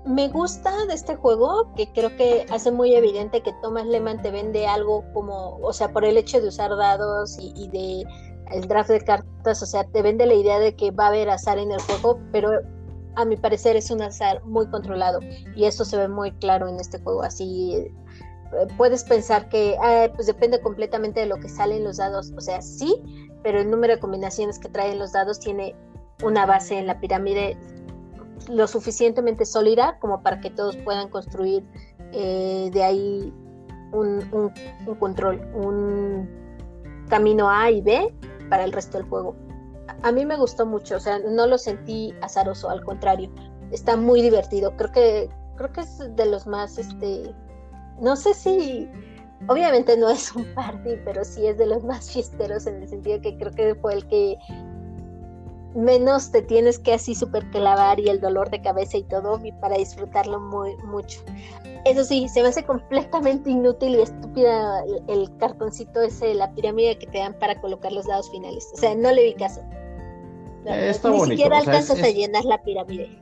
Me 0.04 0.26
gusta 0.26 0.72
de 0.86 0.94
este 0.94 1.14
juego 1.14 1.72
que 1.76 1.86
creo 1.92 2.16
que 2.16 2.44
hace 2.50 2.72
muy 2.72 2.96
evidente 2.96 3.40
que 3.42 3.52
Thomas 3.62 3.86
Lehman 3.86 4.20
te 4.20 4.32
vende 4.32 4.66
algo 4.66 5.04
como, 5.14 5.58
o 5.58 5.72
sea, 5.72 5.92
por 5.92 6.04
el 6.04 6.16
hecho 6.16 6.40
de 6.40 6.48
usar 6.48 6.76
dados 6.76 7.38
y, 7.38 7.52
y 7.54 7.68
de 7.68 8.31
el 8.52 8.66
draft 8.68 8.90
de 8.90 9.00
cartas, 9.00 9.62
o 9.62 9.66
sea, 9.66 9.84
te 9.84 10.02
vende 10.02 10.26
la 10.26 10.34
idea 10.34 10.58
de 10.58 10.74
que 10.74 10.90
va 10.90 11.06
a 11.06 11.08
haber 11.08 11.30
azar 11.30 11.58
en 11.58 11.70
el 11.70 11.80
juego, 11.82 12.18
pero 12.32 12.50
a 13.14 13.24
mi 13.24 13.36
parecer 13.36 13.76
es 13.76 13.90
un 13.90 14.02
azar 14.02 14.42
muy 14.44 14.66
controlado 14.68 15.20
y 15.54 15.64
eso 15.64 15.84
se 15.84 15.96
ve 15.96 16.08
muy 16.08 16.32
claro 16.32 16.68
en 16.68 16.80
este 16.80 16.98
juego, 17.00 17.22
así 17.22 17.74
eh, 17.74 17.92
puedes 18.76 19.04
pensar 19.04 19.48
que 19.48 19.76
pues 20.14 20.26
depende 20.26 20.60
completamente 20.60 21.20
de 21.20 21.26
lo 21.26 21.36
que 21.36 21.48
salen 21.48 21.84
los 21.84 21.98
dados, 21.98 22.32
o 22.36 22.40
sea, 22.40 22.62
sí, 22.62 23.02
pero 23.42 23.60
el 23.60 23.70
número 23.70 23.94
de 23.94 24.00
combinaciones 24.00 24.58
que 24.58 24.68
traen 24.68 24.98
los 24.98 25.12
dados 25.12 25.40
tiene 25.40 25.74
una 26.22 26.46
base 26.46 26.78
en 26.78 26.86
la 26.86 27.00
pirámide 27.00 27.56
lo 28.48 28.66
suficientemente 28.66 29.44
sólida 29.44 29.98
como 30.00 30.22
para 30.22 30.40
que 30.40 30.50
todos 30.50 30.76
puedan 30.78 31.08
construir 31.08 31.64
eh, 32.12 32.70
de 32.72 32.82
ahí 32.82 33.32
un, 33.92 34.52
control, 34.98 35.40
un 35.54 36.28
camino 37.08 37.48
A 37.50 37.70
y 37.70 37.80
B 37.80 38.12
para 38.52 38.64
el 38.64 38.72
resto 38.72 38.98
del 38.98 39.08
juego. 39.08 39.34
A 40.02 40.12
mí 40.12 40.26
me 40.26 40.36
gustó 40.36 40.66
mucho, 40.66 40.96
o 40.96 41.00
sea, 41.00 41.18
no 41.20 41.46
lo 41.46 41.56
sentí 41.56 42.12
azaroso, 42.20 42.68
al 42.68 42.84
contrario, 42.84 43.32
está 43.70 43.96
muy 43.96 44.20
divertido. 44.20 44.76
Creo 44.76 44.92
que 44.92 45.30
creo 45.56 45.72
que 45.72 45.80
es 45.80 46.16
de 46.16 46.26
los 46.26 46.46
más 46.46 46.76
este 46.76 47.34
no 47.98 48.14
sé 48.14 48.34
si, 48.34 48.90
obviamente 49.48 49.96
no 49.96 50.10
es 50.10 50.34
un 50.34 50.44
party, 50.54 50.96
pero 51.02 51.24
sí 51.24 51.46
es 51.46 51.56
de 51.56 51.64
los 51.64 51.82
más 51.82 52.10
fiesteros 52.10 52.66
en 52.66 52.82
el 52.82 52.88
sentido 52.88 53.22
que 53.22 53.38
creo 53.38 53.52
que 53.52 53.74
fue 53.76 53.94
el 53.94 54.06
que 54.06 54.36
menos 55.74 56.30
te 56.30 56.42
tienes 56.42 56.78
que 56.78 56.94
así 56.94 57.14
súper 57.14 57.48
clavar 57.50 58.00
y 58.00 58.08
el 58.08 58.20
dolor 58.20 58.50
de 58.50 58.60
cabeza 58.60 58.96
y 58.96 59.04
todo 59.04 59.40
para 59.60 59.76
disfrutarlo 59.76 60.40
muy 60.40 60.76
mucho. 60.84 61.20
Eso 61.84 62.04
sí, 62.04 62.28
se 62.28 62.42
me 62.42 62.48
hace 62.48 62.64
completamente 62.64 63.50
inútil 63.50 63.96
y 63.96 64.02
estúpida 64.02 64.84
el, 65.08 65.28
cartoncito 65.38 66.00
ese, 66.00 66.34
la 66.34 66.52
pirámide 66.54 66.96
que 66.98 67.06
te 67.06 67.18
dan 67.18 67.34
para 67.38 67.60
colocar 67.60 67.92
los 67.92 68.06
dados 68.06 68.30
finales. 68.30 68.68
O 68.74 68.76
sea, 68.76 68.94
no 68.94 69.10
le 69.12 69.24
vi 69.24 69.34
caso. 69.34 69.62
Ni 70.64 71.30
siquiera 71.30 71.58
alcanzas 71.58 72.00
a 72.00 72.08
llenar 72.08 72.44
la 72.44 72.62
pirámide 72.62 73.18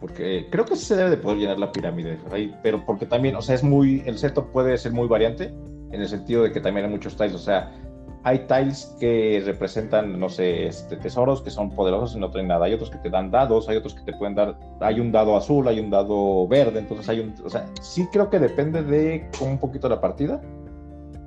porque 0.00 0.46
creo 0.50 0.64
que 0.64 0.76
sí 0.76 0.84
se 0.84 0.96
debe 0.96 1.10
de 1.10 1.16
poder 1.16 1.38
llenar 1.38 1.58
la 1.58 1.72
pirámide, 1.72 2.18
pero 2.62 2.84
porque 2.84 3.06
también, 3.06 3.36
o 3.36 3.42
sea, 3.42 3.54
es 3.54 3.62
muy, 3.62 4.02
el 4.06 4.18
setup 4.18 4.50
puede 4.52 4.76
ser 4.78 4.92
muy 4.92 5.08
variante 5.08 5.52
en 5.90 6.00
el 6.00 6.08
sentido 6.08 6.42
de 6.42 6.52
que 6.52 6.60
también 6.60 6.86
hay 6.86 6.92
muchos 6.92 7.16
tiles, 7.16 7.34
o 7.34 7.38
sea, 7.38 7.72
hay 8.24 8.46
tiles 8.46 8.96
que 8.98 9.42
representan, 9.44 10.18
no 10.18 10.28
sé, 10.28 10.66
este, 10.66 10.96
tesoros 10.96 11.42
que 11.42 11.50
son 11.50 11.70
poderosos 11.70 12.16
y 12.16 12.18
no 12.18 12.30
traen 12.30 12.48
nada, 12.48 12.64
hay 12.64 12.72
otros 12.72 12.90
que 12.90 12.98
te 12.98 13.10
dan 13.10 13.30
dados, 13.30 13.68
hay 13.68 13.76
otros 13.76 13.94
que 13.94 14.02
te 14.02 14.14
pueden 14.14 14.34
dar, 14.34 14.58
hay 14.80 14.98
un 14.98 15.12
dado 15.12 15.36
azul, 15.36 15.68
hay 15.68 15.78
un 15.78 15.90
dado 15.90 16.48
verde, 16.48 16.80
entonces 16.80 17.08
hay 17.08 17.20
un, 17.20 17.34
o 17.44 17.50
sea, 17.50 17.66
sí 17.82 18.08
creo 18.10 18.30
que 18.30 18.38
depende 18.38 18.82
de 18.82 19.28
un 19.40 19.58
poquito 19.58 19.88
la 19.88 20.00
partida, 20.00 20.40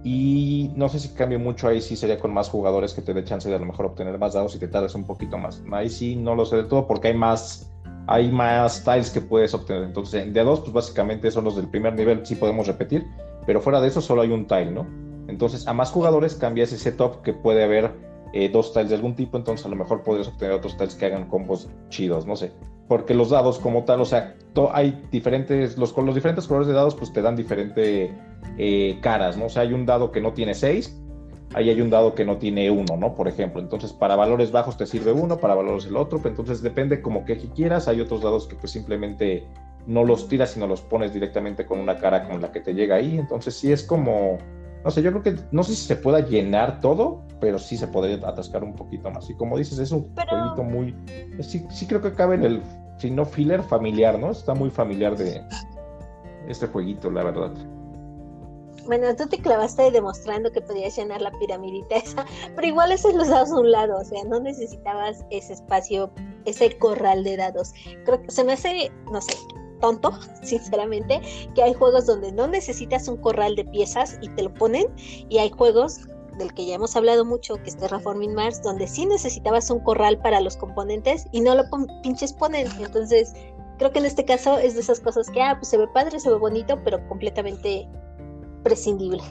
y 0.03 0.71
no 0.75 0.89
sé 0.89 0.99
si 0.99 1.09
cambie 1.09 1.37
mucho 1.37 1.67
ahí, 1.67 1.81
sí 1.81 1.95
sería 1.95 2.17
con 2.17 2.33
más 2.33 2.49
jugadores 2.49 2.93
que 2.93 3.01
te 3.01 3.13
dé 3.13 3.23
chance 3.23 3.49
de 3.49 3.55
a 3.55 3.59
lo 3.59 3.65
mejor 3.65 3.87
obtener 3.87 4.17
más 4.17 4.33
dados 4.33 4.55
y 4.55 4.59
te 4.59 4.67
tardes 4.67 4.95
un 4.95 5.03
poquito 5.03 5.37
más. 5.37 5.61
Ahí 5.71 5.89
sí 5.89 6.15
no 6.15 6.33
lo 6.33 6.45
sé 6.45 6.55
del 6.55 6.67
todo 6.67 6.87
porque 6.87 7.09
hay 7.09 7.13
más 7.13 7.69
hay 8.07 8.31
más 8.31 8.85
tiles 8.85 9.09
que 9.11 9.19
puedes 9.19 9.53
obtener. 9.53 9.83
Entonces, 9.83 10.33
de 10.33 10.43
dos, 10.43 10.61
pues 10.61 10.71
básicamente 10.71 11.29
son 11.29 11.43
los 11.43 11.57
del 11.57 11.67
primer 11.67 11.93
nivel, 11.93 12.25
sí 12.25 12.35
podemos 12.35 12.67
repetir, 12.67 13.05
pero 13.45 13.59
fuera 13.59 13.81
de 13.81 13.89
eso 13.89 13.99
solo 13.99 14.21
hay 14.21 14.31
un 14.31 14.47
tile, 14.47 14.71
¿no? 14.71 14.87
Entonces, 15.27 15.67
a 15.67 15.73
más 15.73 15.91
jugadores 15.91 16.35
cambia 16.35 16.63
ese 16.63 16.77
setup 16.77 17.21
que 17.21 17.33
puede 17.33 17.63
haber 17.63 17.91
eh, 18.33 18.49
dos 18.49 18.73
tiles 18.73 18.89
de 18.89 18.95
algún 18.95 19.15
tipo, 19.15 19.37
entonces 19.37 19.65
a 19.65 19.69
lo 19.69 19.75
mejor 19.75 20.03
podrías 20.03 20.27
obtener 20.27 20.53
otros 20.53 20.77
tiles 20.77 20.95
que 20.95 21.05
hagan 21.05 21.27
combos 21.27 21.69
chidos, 21.89 22.25
no 22.25 22.35
sé. 22.35 22.51
Porque 22.87 23.13
los 23.13 23.29
dados 23.29 23.59
como 23.59 23.83
tal, 23.83 24.01
o 24.01 24.05
sea, 24.05 24.35
hay 24.71 25.03
diferentes, 25.11 25.77
los, 25.77 25.91
con 25.91 26.05
los 26.05 26.15
diferentes 26.15 26.47
colores 26.47 26.67
de 26.67 26.73
dados 26.73 26.95
pues 26.95 27.11
te 27.11 27.21
dan 27.21 27.35
diferentes 27.35 28.11
eh, 28.57 28.99
caras, 29.01 29.37
¿no? 29.37 29.45
O 29.45 29.49
sea, 29.49 29.63
hay 29.63 29.73
un 29.73 29.85
dado 29.85 30.11
que 30.11 30.21
no 30.21 30.33
tiene 30.33 30.53
seis 30.53 30.97
ahí 31.53 31.69
hay 31.69 31.81
un 31.81 31.89
dado 31.89 32.13
que 32.13 32.25
no 32.25 32.37
tiene 32.37 32.69
uno, 32.69 32.97
¿no? 32.97 33.15
Por 33.15 33.27
ejemplo, 33.27 33.61
entonces 33.61 33.93
para 33.93 34.15
valores 34.15 34.51
bajos 34.51 34.77
te 34.77 34.85
sirve 34.85 35.11
uno, 35.11 35.37
para 35.37 35.55
valores 35.55 35.85
el 35.85 35.95
otro, 35.95 36.19
entonces 36.23 36.61
depende 36.61 37.01
como 37.01 37.25
que 37.25 37.37
quieras, 37.37 37.87
hay 37.87 38.01
otros 38.01 38.21
dados 38.21 38.47
que 38.47 38.55
pues 38.55 38.71
simplemente 38.71 39.45
no 39.85 40.03
los 40.03 40.27
tiras, 40.27 40.51
sino 40.51 40.67
los 40.67 40.81
pones 40.81 41.13
directamente 41.13 41.65
con 41.65 41.79
una 41.79 41.97
cara 41.97 42.27
con 42.27 42.41
la 42.41 42.51
que 42.51 42.59
te 42.59 42.73
llega 42.73 42.95
ahí, 42.95 43.17
entonces 43.17 43.55
sí 43.55 43.71
es 43.71 43.83
como, 43.83 44.37
no 44.83 44.91
sé, 44.91 45.01
yo 45.01 45.11
creo 45.11 45.23
que, 45.23 45.35
no 45.51 45.63
sé 45.63 45.75
si 45.75 45.85
se 45.85 45.95
pueda 45.95 46.19
llenar 46.19 46.79
todo, 46.79 47.23
pero 47.39 47.59
sí 47.59 47.77
se 47.77 47.87
podría 47.87 48.15
atascar 48.27 48.63
un 48.63 48.73
poquito 48.73 49.09
más, 49.11 49.29
y 49.29 49.35
como 49.35 49.57
dices, 49.57 49.79
es 49.79 49.91
un 49.91 50.13
jueguito 50.15 50.63
muy, 50.63 50.95
sí, 51.41 51.65
sí 51.69 51.87
creo 51.87 52.01
que 52.01 52.13
cabe 52.13 52.35
en 52.35 52.43
el, 52.43 52.61
si 52.97 53.11
no 53.11 53.25
filler, 53.25 53.61
familiar, 53.63 54.17
¿no? 54.17 54.31
Está 54.31 54.53
muy 54.53 54.69
familiar 54.69 55.15
de 55.17 55.43
este 56.47 56.67
jueguito, 56.67 57.11
la 57.11 57.23
verdad. 57.23 57.51
Bueno, 58.85 59.13
tú 59.17 59.27
te 59.27 59.37
clavaste 59.37 59.91
demostrando 59.91 60.49
que 60.49 60.61
podías 60.61 60.95
llenar 60.95 61.21
la 61.21 61.31
piramidita 61.31 61.97
esa, 61.97 62.25
pero 62.55 62.67
igual 62.67 62.93
esos 62.93 63.13
los 63.13 63.27
dados 63.27 63.51
a 63.51 63.59
un 63.59 63.69
lado, 63.69 63.99
o 63.99 64.05
sea, 64.05 64.23
no 64.23 64.39
necesitabas 64.39 65.25
ese 65.29 65.53
espacio, 65.53 66.09
ese 66.45 66.77
corral 66.77 67.25
de 67.25 67.35
dados. 67.35 67.73
Creo 68.05 68.21
que 68.21 68.31
se 68.31 68.45
me 68.45 68.53
hace, 68.53 68.89
no 69.11 69.19
sé, 69.19 69.33
tonto, 69.79 70.11
sinceramente, 70.43 71.21
que 71.55 71.63
hay 71.63 71.73
juegos 71.73 72.05
donde 72.05 72.31
no 72.31 72.47
necesitas 72.47 73.07
un 73.07 73.17
corral 73.17 73.55
de 73.55 73.65
piezas 73.65 74.17
y 74.21 74.29
te 74.29 74.43
lo 74.43 74.53
ponen, 74.53 74.87
y 75.29 75.37
hay 75.37 75.49
juegos 75.49 76.07
del 76.37 76.53
que 76.53 76.65
ya 76.65 76.75
hemos 76.75 76.95
hablado 76.95 77.25
mucho, 77.25 77.55
que 77.55 77.69
es 77.69 77.77
Terraforming 77.77 78.33
Mars, 78.33 78.61
donde 78.61 78.87
sí 78.87 79.05
necesitabas 79.05 79.69
un 79.69 79.79
corral 79.79 80.19
para 80.19 80.39
los 80.41 80.55
componentes 80.55 81.27
y 81.31 81.41
no 81.41 81.55
lo 81.55 81.63
pinches 82.03 82.33
ponen. 82.33 82.67
Entonces, 82.79 83.33
creo 83.77 83.91
que 83.91 83.99
en 83.99 84.05
este 84.05 84.25
caso 84.25 84.57
es 84.57 84.75
de 84.75 84.81
esas 84.81 84.99
cosas 84.99 85.29
que, 85.29 85.41
ah, 85.41 85.55
pues 85.57 85.69
se 85.69 85.77
ve 85.77 85.87
padre, 85.87 86.19
se 86.19 86.29
ve 86.29 86.35
bonito, 86.35 86.79
pero 86.83 87.05
completamente 87.07 87.87
prescindible. 88.63 89.21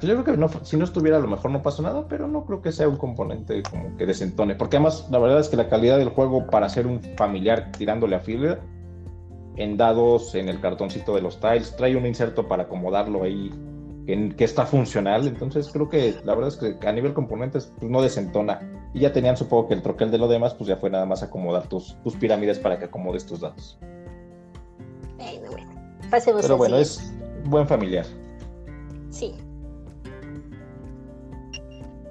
Yo 0.00 0.14
creo 0.14 0.24
que 0.24 0.36
no, 0.36 0.48
si 0.62 0.76
no 0.76 0.84
estuviera 0.84 1.16
a 1.16 1.20
lo 1.20 1.26
mejor 1.26 1.50
no 1.50 1.60
pasa 1.60 1.82
nada, 1.82 2.06
pero 2.08 2.28
no 2.28 2.44
creo 2.44 2.62
que 2.62 2.70
sea 2.70 2.88
un 2.88 2.96
componente 2.96 3.62
como 3.68 3.96
que 3.96 4.06
desentone. 4.06 4.54
Porque 4.54 4.76
además 4.76 5.08
la 5.10 5.18
verdad 5.18 5.40
es 5.40 5.48
que 5.48 5.56
la 5.56 5.68
calidad 5.68 5.98
del 5.98 6.10
juego 6.10 6.46
para 6.46 6.68
ser 6.68 6.86
un 6.86 7.00
familiar 7.16 7.72
tirándole 7.76 8.14
a 8.14 8.20
filler, 8.20 8.60
en 9.58 9.76
dados, 9.76 10.34
en 10.34 10.48
el 10.48 10.60
cartoncito 10.60 11.14
de 11.14 11.20
los 11.20 11.38
tiles, 11.40 11.74
trae 11.76 11.96
un 11.96 12.06
inserto 12.06 12.46
para 12.46 12.64
acomodarlo 12.64 13.24
ahí 13.24 13.52
que, 14.06 14.34
que 14.36 14.44
está 14.44 14.64
funcional. 14.64 15.26
Entonces 15.26 15.68
creo 15.72 15.88
que 15.88 16.14
la 16.24 16.34
verdad 16.34 16.48
es 16.48 16.56
que 16.56 16.86
a 16.86 16.92
nivel 16.92 17.12
componentes 17.12 17.72
pues, 17.78 17.90
no 17.90 18.00
desentona. 18.00 18.60
Y 18.94 19.00
ya 19.00 19.12
tenían 19.12 19.36
supongo 19.36 19.68
que 19.68 19.74
el 19.74 19.82
troquel 19.82 20.10
de 20.10 20.18
lo 20.18 20.28
demás, 20.28 20.54
pues 20.54 20.68
ya 20.68 20.76
fue 20.76 20.90
nada 20.90 21.04
más 21.04 21.22
acomodar 21.22 21.68
tus, 21.68 21.96
tus 22.02 22.16
pirámides 22.16 22.58
para 22.58 22.78
que 22.78 22.86
acomodes 22.86 23.26
tus 23.26 23.40
dados. 23.40 23.78
Bueno, 25.16 25.50
bueno. 25.50 25.70
Pasemos 26.10 26.42
Pero 26.42 26.56
bueno, 26.56 26.76
es 26.76 27.12
buen 27.44 27.66
familiar. 27.66 28.06
Sí. 29.10 29.34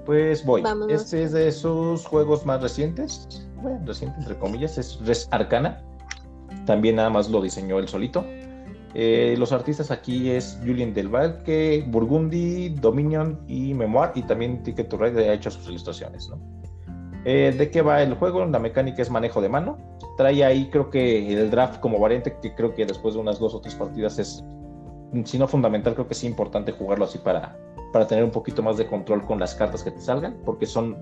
Pues 0.04 0.44
voy. 0.44 0.62
Este 0.88 1.24
es 1.24 1.32
de 1.32 1.50
sus 1.50 2.06
juegos 2.06 2.46
más 2.46 2.62
recientes. 2.62 3.46
Bueno, 3.60 3.80
reciente 3.84 4.18
entre 4.20 4.38
comillas, 4.38 4.78
es 4.78 4.98
Res 5.04 5.28
Arcana. 5.32 5.82
También 6.68 6.96
nada 6.96 7.08
más 7.08 7.30
lo 7.30 7.40
diseñó 7.40 7.78
él 7.78 7.88
solito. 7.88 8.26
Eh, 8.92 9.36
los 9.38 9.52
artistas 9.52 9.90
aquí 9.90 10.28
es 10.28 10.60
Julien 10.60 10.92
Delvalque, 10.92 11.82
Burgundy, 11.88 12.68
Dominion 12.68 13.40
y 13.48 13.72
Memoir. 13.72 14.10
Y 14.14 14.20
también 14.24 14.62
Ticket 14.62 14.86
to 14.90 14.98
Ride 14.98 15.30
ha 15.30 15.32
hecho 15.32 15.50
sus 15.50 15.66
ilustraciones. 15.66 16.28
¿no? 16.28 16.38
Eh, 17.24 17.54
¿De 17.56 17.70
qué 17.70 17.80
va 17.80 18.02
el 18.02 18.12
juego? 18.16 18.44
La 18.44 18.58
mecánica 18.58 19.00
es 19.00 19.08
manejo 19.08 19.40
de 19.40 19.48
mano. 19.48 19.78
Trae 20.18 20.44
ahí, 20.44 20.68
creo 20.68 20.90
que 20.90 21.32
el 21.32 21.50
draft 21.50 21.80
como 21.80 21.98
variante, 21.98 22.36
que 22.42 22.54
creo 22.54 22.74
que 22.74 22.84
después 22.84 23.14
de 23.14 23.20
unas 23.20 23.38
dos 23.38 23.54
o 23.54 23.62
tres 23.62 23.74
partidas 23.74 24.18
es, 24.18 24.44
si 25.24 25.38
no 25.38 25.48
fundamental, 25.48 25.94
creo 25.94 26.06
que 26.06 26.12
es 26.12 26.22
importante 26.22 26.72
jugarlo 26.72 27.06
así 27.06 27.16
para, 27.16 27.56
para 27.94 28.06
tener 28.06 28.24
un 28.24 28.30
poquito 28.30 28.62
más 28.62 28.76
de 28.76 28.86
control 28.86 29.24
con 29.24 29.40
las 29.40 29.54
cartas 29.54 29.82
que 29.82 29.90
te 29.90 30.02
salgan, 30.02 30.36
porque 30.44 30.66
son 30.66 30.98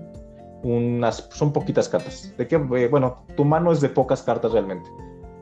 unas, 0.63 1.27
son 1.33 1.51
poquitas 1.51 1.89
cartas. 1.89 2.33
¿De 2.37 2.47
qué? 2.47 2.55
Eh, 2.55 2.87
bueno, 2.87 3.25
tu 3.35 3.43
mano 3.43 3.73
es 3.73 3.81
de 3.81 3.89
pocas 3.89 4.23
cartas 4.23 4.53
realmente. 4.53 4.89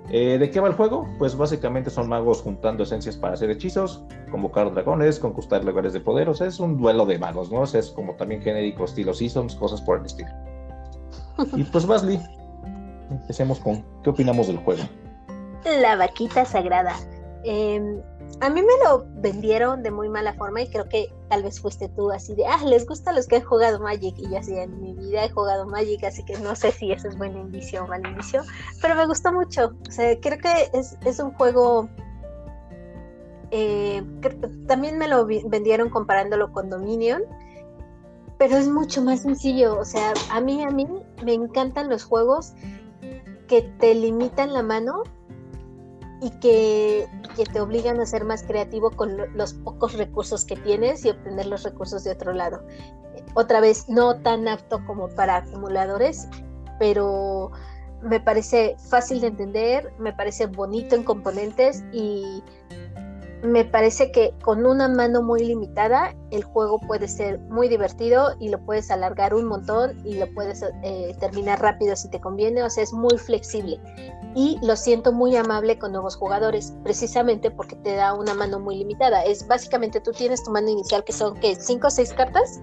Eh, 0.10 0.38
¿De 0.38 0.51
qué 0.51 0.60
va 0.60 0.68
el 0.68 0.76
juego? 0.76 1.08
Pues 1.18 1.36
básicamente 1.36 1.89
son 1.89 2.08
magos 2.08 2.41
juntando 2.41 2.84
esencias 2.84 3.18
para 3.18 3.34
hacer 3.34 3.49
hechizos, 3.49 4.03
convocar 4.30 4.72
dragones, 4.74 5.20
conquistar 5.20 5.64
lugares 5.64 5.93
de 5.93 5.99
poder. 5.99 6.30
O 6.30 6.34
sea, 6.34 6.47
es 6.47 6.60
un 6.60 6.78
duelo 6.78 7.06
de 7.06 7.18
magos, 7.18 7.51
¿no? 7.51 7.62
O 7.62 7.66
sea, 7.66 7.80
es 7.80 7.89
como 7.89 8.14
también 8.16 8.41
genérico, 8.41 8.86
estilo 8.86 9.14
Seasons, 9.14 9.56
cosas 9.56 9.82
por 9.82 9.99
el 9.99 10.06
estilo. 10.06 10.30
Y 11.56 11.64
pues, 11.64 11.86
Basley, 11.86 12.20
empecemos 13.10 13.60
con 13.60 13.84
qué 14.03 14.12
opinamos 14.12 14.47
del 14.47 14.58
juego. 14.58 14.84
La 15.82 15.95
vaquita 15.95 16.45
sagrada. 16.45 16.95
Eh, 17.43 18.01
a 18.42 18.50
mí 18.50 18.62
me 18.62 18.84
lo 18.84 19.06
vendieron 19.22 19.82
de 19.82 19.92
muy 19.92 20.10
mala 20.10 20.34
forma 20.34 20.62
y 20.62 20.70
creo 20.70 20.88
que 20.90 21.14
tal 21.30 21.44
vez 21.44 21.60
fuiste 21.60 21.90
tú 21.90 22.12
así 22.12 22.36
de, 22.36 22.46
ah, 22.46 22.64
les 22.66 22.86
gusta 22.86 23.14
los 23.14 23.28
que 23.28 23.38
han 23.38 23.44
jugado 23.44 23.80
Magic 23.80 24.16
y 24.18 24.30
yo 24.30 24.38
así 24.38 24.58
en 24.58 24.82
mi 24.82 24.94
vida 24.94 25.26
he 25.26 25.30
jugado 25.30 25.66
Magic, 25.66 26.04
así 26.04 26.24
que 26.26 26.38
no 26.40 26.56
sé 26.56 26.72
si 26.72 26.92
eso 26.92 27.08
es 27.08 27.18
buen 27.18 27.38
indicio 27.38 27.84
o 27.84 27.88
mal 27.88 28.06
indicio, 28.06 28.44
pero 28.82 28.96
me 28.96 29.08
gustó 29.08 29.32
mucho. 29.32 29.74
O 29.88 29.92
sea, 29.92 30.20
creo 30.20 30.38
que 30.38 30.70
es, 30.74 31.20
un 31.20 31.32
juego... 31.34 31.90
Eh, 33.52 34.04
también 34.68 34.98
me 34.98 35.08
lo 35.08 35.26
vendieron 35.26 35.90
comparándolo 35.90 36.52
con 36.52 36.70
Dominion, 36.70 37.22
pero 38.38 38.58
es 38.58 38.68
mucho 38.68 39.02
más 39.02 39.22
sencillo. 39.22 39.80
O 39.80 39.86
sea, 39.86 40.14
a 40.30 40.42
mí, 40.42 40.64
a 40.64 40.72
mí 40.72 40.88
me 41.24 41.34
encantan 41.34 41.90
los 41.90 42.04
juegos 42.04 42.54
que 43.48 43.62
te 43.80 43.96
limitan 43.96 44.52
la 44.52 44.64
mano 44.64 45.04
y 46.26 46.32
que, 46.40 47.08
te 47.54 47.62
obligan 47.62 48.00
a 48.00 48.06
ser 48.08 48.26
más 48.26 48.42
creativo 48.42 48.90
con 48.90 49.16
los 49.36 49.54
pocos 49.54 49.94
recursos 49.94 50.44
que 50.44 50.56
tienes 50.56 51.06
y 51.06 51.10
obtener 51.10 51.46
los 51.46 51.62
recursos 51.62 52.04
de 52.04 52.12
otro 52.12 52.34
lado. 52.34 52.64
Otra 53.36 53.60
vez, 53.60 53.88
no 53.90 54.20
tan 54.22 54.48
apto 54.48 54.84
como 54.88 55.08
para 55.10 55.38
acumuladores, 55.38 56.28
pero 56.80 57.52
me 58.02 58.20
parece 58.20 58.76
fácil 58.90 59.22
de 59.22 59.28
entender, 59.28 59.94
me 60.00 60.14
parece 60.14 60.48
bonito 60.48 60.96
en 60.96 61.04
componentes 61.04 61.84
y 61.94 62.42
me 63.44 63.64
parece 63.64 64.12
que 64.12 64.34
con 64.42 64.66
una 64.66 64.88
mano 64.88 65.22
muy 65.22 65.46
limitada 65.46 66.16
el 66.32 66.44
juego 66.44 66.80
puede 66.80 67.08
ser 67.08 67.38
muy 67.40 67.68
divertido 67.68 68.36
y 68.40 68.50
lo 68.50 68.60
puedes 68.66 68.90
alargar 68.90 69.36
un 69.36 69.46
montón 69.46 70.02
y 70.04 70.16
lo 70.16 70.26
puedes 70.34 70.64
eh, 70.84 71.16
terminar 71.20 71.62
rápido 71.62 71.96
si 71.96 72.10
te 72.10 72.20
conviene, 72.20 72.64
o 72.64 72.70
sea, 72.70 72.84
es 72.84 72.94
muy 72.94 73.18
flexible. 73.20 73.80
Y 74.36 74.60
lo 74.62 74.76
siento 74.76 75.14
muy 75.14 75.36
amable 75.36 75.80
con 75.80 75.94
nuevos 75.94 76.18
jugadores, 76.18 76.74
precisamente 76.84 77.50
porque 77.50 77.76
te 77.78 77.96
da 77.96 78.14
una 78.14 78.34
mano 78.34 78.60
muy 78.60 78.76
limitada. 78.76 79.24
Es 79.24 79.48
básicamente 79.48 80.02
tú 80.02 80.12
tienes 80.12 80.44
tu 80.44 80.52
mano 80.52 80.70
inicial 80.70 81.04
que 81.04 81.14
son 81.14 81.40
que 81.40 81.56
cinco 81.56 81.88
o 81.88 81.90
seis 81.90 82.14
cartas. 82.14 82.60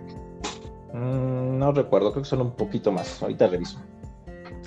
Mm, 0.93 1.59
no 1.59 1.73
recuerdo, 1.73 2.13
creo 2.13 2.23
que 2.23 2.29
son 2.29 2.43
un 2.43 2.53
poquito 2.53 2.93
más. 2.93 3.23
Ahorita 3.23 3.47
reviso. 3.47 3.79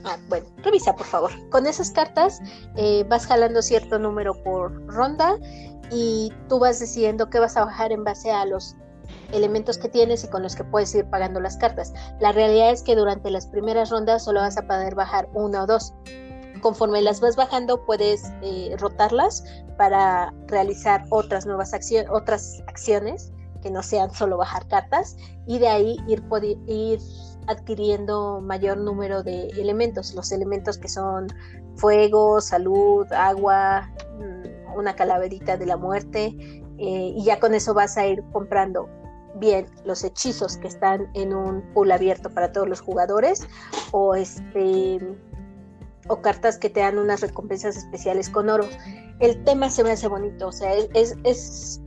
Ah, 0.04 0.18
bueno, 0.30 0.48
revisa 0.64 0.96
por 0.96 1.06
favor. 1.06 1.32
Con 1.50 1.68
esas 1.68 1.92
cartas 1.92 2.42
eh, 2.76 3.06
vas 3.08 3.26
jalando 3.28 3.62
cierto 3.62 4.00
número 4.00 4.34
por 4.44 4.86
ronda 4.88 5.38
y 5.92 6.34
tú 6.50 6.60
vas 6.60 6.80
decidiendo 6.80 7.30
qué 7.30 7.40
vas 7.40 7.56
a 7.58 7.66
bajar 7.66 7.92
en 7.92 8.04
base 8.04 8.32
a 8.32 8.46
los 8.46 8.76
elementos 9.32 9.78
que 9.78 9.90
tienes 9.90 10.24
y 10.24 10.28
con 10.28 10.44
los 10.44 10.56
que 10.56 10.64
puedes 10.64 10.94
ir 10.96 11.06
pagando 11.06 11.40
las 11.40 11.58
cartas. 11.58 11.94
La 12.20 12.32
realidad 12.32 12.72
es 12.72 12.84
que 12.84 12.96
durante 12.96 13.30
las 13.30 13.48
primeras 13.48 13.90
rondas 13.90 14.24
solo 14.24 14.40
vas 14.40 14.58
a 14.58 14.64
poder 14.64 14.96
bajar 14.96 15.28
una 15.34 15.64
o 15.64 15.68
dos. 15.68 15.94
Conforme 16.66 17.00
las 17.04 17.20
vas 17.20 17.36
bajando 17.36 17.86
puedes 17.86 18.24
eh, 18.42 18.76
rotarlas 18.80 19.44
para 19.78 20.34
realizar 20.48 21.04
otras 21.12 21.46
nuevas 21.46 21.76
acciones, 21.76 22.10
otras 22.12 22.64
acciones 22.66 23.32
que 23.62 23.70
no 23.70 23.84
sean 23.84 24.12
solo 24.12 24.36
bajar 24.38 24.68
cartas 24.68 25.16
y 25.46 25.60
de 25.60 25.68
ahí 25.68 25.98
ir, 26.08 26.24
ir 26.66 27.00
adquiriendo 27.46 28.42
mayor 28.42 28.80
número 28.80 29.22
de 29.22 29.50
elementos, 29.50 30.16
los 30.16 30.32
elementos 30.32 30.80
que 30.80 30.90
son 30.90 31.28
fuego, 31.76 32.42
salud, 32.42 33.06
agua, 33.14 33.88
mm, 34.18 34.76
una 34.76 34.96
calaverita 34.96 35.58
de 35.58 35.68
la 35.68 35.78
muerte 35.78 36.36
eh, 36.80 37.14
y 37.16 37.24
ya 37.24 37.40
con 37.40 37.54
eso 37.54 37.76
vas 37.76 37.96
a 37.96 38.08
ir 38.08 38.24
comprando 38.32 38.90
bien 39.36 39.68
los 39.84 40.04
hechizos 40.04 40.58
que 40.58 40.68
están 40.68 41.12
en 41.14 41.32
un 41.32 41.62
pool 41.76 41.92
abierto 41.92 42.32
para 42.32 42.52
todos 42.52 42.68
los 42.68 42.82
jugadores 42.82 43.48
o 43.92 44.16
este 44.16 45.00
o 46.08 46.22
cartas 46.22 46.58
que 46.58 46.70
te 46.70 46.82
dan 46.82 46.98
unas 46.98 47.22
recompensas 47.22 47.78
especiales 47.78 48.30
con 48.30 48.50
oro. 48.50 48.68
El 49.20 49.44
tema 49.44 49.70
se 49.70 49.84
me 49.84 49.92
hace 49.92 50.08
bonito, 50.08 50.48
o 50.48 50.52
sea, 50.52 50.74
es, 50.74 51.16
es 51.24 51.82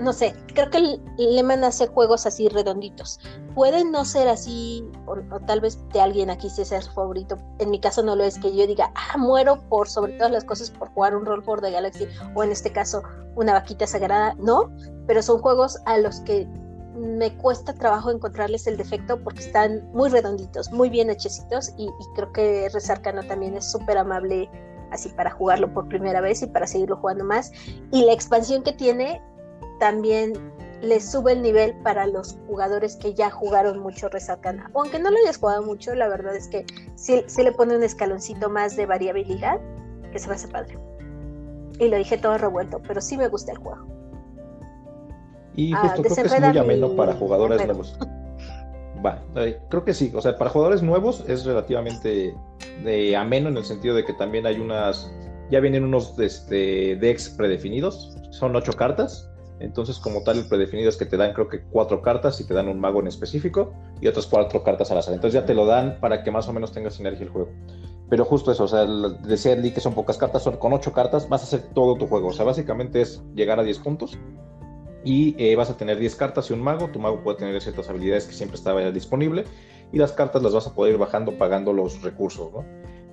no 0.00 0.12
sé, 0.12 0.34
creo 0.54 0.68
que 0.70 1.00
le 1.16 1.42
van 1.42 1.64
a 1.64 1.68
hacer 1.68 1.88
juegos 1.88 2.26
así 2.26 2.48
redonditos. 2.48 3.18
Pueden 3.54 3.90
no 3.92 4.04
ser 4.04 4.28
así, 4.28 4.84
o, 5.06 5.16
tal 5.46 5.60
vez 5.60 5.78
de 5.92 6.00
alguien 6.00 6.28
aquí 6.28 6.50
sea 6.50 6.82
su 6.82 6.92
favorito. 6.92 7.38
En 7.58 7.70
mi 7.70 7.80
caso 7.80 8.02
no 8.02 8.14
lo 8.14 8.24
es 8.24 8.38
que 8.38 8.54
yo 8.54 8.66
diga, 8.66 8.92
ah, 8.94 9.16
muero 9.16 9.62
por 9.68 9.88
sobre 9.88 10.12
todas 10.14 10.32
las 10.32 10.44
cosas 10.44 10.70
por 10.70 10.90
jugar 10.90 11.16
un 11.16 11.24
rol 11.24 11.42
por 11.42 11.62
The 11.62 11.70
Galaxy, 11.70 12.06
o 12.34 12.44
en 12.44 12.52
este 12.52 12.72
caso 12.72 13.02
una 13.36 13.54
vaquita 13.54 13.86
sagrada. 13.86 14.34
No, 14.38 14.70
pero 15.06 15.22
son 15.22 15.40
juegos 15.40 15.78
a 15.86 15.96
los 15.98 16.20
que 16.20 16.46
me 16.96 17.34
cuesta 17.36 17.74
trabajo 17.74 18.10
encontrarles 18.10 18.66
el 18.66 18.76
defecto 18.76 19.22
porque 19.22 19.40
están 19.40 19.88
muy 19.92 20.08
redonditos, 20.08 20.70
muy 20.72 20.88
bien 20.88 21.10
hechecitos 21.10 21.72
y, 21.76 21.90
creo 22.14 22.32
que 22.32 22.68
Resarcano 22.72 23.22
también 23.24 23.56
es 23.56 23.70
súper 23.70 23.98
amable 23.98 24.50
así 24.90 25.08
para 25.10 25.30
jugarlo 25.30 25.72
por 25.72 25.88
primera 25.88 26.20
vez 26.20 26.42
y 26.42 26.46
para 26.46 26.66
seguirlo 26.66 26.96
jugando 26.96 27.24
más. 27.24 27.52
Y 27.92 28.04
la 28.04 28.12
expansión 28.12 28.62
que 28.62 28.72
tiene 28.72 29.20
también 29.78 30.32
le 30.82 31.00
sube 31.00 31.32
el 31.32 31.42
nivel 31.42 31.74
para 31.82 32.06
los 32.06 32.38
jugadores 32.46 32.96
que 32.96 33.14
ya 33.14 33.30
jugaron 33.30 33.78
mucho 33.78 34.08
Resarcana. 34.08 34.70
aunque 34.74 34.98
no 34.98 35.10
lo 35.10 35.16
hayas 35.18 35.38
jugado 35.38 35.62
mucho, 35.62 35.94
la 35.94 36.08
verdad 36.08 36.36
es 36.36 36.48
que 36.48 36.66
sí, 36.94 37.24
le 37.42 37.52
pone 37.52 37.76
un 37.76 37.82
escaloncito 37.82 38.50
más 38.50 38.76
de 38.76 38.86
variabilidad 38.86 39.58
que 40.12 40.18
se 40.18 40.28
me 40.28 40.34
hace 40.34 40.48
padre. 40.48 40.78
Y 41.78 41.88
lo 41.88 41.96
dije 41.96 42.18
todo 42.18 42.38
revuelto, 42.38 42.80
pero 42.86 43.00
sí 43.00 43.16
me 43.16 43.28
gusta 43.28 43.52
el 43.52 43.58
juego. 43.58 43.95
Y 45.56 45.72
ah, 45.72 45.78
justo 45.78 46.02
creo 46.02 46.16
que 46.16 46.22
es 46.22 46.40
muy 46.40 46.58
ameno 46.58 46.94
para 46.94 47.14
jugadores 47.14 47.64
nuevos. 47.64 47.96
Va, 49.04 49.22
eh, 49.36 49.58
creo 49.68 49.84
que 49.84 49.94
sí. 49.94 50.12
O 50.14 50.20
sea, 50.20 50.36
para 50.36 50.50
jugadores 50.50 50.82
nuevos 50.82 51.24
es 51.26 51.44
relativamente 51.44 52.34
de 52.84 53.16
ameno 53.16 53.48
en 53.48 53.56
el 53.56 53.64
sentido 53.64 53.94
de 53.94 54.04
que 54.04 54.12
también 54.12 54.46
hay 54.46 54.58
unas. 54.60 55.10
Ya 55.50 55.60
vienen 55.60 55.84
unos 55.84 56.18
este, 56.18 56.96
decks 56.96 57.30
predefinidos. 57.30 58.16
Son 58.30 58.54
ocho 58.54 58.72
cartas 58.72 59.30
entonces, 59.58 59.98
como 59.98 60.22
tal, 60.22 60.38
el 60.38 60.48
predefinido 60.48 60.88
es 60.88 60.96
que 60.96 61.06
te 61.06 61.16
dan, 61.16 61.32
creo 61.32 61.48
que 61.48 61.62
cuatro 61.62 62.02
cartas 62.02 62.40
y 62.40 62.46
te 62.46 62.52
dan 62.52 62.68
un 62.68 62.78
mago 62.78 63.00
en 63.00 63.06
específico 63.06 63.72
y 64.00 64.06
otras 64.06 64.26
cuatro 64.26 64.62
cartas 64.62 64.90
al 64.90 64.98
azar. 64.98 65.14
Entonces, 65.14 65.40
ya 65.40 65.46
te 65.46 65.54
lo 65.54 65.64
dan 65.64 65.98
para 66.00 66.22
que 66.22 66.30
más 66.30 66.46
o 66.48 66.52
menos 66.52 66.72
tengas 66.72 66.94
sinergia 66.94 67.24
el 67.24 67.30
juego. 67.30 67.48
Pero 68.10 68.24
justo 68.24 68.52
eso, 68.52 68.64
o 68.64 68.68
sea, 68.68 68.86
decía 69.24 69.56
Lee 69.56 69.72
que 69.72 69.80
son 69.80 69.94
pocas 69.94 70.18
cartas, 70.18 70.42
son 70.42 70.58
con 70.58 70.72
ocho 70.72 70.92
cartas 70.92 71.28
vas 71.28 71.40
a 71.40 71.44
hacer 71.44 71.62
todo 71.74 71.96
tu 71.96 72.06
juego. 72.06 72.28
O 72.28 72.32
sea, 72.32 72.44
básicamente 72.44 73.00
es 73.00 73.22
llegar 73.34 73.58
a 73.58 73.64
10 73.64 73.78
puntos 73.78 74.16
y 75.06 75.36
eh, 75.38 75.54
vas 75.54 75.70
a 75.70 75.76
tener 75.76 75.98
10 76.00 76.16
cartas 76.16 76.50
y 76.50 76.52
un 76.52 76.60
mago. 76.60 76.88
Tu 76.88 76.98
mago 76.98 77.22
puede 77.22 77.38
tener 77.38 77.62
ciertas 77.62 77.88
habilidades 77.88 78.26
que 78.26 78.34
siempre 78.34 78.56
estaba 78.56 78.90
disponible 78.90 79.44
y 79.92 79.98
las 79.98 80.12
cartas 80.12 80.42
las 80.42 80.52
vas 80.52 80.66
a 80.66 80.74
poder 80.74 80.94
ir 80.94 80.98
bajando 80.98 81.38
pagando 81.38 81.72
los 81.72 82.02
recursos, 82.02 82.52
¿no? 82.52 82.64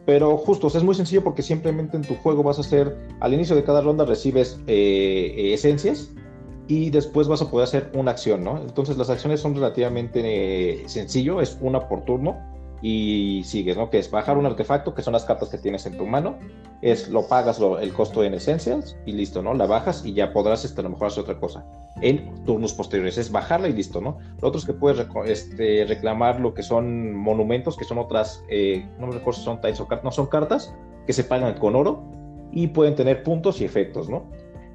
Pero 0.06 0.36
justo, 0.36 0.68
es 0.68 0.84
muy 0.84 0.96
sencillo 0.96 1.24
porque 1.24 1.44
simplemente 1.44 1.96
en 1.96 2.04
tu 2.04 2.16
juego 2.16 2.44
vas 2.44 2.58
a 2.58 2.62
hacer, 2.62 2.98
al 3.22 3.34
inicio 3.34 3.56
de 3.56 3.64
cada 3.64 3.80
ronda 3.80 4.06
recibes 4.06 4.60
eh, 4.68 5.52
esencias 5.54 6.12
y 6.68 6.90
después 6.90 7.28
vas 7.28 7.42
a 7.42 7.50
poder 7.50 7.66
hacer 7.66 7.92
una 7.94 8.12
acción, 8.12 8.44
¿no? 8.44 8.60
Entonces 8.60 8.98
las 8.98 9.10
acciones 9.10 9.40
son 9.40 9.54
relativamente 9.54 10.22
eh, 10.24 10.90
sencillo, 10.90 11.40
es 11.40 11.58
una 11.62 11.88
por 11.88 12.04
turno 12.04 12.53
y 12.86 13.44
sigues, 13.46 13.78
¿no? 13.78 13.90
Que 13.90 13.98
es 13.98 14.12
bajar 14.12 14.38
un 14.38 14.46
artefacto, 14.46 14.94
que 14.94 15.02
son 15.02 15.14
las 15.14 15.24
cartas 15.24 15.48
que 15.48 15.58
tienes 15.58 15.86
en 15.86 15.98
tu 15.98 16.06
mano, 16.06 16.38
es 16.82 17.08
lo 17.08 17.30
pagas 17.30 17.62
el 17.80 17.94
costo 17.94 18.26
en 18.26 18.34
Essentials 18.34 18.98
y 19.06 19.14
listo, 19.14 19.42
¿no? 19.42 19.54
La 19.54 19.66
bajas 19.66 20.06
y 20.06 20.14
ya 20.14 20.34
podrás 20.34 20.66
este, 20.66 20.82
a 20.82 20.84
lo 20.84 20.90
mejor 20.90 21.08
hacer 21.08 21.24
otra 21.24 21.40
cosa. 21.40 21.66
En 22.02 22.44
turnos 22.44 22.74
posteriores 22.74 23.18
es 23.18 23.32
bajarla 23.32 23.70
y 23.70 23.74
listo, 23.74 24.02
¿no? 24.02 24.18
Lo 24.42 24.50
otro 24.50 24.60
es 24.60 24.66
que 24.66 24.74
puedes 24.74 25.08
este, 25.28 25.86
reclamar 25.86 26.42
lo 26.42 26.54
que 26.54 26.62
son 26.62 27.16
monumentos, 27.16 27.78
que 27.78 27.86
son 27.86 28.00
otras, 28.00 28.44
eh, 28.50 28.86
no 29.00 29.08
me 29.08 29.14
recuerdo 29.14 29.40
si 29.40 29.46
son 29.46 29.62
tiles 29.62 29.80
o 29.80 29.88
cartas, 29.88 30.04
no 30.04 30.12
son 30.12 30.28
cartas 30.28 30.76
que 31.08 31.14
se 31.14 31.24
pagan 31.24 31.58
con 31.60 31.78
oro 31.78 32.04
y 32.52 32.68
pueden 32.68 32.96
tener 32.96 33.24
puntos 33.24 33.62
y 33.62 33.66
efectos, 33.66 34.10
¿no? 34.10 34.26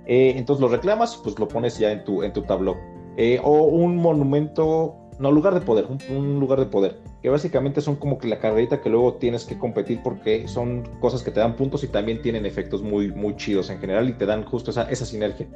Eh, 0.07 0.33
entonces 0.35 0.63
lo 0.63 0.69
reclamas 0.69 1.21
pues 1.23 1.39
lo 1.39 1.47
pones 1.47 1.79
ya 1.79 1.93
en 1.93 2.05
tu, 2.05 2.23
en 2.23 2.33
tu 2.33 2.41
tabló. 2.41 2.75
Eh, 3.19 3.39
o 3.45 3.65
un 3.65 3.97
monumento, 3.97 4.97
no, 5.19 5.33
lugar 5.33 5.55
de 5.55 5.61
poder, 5.61 5.87
un 6.11 6.41
lugar 6.41 6.59
de 6.61 6.66
poder 6.66 6.97
que 7.23 7.29
básicamente 7.29 7.81
son 7.81 7.97
como 7.97 8.19
que 8.19 8.29
la 8.29 8.39
carrerita 8.39 8.81
que 8.81 8.91
luego 8.91 9.14
tienes 9.14 9.45
que 9.45 9.59
competir 9.59 10.01
porque 10.03 10.47
son 10.47 10.89
cosas 11.01 11.23
que 11.23 11.31
te 11.31 11.41
dan 11.41 11.57
puntos 11.57 11.83
y 11.83 11.89
también 11.89 12.23
tienen 12.23 12.47
efectos 12.47 12.83
muy, 12.83 13.11
muy 13.11 13.35
chidos 13.37 13.71
en 13.71 13.81
general 13.81 14.09
y 14.09 14.12
te 14.12 14.25
dan 14.25 14.45
justo 14.45 14.71
esa, 14.71 14.89
esa 14.91 15.05
sinergia. 15.05 15.49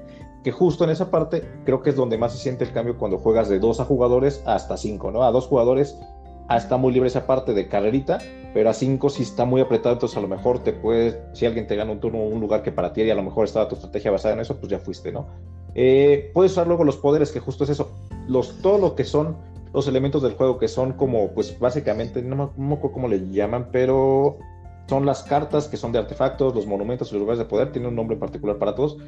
Que 0.43 0.51
justo 0.51 0.83
en 0.83 0.91
esa 0.91 1.11
parte 1.11 1.45
creo 1.65 1.83
que 1.83 1.91
es 1.91 1.97
donde 1.97 2.19
más 2.19 2.33
se 2.33 2.39
siente 2.39 2.65
el 2.65 2.73
cambio 2.73 2.99
cuando 2.99 3.19
juegas 3.19 3.49
de 3.49 3.61
dos 3.61 3.79
a 3.79 3.85
jugadores 3.85 4.43
hasta 4.45 4.77
cinco, 4.77 5.13
¿no? 5.13 5.23
A 5.23 5.31
dos 5.31 5.47
jugadores 5.47 5.97
ah, 6.49 6.57
está 6.57 6.77
muy 6.77 6.93
libre 6.93 7.09
esa 7.09 7.29
parte 7.29 7.55
de 7.55 7.69
carrerita, 7.69 8.19
pero 8.53 8.69
a 8.71 8.75
cinco 8.75 9.09
sí 9.09 9.23
está 9.23 9.45
muy 9.45 9.61
apretado, 9.61 9.95
entonces 9.95 10.19
a 10.19 10.21
lo 10.21 10.27
mejor 10.29 10.65
te 10.65 10.73
puedes, 10.73 11.17
si 11.33 11.47
alguien 11.47 11.69
te 11.69 11.77
gana 11.77 11.93
un 11.93 12.01
turno, 12.01 12.19
un 12.19 12.41
lugar 12.41 12.65
que 12.65 12.73
para 12.73 12.93
ti 12.93 13.03
y 13.03 13.11
a 13.11 13.15
lo 13.15 13.23
mejor 13.23 13.45
estaba 13.45 13.69
tu 13.69 13.77
estrategia 13.77 14.11
basada 14.11 14.35
en 14.35 14.41
eso, 14.41 14.57
pues 14.59 14.69
ya 14.69 14.81
fuiste, 14.81 15.13
¿no? 15.13 15.29
Eh, 15.77 16.33
puedes 16.35 16.53
usar 16.53 16.67
luego 16.67 16.83
los 16.83 16.97
poderes, 16.97 17.31
que 17.31 17.39
justo 17.39 17.63
es 17.63 17.71
eso, 17.71 17.93
los, 18.27 18.61
todo 18.61 18.79
lo 18.79 18.97
que 18.97 19.05
son 19.05 19.37
los 19.73 19.89
elementos 19.89 20.23
del 20.23 20.35
juego 20.35 20.59
que 20.59 20.69
son 20.69 20.93
como, 20.93 21.33
pues 21.33 21.59
básicamente, 21.59 22.23
no 22.23 22.53
me, 22.57 22.75
acuerdo 22.75 22.93
cómo 22.93 23.09
le 23.09 23.29
llaman, 23.31 23.69
pero 23.73 24.39
son 24.87 25.07
las 25.07 25.23
cartas 25.23 25.69
que 25.69 25.77
son 25.77 25.93
de 25.93 25.99
artefactos, 25.99 26.55
los 26.55 26.67
monumentos 26.67 27.11
y 27.11 27.15
los 27.15 27.21
lugares 27.21 27.39
de 27.39 27.47
poder, 27.47 27.73
tienen 27.73 27.91
un 27.91 27.97
nombre 27.97 28.17
particular 28.17 28.59
para 28.59 28.75
todos. 28.75 28.99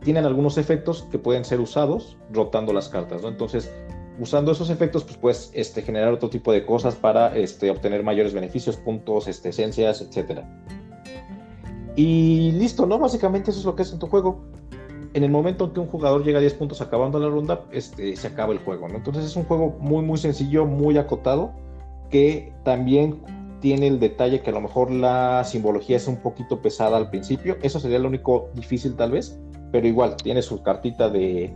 Tienen 0.00 0.24
algunos 0.24 0.58
efectos 0.58 1.06
que 1.10 1.18
pueden 1.18 1.44
ser 1.44 1.60
usados 1.60 2.16
rotando 2.32 2.72
las 2.72 2.88
cartas, 2.88 3.22
¿no? 3.22 3.28
Entonces, 3.28 3.72
usando 4.18 4.50
esos 4.50 4.70
efectos, 4.70 5.04
pues 5.04 5.16
puedes 5.16 5.50
este, 5.54 5.82
generar 5.82 6.12
otro 6.12 6.28
tipo 6.28 6.52
de 6.52 6.66
cosas 6.66 6.96
para 6.96 7.36
este, 7.36 7.70
obtener 7.70 8.02
mayores 8.02 8.34
beneficios, 8.34 8.76
puntos, 8.76 9.28
este, 9.28 9.50
esencias, 9.50 10.00
etc. 10.00 10.40
Y 11.94 12.50
listo, 12.52 12.86
¿no? 12.86 12.98
Básicamente 12.98 13.52
eso 13.52 13.60
es 13.60 13.66
lo 13.66 13.76
que 13.76 13.82
es 13.82 13.92
en 13.92 14.00
tu 14.00 14.08
juego 14.08 14.40
en 15.14 15.24
el 15.24 15.30
momento 15.30 15.66
en 15.66 15.70
que 15.72 15.80
un 15.80 15.86
jugador 15.86 16.24
llega 16.24 16.38
a 16.38 16.40
10 16.40 16.54
puntos 16.54 16.80
acabando 16.80 17.18
la 17.18 17.28
ronda, 17.28 17.64
este, 17.70 18.16
se 18.16 18.26
acaba 18.26 18.52
el 18.52 18.58
juego. 18.60 18.88
Entonces 18.88 19.24
es 19.24 19.36
un 19.36 19.44
juego 19.44 19.76
muy, 19.78 20.02
muy 20.04 20.18
sencillo, 20.18 20.64
muy 20.64 20.96
acotado, 20.96 21.52
que 22.10 22.52
también 22.64 23.20
tiene 23.60 23.86
el 23.86 24.00
detalle 24.00 24.40
que 24.40 24.50
a 24.50 24.52
lo 24.52 24.60
mejor 24.60 24.90
la 24.90 25.44
simbología 25.44 25.96
es 25.96 26.08
un 26.08 26.16
poquito 26.16 26.60
pesada 26.60 26.96
al 26.96 27.10
principio. 27.10 27.56
Eso 27.62 27.78
sería 27.78 27.98
lo 27.98 28.08
único 28.08 28.50
difícil 28.54 28.96
tal 28.96 29.12
vez, 29.12 29.38
pero 29.70 29.86
igual 29.86 30.16
tiene 30.16 30.42
su 30.42 30.62
cartita 30.62 31.08
de, 31.08 31.54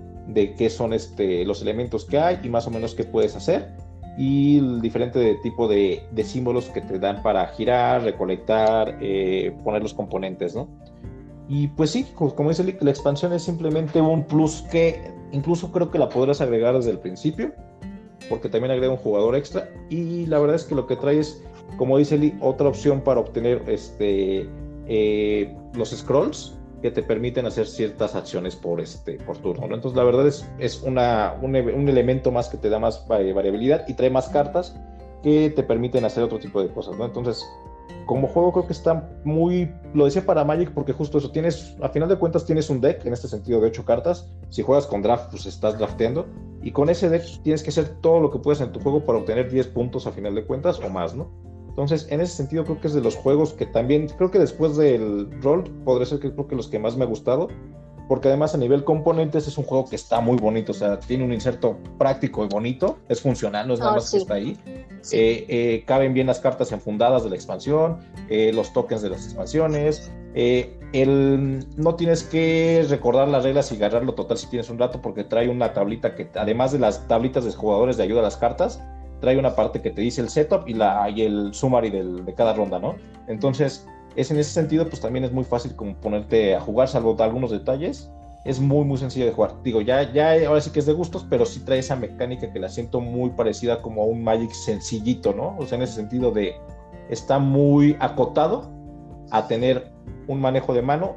qué 0.57 0.70
son 0.70 0.92
este, 0.92 1.44
los 1.44 1.62
elementos 1.62 2.04
que 2.04 2.18
hay 2.18 2.38
y 2.42 2.48
más 2.48 2.66
o 2.66 2.70
menos 2.70 2.94
qué 2.94 3.04
puedes 3.04 3.34
hacer. 3.36 3.74
Y 4.18 4.59
el 4.59 4.80
diferente 4.80 5.36
tipo 5.42 5.68
de, 5.68 6.02
de 6.11 6.24
símbolos 6.24 6.70
que 6.70 6.80
te 6.80 6.98
dan 6.98 7.22
para 7.22 7.46
girar, 7.48 8.02
recolectar, 8.02 8.96
eh, 9.00 9.54
poner 9.62 9.82
los 9.82 9.92
componentes, 9.92 10.54
¿no? 10.54 10.68
Y 11.49 11.68
pues 11.68 11.90
sí, 11.90 12.05
como 12.14 12.49
dice 12.49 12.64
Lick, 12.64 12.82
la 12.82 12.90
expansión 12.90 13.32
es 13.32 13.42
simplemente 13.42 14.01
un 14.01 14.24
plus 14.24 14.62
que 14.70 15.12
incluso 15.32 15.70
creo 15.70 15.90
que 15.90 15.99
la 15.99 16.09
podrás 16.09 16.40
agregar 16.40 16.74
desde 16.74 16.90
el 16.90 16.99
principio, 16.99 17.53
porque 18.28 18.49
también 18.49 18.72
agrega 18.72 18.92
un 18.92 18.99
jugador 18.99 19.36
extra. 19.36 19.68
Y 19.88 20.26
la 20.26 20.38
verdad 20.38 20.57
es 20.57 20.64
que 20.64 20.74
lo 20.74 20.86
que 20.86 20.97
trae 20.97 21.20
es, 21.20 21.42
como 21.76 21.99
dice 21.99 22.18
Lee, 22.18 22.36
otra 22.40 22.68
opción 22.68 23.01
para 23.01 23.20
obtener 23.20 23.62
este, 23.68 24.49
eh, 24.88 25.55
los 25.74 25.90
scrolls 25.90 26.55
que 26.82 26.90
te 26.90 27.03
permiten 27.03 27.47
hacer 27.47 27.66
ciertas 27.66 28.14
acciones 28.14 28.57
por, 28.57 28.80
este, 28.80 29.14
por 29.18 29.38
turno. 29.38 29.64
Entonces, 29.64 29.97
la 29.97 30.05
verdad 30.05 30.26
es, 30.26 30.49
es 30.59 30.82
una, 30.82 31.34
un, 31.40 31.57
un, 31.57 31.88
elemento 31.88 32.30
más 32.30 32.49
que 32.49 32.59
te 32.59 32.68
da 32.68 32.78
más 32.78 33.07
variabilidad 33.09 33.86
y 33.88 33.94
trae 33.94 34.11
más 34.11 34.28
cartas 34.28 34.76
que 35.22 35.51
te 35.51 35.62
permiten 35.62 36.05
hacer 36.05 36.22
otro 36.22 36.38
tipo 36.38 36.62
de 36.62 36.68
cosas. 36.68 36.97
¿no? 36.99 37.07
Entonces, 37.07 37.44
como 38.07 38.28
juego 38.28 38.53
creo 38.53 38.66
que 38.66 38.72
está 38.72 39.11
muy, 39.24 39.70
lo 39.93 40.05
decía 40.05 40.24
para 40.24 40.45
Magic 40.45 40.70
porque 40.72 40.93
justo 40.93 41.18
eso, 41.18 41.30
tienes, 41.30 41.76
a 41.82 41.89
final 41.89 42.09
de 42.09 42.16
cuentas 42.16 42.45
tienes 42.45 42.70
un 42.70 42.80
deck, 42.80 43.05
en 43.05 43.12
este 43.12 43.28
sentido 43.28 43.61
de 43.61 43.68
8 43.68 43.84
cartas, 43.84 44.28
si 44.49 44.62
juegas 44.62 44.87
con 44.87 45.03
draft 45.03 45.30
pues 45.30 45.47
estás 45.47 45.78
drafteando 45.78 46.26
y 46.62 46.70
con 46.70 46.89
ese 46.89 47.09
deck 47.09 47.24
tienes 47.43 47.62
que 47.62 47.70
hacer 47.70 47.89
todo 48.01 48.20
lo 48.20 48.30
que 48.30 48.39
puedes 48.39 48.61
en 48.61 48.72
tu 48.72 48.80
juego 48.80 49.05
para 49.05 49.18
obtener 49.18 49.51
10 49.51 49.68
puntos 49.68 50.07
a 50.07 50.12
final 50.12 50.34
de 50.34 50.45
cuentas 50.45 50.80
o 50.80 50.89
más, 50.89 51.14
¿no? 51.14 51.30
Entonces, 51.68 52.07
en 52.11 52.22
ese 52.22 52.34
sentido 52.34 52.64
creo 52.64 52.80
que 52.80 52.87
es 52.87 52.95
de 52.95 53.03
los 53.03 53.16
juegos 53.16 53.53
que 53.53 53.66
también, 53.66 54.09
creo 54.09 54.30
que 54.30 54.39
después 54.39 54.78
del 54.78 55.30
rol, 55.43 55.64
podría 55.84 56.07
ser 56.07 56.20
que 56.20 56.32
creo 56.32 56.49
que 56.49 56.57
los 56.57 56.68
que 56.68 56.78
más 56.78 56.97
me 56.97 57.05
ha 57.05 57.07
gustado, 57.07 57.49
porque 58.09 58.28
además 58.28 58.54
a 58.54 58.59
nivel 58.59 58.84
componentes 58.84 59.48
es 59.48 59.59
un 59.59 59.64
juego 59.64 59.88
que 59.88 59.96
está 59.96 60.20
muy 60.20 60.36
bonito, 60.36 60.72
o 60.72 60.74
sea, 60.74 60.98
tiene 61.00 61.24
un 61.24 61.32
inserto 61.32 61.76
práctico 61.98 62.44
y 62.44 62.48
bonito, 62.48 62.98
es 63.09 63.20
funcional, 63.20 63.66
no 63.66 63.74
es 63.74 63.80
nada 63.80 63.92
ah, 63.92 63.94
más 63.96 64.11
que 64.11 64.18
está 64.18 64.34
ahí. 64.34 64.57
Eh, 65.12 65.46
eh, 65.48 65.84
caben 65.86 66.14
bien 66.14 66.26
las 66.26 66.40
cartas 66.40 66.72
enfundadas 66.72 67.24
de 67.24 67.30
la 67.30 67.36
expansión, 67.36 67.98
eh, 68.28 68.52
los 68.52 68.72
tokens 68.72 69.02
de 69.02 69.11
las 69.11 69.24
expansiones. 69.24 70.12
el, 70.34 71.66
no 71.76 71.94
tienes 71.96 72.22
que 72.22 72.84
recordar 72.88 73.28
las 73.28 73.42
reglas 73.42 73.72
y 73.72 73.76
agarrarlo 73.76 74.14
total 74.14 74.38
si 74.38 74.46
tienes 74.48 74.70
un 74.70 74.78
rato, 74.78 75.02
porque 75.02 75.24
trae 75.24 75.48
una 75.48 75.72
tablita 75.72 76.14
que, 76.14 76.28
además 76.36 76.72
de 76.72 76.78
las 76.78 77.09
tablitas 77.09 77.44
de 77.44 77.52
jugadores 77.52 77.96
de 77.96 78.04
ayuda 78.04 78.20
a 78.20 78.24
las 78.24 78.36
cartas, 78.36 78.80
trae 79.20 79.38
una 79.38 79.57
parte 79.57 79.80
que 79.80 79.90
te 79.90 80.02
dice 80.02 80.20
el 80.20 80.28
setup 80.28 80.68
y, 80.68 80.74
la, 80.74 81.09
y 81.11 81.22
el 81.22 81.54
summary 81.54 81.90
de 81.90 82.34
cada 82.34 82.52
ronda, 82.52 82.78
¿no? 82.78 82.94
Entonces, 83.28 83.86
es 84.16 84.30
en 84.30 84.38
ese 84.38 84.50
sentido, 84.50 84.88
pues 84.88 85.00
también 85.00 85.24
es 85.24 85.32
muy 85.32 85.44
fácil 85.44 85.76
como 85.76 85.94
ponerte 85.96 86.56
a 86.56 86.60
jugar, 86.60 86.88
salvo 86.88 87.16
algunos 87.20 87.50
detalles. 87.50 88.10
Es 88.44 88.60
muy, 88.60 88.84
muy 88.84 88.96
sencillo 88.96 89.26
de 89.26 89.32
jugar. 89.32 89.54
Digo, 89.64 89.80
ya, 89.80 90.12
ya 90.12 90.32
ahora 90.46 90.60
sí 90.60 90.70
que 90.70 90.78
es 90.78 90.86
de 90.86 90.92
gustos, 90.92 91.26
pero 91.28 91.44
sí 91.44 91.60
trae 91.60 91.80
esa 91.80 91.96
mecánica 91.96 92.52
que 92.52 92.60
la 92.60 92.68
siento 92.68 93.00
muy 93.00 93.30
parecida 93.30 93.82
como 93.82 94.02
a 94.02 94.06
un 94.06 94.22
Magic 94.22 94.52
sencillito, 94.52 95.32
¿no? 95.34 95.56
O 95.58 95.66
sea, 95.66 95.76
en 95.76 95.82
ese 95.82 95.94
sentido 95.94 96.30
de 96.30 96.54
está 97.10 97.38
muy 97.38 97.96
acotado 98.00 98.70
a 99.32 99.48
tener 99.48 99.92
un 100.28 100.40
manejo 100.40 100.74
de 100.74 100.82
mano 100.82 101.16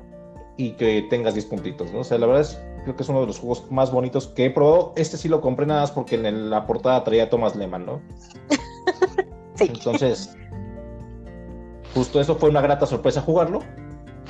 y 0.58 0.72
que 0.72 1.06
tengas 1.10 1.36
10 1.36 1.46
puntitos, 1.46 1.94
¿no? 1.94 2.00
O 2.00 2.04
sea, 2.04 2.18
la 2.18 2.26
verdad 2.26 2.42
es, 2.42 2.60
creo 2.84 2.96
que 2.96 3.04
es 3.04 3.10
uno 3.10 3.22
de 3.22 3.28
los 3.28 3.40
juegos 3.40 3.72
más 3.72 3.92
bonitos 3.92 4.28
que 4.28 4.46
he 4.46 4.50
probado. 4.50 4.94
Este 4.98 5.16
sí 5.16 5.30
lo 5.30 5.40
compré 5.40 5.66
nada 5.66 5.82
más 5.82 5.92
porque 5.92 6.16
en 6.16 6.50
la 6.50 6.66
portada 6.66 7.04
traía 7.04 7.30
Thomas 7.30 7.56
Lehman, 7.56 7.86
¿no? 7.86 8.02
sí. 9.56 9.66
Entonces, 9.74 10.36
justo 11.94 12.20
eso 12.20 12.36
fue 12.36 12.50
una 12.50 12.62
grata 12.62 12.86
sorpresa 12.86 13.22
jugarlo, 13.22 13.62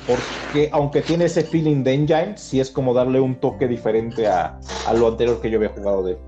porque 0.06 0.70
aunque 0.72 1.02
tiene 1.02 1.26
ese 1.26 1.42
feeling 1.42 1.82
de 1.82 1.94
engine, 1.94 2.36
sí 2.36 2.60
es 2.60 2.70
como 2.70 2.94
darle 2.94 3.20
un 3.20 3.36
toque 3.36 3.68
diferente 3.68 4.26
a, 4.26 4.58
lo 4.94 5.08
anterior 5.08 5.40
que 5.40 5.50
yo 5.50 5.58
había 5.58 5.70
jugado 5.70 6.02
de 6.02 6.18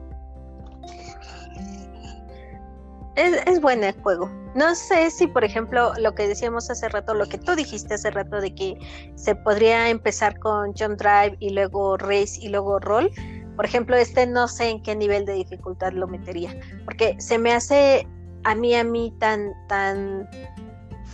Es, 3.16 3.46
es 3.46 3.60
bueno 3.60 3.86
el 3.86 4.00
juego. 4.02 4.30
No 4.54 4.74
sé 4.74 5.10
si, 5.10 5.26
por 5.26 5.44
ejemplo, 5.44 5.92
lo 5.98 6.14
que 6.14 6.28
decíamos 6.28 6.70
hace 6.70 6.88
rato, 6.88 7.14
lo 7.14 7.26
que 7.26 7.38
tú 7.38 7.54
dijiste 7.54 7.94
hace 7.94 8.10
rato 8.10 8.40
de 8.40 8.54
que 8.54 8.78
se 9.14 9.34
podría 9.34 9.88
empezar 9.88 10.38
con 10.38 10.74
Jump 10.74 10.98
Drive 10.98 11.36
y 11.40 11.50
luego 11.50 11.96
Race 11.96 12.38
y 12.40 12.48
luego 12.48 12.78
Roll. 12.78 13.10
Por 13.56 13.64
ejemplo, 13.64 13.96
este 13.96 14.26
no 14.26 14.48
sé 14.48 14.68
en 14.70 14.82
qué 14.82 14.94
nivel 14.94 15.24
de 15.24 15.34
dificultad 15.34 15.92
lo 15.92 16.06
metería, 16.06 16.54
porque 16.84 17.16
se 17.18 17.38
me 17.38 17.52
hace 17.52 18.06
a 18.44 18.54
mí, 18.54 18.74
a 18.74 18.84
mí 18.84 19.14
tan, 19.18 19.52
tan 19.68 20.28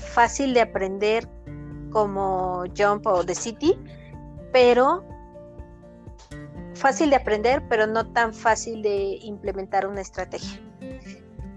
fácil 0.09 0.55
de 0.55 0.63
aprender 0.63 1.29
como 1.91 2.65
Jump 2.77 3.07
o 3.07 3.25
The 3.25 3.35
City, 3.35 3.79
pero 4.53 5.05
fácil 6.75 7.11
de 7.11 7.17
aprender, 7.17 7.63
pero 7.69 7.87
no 7.87 8.13
tan 8.13 8.33
fácil 8.33 8.83
de 8.83 9.19
implementar 9.23 9.87
una 9.87 10.01
estrategia. 10.01 10.61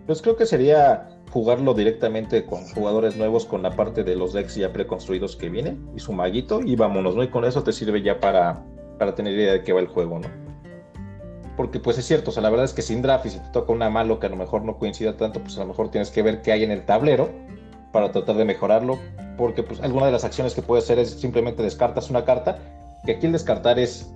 Pues 0.05 0.21
creo 0.21 0.35
que 0.35 0.45
sería 0.45 1.09
jugarlo 1.31 1.73
directamente 1.73 2.45
con 2.45 2.65
jugadores 2.69 3.15
nuevos 3.15 3.45
con 3.45 3.61
la 3.61 3.71
parte 3.71 4.03
de 4.03 4.15
los 4.15 4.33
decks 4.33 4.55
ya 4.55 4.73
preconstruidos 4.73 5.35
que 5.35 5.49
vienen 5.49 5.89
y 5.95 5.99
su 5.99 6.11
maguito 6.11 6.59
y 6.61 6.75
vámonos, 6.75 7.15
¿no? 7.15 7.23
Y 7.23 7.29
con 7.29 7.45
eso 7.45 7.63
te 7.63 7.71
sirve 7.71 8.01
ya 8.01 8.19
para, 8.19 8.65
para 8.99 9.15
tener 9.15 9.33
idea 9.33 9.53
de 9.53 9.63
qué 9.63 9.71
va 9.71 9.79
el 9.79 9.87
juego, 9.87 10.19
¿no? 10.19 10.27
Porque 11.55 11.79
pues 11.79 11.97
es 11.97 12.05
cierto, 12.05 12.31
o 12.31 12.33
sea, 12.33 12.43
la 12.43 12.49
verdad 12.49 12.65
es 12.65 12.73
que 12.73 12.81
sin 12.81 13.01
draft 13.01 13.27
y 13.27 13.29
si 13.29 13.39
te 13.39 13.49
toca 13.49 13.71
una 13.71 13.89
malo 13.89 14.19
que 14.19 14.25
a 14.25 14.29
lo 14.29 14.35
mejor 14.35 14.63
no 14.63 14.77
coincida 14.77 15.15
tanto, 15.15 15.41
pues 15.41 15.57
a 15.57 15.61
lo 15.61 15.67
mejor 15.67 15.91
tienes 15.91 16.09
que 16.09 16.21
ver 16.21 16.41
qué 16.41 16.51
hay 16.51 16.63
en 16.63 16.71
el 16.71 16.85
tablero 16.85 17.29
para 17.91 18.11
tratar 18.11 18.35
de 18.35 18.45
mejorarlo, 18.45 18.97
porque 19.37 19.63
pues 19.63 19.81
alguna 19.81 20.05
de 20.05 20.11
las 20.11 20.23
acciones 20.23 20.53
que 20.53 20.61
puedes 20.61 20.85
hacer 20.85 20.99
es 20.99 21.11
simplemente 21.11 21.63
descartas 21.63 22.09
una 22.09 22.25
carta, 22.25 22.59
que 23.05 23.13
aquí 23.13 23.25
el 23.25 23.31
descartar 23.31 23.79
es 23.79 24.13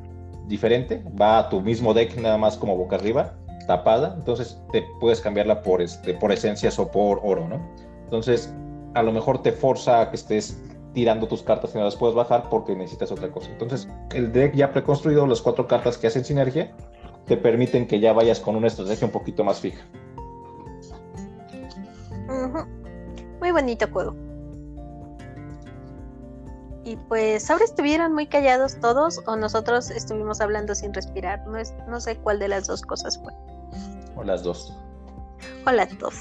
diferente, 0.48 1.04
va 1.20 1.40
a 1.40 1.50
tu 1.50 1.62
mismo 1.62 1.94
deck 1.94 2.16
nada 2.18 2.38
más 2.38 2.58
como 2.58 2.78
boca 2.78 2.96
arriba, 2.96 3.34
tapada, 3.68 4.14
entonces 4.16 4.62
te 4.72 4.84
puedes 5.00 5.22
cambiarla 5.22 5.62
por, 5.62 5.82
este, 5.82 6.14
por 6.14 6.32
esencias 6.32 6.78
o 6.80 6.92
por 6.92 7.20
oro, 7.24 7.48
¿no? 7.48 7.60
Entonces, 8.04 8.54
a 8.94 9.04
lo 9.04 9.12
mejor 9.12 9.42
te 9.42 9.52
forza 9.52 10.02
a 10.02 10.10
que 10.10 10.16
estés 10.16 10.58
tirando 10.94 11.28
tus 11.28 11.44
cartas 11.44 11.72
y 11.74 11.78
no 11.78 11.84
las 11.84 11.96
puedes 11.96 12.16
bajar 12.16 12.50
porque 12.50 12.76
necesitas 12.76 13.12
otra 13.12 13.30
cosa. 13.30 13.50
Entonces, 13.52 13.90
el 14.14 14.32
deck 14.32 14.54
ya 14.56 14.72
preconstruido, 14.72 15.28
las 15.28 15.42
cuatro 15.42 15.68
cartas 15.68 15.98
que 15.98 16.08
hacen 16.08 16.24
sinergia, 16.24 16.72
te 17.26 17.36
permiten 17.38 17.88
que 17.88 18.00
ya 18.00 18.14
vayas 18.14 18.40
con 18.40 18.56
una 18.56 18.68
estrategia 18.68 19.08
un 19.08 19.12
poquito 19.12 19.44
más 19.44 19.60
fija. 19.60 19.84
Muy 23.46 23.52
bonito 23.52 23.88
juego. 23.92 24.16
Y 26.84 26.96
pues 26.96 27.48
ahora 27.52 27.64
estuvieron 27.64 28.12
muy 28.12 28.26
callados 28.26 28.80
todos 28.80 29.22
o 29.28 29.36
nosotros 29.36 29.92
estuvimos 29.92 30.42
hablando 30.42 30.74
sin 30.74 30.92
respirar. 30.96 31.46
No, 31.46 31.60
es, 31.60 31.72
no 31.88 32.02
sé 32.02 32.18
cuál 32.18 32.40
de 32.40 32.48
las 32.48 32.66
dos 32.66 32.82
cosas 32.82 33.20
fue. 33.20 33.32
O 34.16 34.24
las 34.24 34.42
dos. 34.42 34.76
O 35.64 35.72
las 35.72 35.96
dos. 36.00 36.16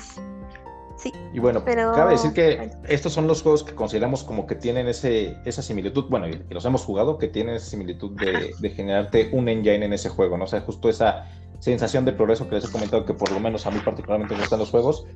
Sí. 0.99 1.15
Y 1.33 1.39
bueno, 1.39 1.65
pero... 1.65 1.95
cabe 1.95 2.13
decir 2.13 2.35
que 2.35 2.71
estos 2.89 3.15
son 3.15 3.27
los 3.27 3.41
juegos 3.41 3.65
que 3.65 3.75
consideramos 3.75 4.23
como 4.23 4.47
que 4.47 4.57
tienen 4.57 4.87
ese, 4.87 5.39
esa 5.47 5.63
similitud, 5.63 6.05
bueno, 6.11 6.29
y, 6.29 6.45
los 6.51 6.67
hemos 6.67 6.85
jugado, 6.85 7.17
que 7.17 7.29
tienen 7.29 7.55
esa 7.55 7.71
similitud 7.71 8.21
de, 8.21 8.55
de, 8.59 8.71
generarte 8.71 9.31
un 9.33 9.49
engine 9.49 9.87
en 9.87 9.95
ese 9.95 10.11
juego, 10.11 10.37
¿no? 10.37 10.45
O 10.45 10.47
sea, 10.47 10.61
justo 10.61 10.91
esa 10.91 11.27
sensación 11.59 12.05
de 12.05 12.13
progreso 12.13 12.47
que 12.49 12.57
les 12.57 12.67
he 12.67 12.71
comentado 12.71 13.07
que 13.07 13.15
por 13.15 13.33
lo 13.33 13.41
menos 13.41 13.67
a 13.67 13.71
mí 13.71 13.81
particularmente 13.83 14.35
me 14.35 14.41
gustan 14.41 14.59
los 14.59 14.71
juegos, 14.71 15.07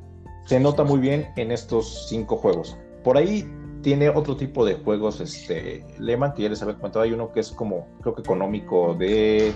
se 0.48 0.58
nota 0.58 0.82
muy 0.82 0.98
bien 0.98 1.28
en 1.36 1.52
estos 1.52 2.08
cinco 2.08 2.38
juegos. 2.38 2.78
Por 3.04 3.18
ahí 3.18 3.46
tiene 3.82 4.08
otro 4.08 4.34
tipo 4.34 4.64
de 4.64 4.76
juegos, 4.76 5.20
este, 5.20 5.84
Lehman, 5.98 6.32
que 6.32 6.44
ya 6.44 6.48
les 6.48 6.62
había 6.62 6.74
comentado, 6.76 7.04
hay 7.04 7.12
uno 7.12 7.32
que 7.32 7.40
es 7.40 7.50
como, 7.50 7.86
creo 8.00 8.14
que 8.14 8.22
económico, 8.22 8.94
de 8.94 9.52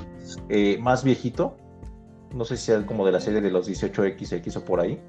eh, 0.50 0.76
más 0.82 1.02
viejito, 1.02 1.56
no 2.34 2.44
sé 2.44 2.58
si 2.58 2.66
sea 2.66 2.84
como 2.84 3.06
de 3.06 3.12
la 3.12 3.20
serie 3.20 3.40
de 3.40 3.50
los 3.50 3.70
18XX 3.70 4.54
o 4.58 4.64
por 4.66 4.80
ahí, 4.80 5.00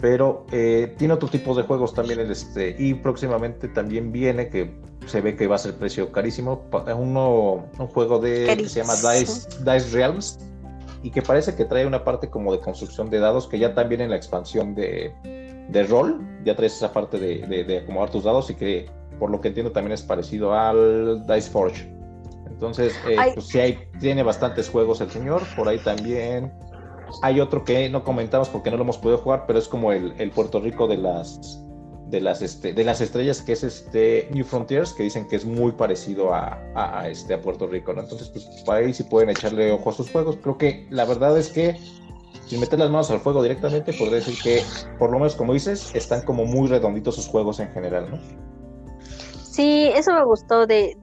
pero 0.00 0.44
eh, 0.50 0.92
tiene 0.98 1.14
otro 1.14 1.28
tipo 1.28 1.54
de 1.54 1.62
juegos 1.62 1.94
también, 1.94 2.18
el, 2.18 2.32
este, 2.32 2.74
y 2.76 2.94
próximamente 2.94 3.68
también 3.68 4.10
viene, 4.10 4.48
que 4.48 4.74
se 5.06 5.20
ve 5.20 5.36
que 5.36 5.46
va 5.46 5.54
a 5.54 5.58
ser 5.58 5.76
precio 5.76 6.10
carísimo, 6.10 6.64
uno, 6.98 7.68
un 7.78 7.86
juego 7.86 8.18
de, 8.18 8.56
que 8.56 8.68
se 8.68 8.80
llama 8.80 8.94
Dice, 8.96 9.48
Dice 9.60 9.96
Realms, 9.96 10.40
y 11.02 11.10
que 11.10 11.22
parece 11.22 11.54
que 11.54 11.64
trae 11.64 11.86
una 11.86 12.04
parte 12.04 12.30
como 12.30 12.52
de 12.52 12.60
construcción 12.60 13.10
de 13.10 13.18
dados, 13.18 13.46
que 13.46 13.58
ya 13.58 13.74
también 13.74 14.00
en 14.00 14.10
la 14.10 14.16
expansión 14.16 14.74
de 14.74 15.14
de 15.72 15.82
rol, 15.84 16.20
ya 16.44 16.54
traes 16.54 16.76
esa 16.76 16.92
parte 16.92 17.18
de, 17.18 17.78
acomodar 17.82 18.10
tus 18.10 18.24
dados 18.24 18.50
y 18.50 18.54
que 18.54 18.90
por 19.18 19.30
lo 19.30 19.40
que 19.40 19.48
entiendo 19.48 19.72
también 19.72 19.92
es 19.92 20.02
parecido 20.02 20.54
al 20.54 21.26
Dice 21.26 21.50
Forge. 21.50 21.90
Entonces, 22.46 22.94
eh, 23.08 23.16
pues 23.34 23.46
sí 23.46 23.58
hay, 23.58 23.78
tiene 23.98 24.22
bastantes 24.22 24.68
juegos 24.68 25.00
el 25.00 25.10
señor, 25.10 25.42
por 25.56 25.68
ahí 25.68 25.78
también 25.78 26.52
hay 27.22 27.40
otro 27.40 27.64
que 27.64 27.88
no 27.88 28.04
comentamos 28.04 28.48
porque 28.48 28.70
no 28.70 28.76
lo 28.76 28.84
hemos 28.84 28.98
podido 28.98 29.18
jugar, 29.18 29.44
pero 29.46 29.58
es 29.58 29.68
como 29.68 29.92
el, 29.92 30.30
Puerto 30.30 30.60
Rico 30.60 30.86
de 30.86 30.98
las 30.98 31.62
de 32.12 32.20
las 32.20 32.42
este, 32.42 32.74
de 32.74 32.84
las 32.84 33.00
estrellas 33.00 33.40
que 33.40 33.52
es 33.52 33.64
este 33.64 34.28
New 34.30 34.44
Frontiers 34.44 34.92
que 34.92 35.02
dicen 35.02 35.26
que 35.26 35.36
es 35.36 35.46
muy 35.46 35.72
parecido 35.72 36.34
a, 36.34 37.08
este 37.08 37.32
a 37.32 37.40
Puerto 37.40 37.66
Rico 37.66 37.94
¿no? 37.94 38.02
entonces 38.02 38.28
pues 38.28 38.44
por 38.66 38.76
ahí 38.76 38.92
sí 38.92 39.02
pueden 39.02 39.30
echarle 39.30 39.72
ojo 39.72 39.88
a 39.88 39.92
sus 39.94 40.10
juegos 40.10 40.36
creo 40.42 40.58
que 40.58 40.86
la 40.90 41.06
verdad 41.06 41.36
es 41.38 41.48
que 41.48 41.76
sin 42.46 42.60
meter 42.60 42.78
las 42.78 42.90
manos 42.90 43.10
al 43.10 43.20
fuego 43.20 43.42
directamente, 43.42 43.94
podría 43.94 44.16
decir 44.16 44.34
que, 44.42 44.62
por 44.98 45.10
lo 45.10 45.18
menos 45.18 45.34
como 45.36 45.54
dices, 45.54 45.94
están 45.94 46.20
como 46.22 46.44
muy 46.44 46.68
redonditos 46.68 47.14
sus 47.14 47.26
juegos 47.26 47.60
en 47.60 47.70
general, 47.70 48.10
¿no? 48.10 48.18
Sí, 49.42 49.90
eso 49.94 50.12
me 50.12 50.22
gustó 50.24 50.66
de, 50.66 50.94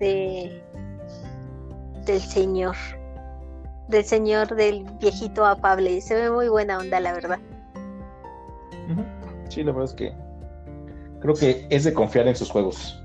del 2.06 2.22
señor, 2.22 2.76
del 3.88 4.04
señor 4.04 4.56
del 4.56 4.84
viejito 5.00 5.44
afable. 5.44 6.02
Se 6.02 6.14
ve 6.14 6.30
muy 6.30 6.50
buena 6.50 6.78
onda, 6.78 7.00
la 7.00 7.14
verdad. 7.14 7.40
Sí, 9.50 9.64
la 9.64 9.72
verdad 9.72 9.90
es 9.90 9.96
que 9.96 10.29
creo 11.22 11.36
que 11.36 11.68
es 11.70 11.84
de 11.84 11.94
confiar 11.94 12.28
en 12.28 12.36
sus 12.36 12.50
juegos. 12.50 13.02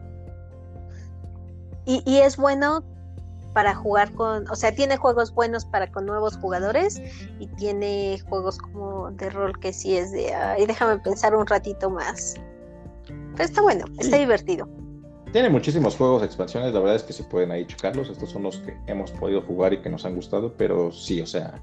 Y, 1.87 2.03
y 2.07 2.19
es 2.19 2.37
bueno 2.37 2.83
para 3.55 3.75
jugar 3.75 4.13
con, 4.13 4.49
o 4.51 4.57
sea, 4.57 4.75
tiene 4.75 4.97
juegos 4.97 5.33
buenos 5.33 5.65
para 5.65 5.91
con 5.91 6.05
nuevos 6.05 6.37
jugadores 6.37 7.01
y 7.39 7.47
tiene 7.47 8.21
juegos 8.29 8.59
como 8.59 9.13
de 9.13 9.31
rol 9.31 9.59
que 9.61 9.73
sí 9.73 9.97
es 9.97 10.11
de, 10.11 10.35
ay, 10.35 10.67
déjame 10.67 10.99
pensar 10.99 11.35
un 11.35 11.47
ratito 11.47 11.89
más. 11.89 12.35
Pero 13.07 13.45
está 13.45 13.63
bueno, 13.63 13.85
está 13.99 14.19
divertido. 14.19 14.69
Tiene 15.33 15.49
muchísimos 15.49 15.97
juegos, 15.97 16.23
expansiones, 16.23 16.75
la 16.75 16.81
verdad 16.81 16.97
es 16.97 17.03
que 17.05 17.13
se 17.13 17.25
pueden 17.25 17.51
ahí 17.51 17.67
checarlos, 17.67 18.09
estos 18.09 18.31
son 18.31 18.43
los 18.43 18.59
que 18.59 18.77
hemos 18.87 19.11
podido 19.13 19.43
jugar 19.43 19.73
y 19.73 19.81
que 19.81 19.89
nos 19.89 20.05
han 20.05 20.15
gustado, 20.15 20.55
pero 20.57 20.93
sí, 20.93 21.21
o 21.21 21.27
sea, 21.27 21.61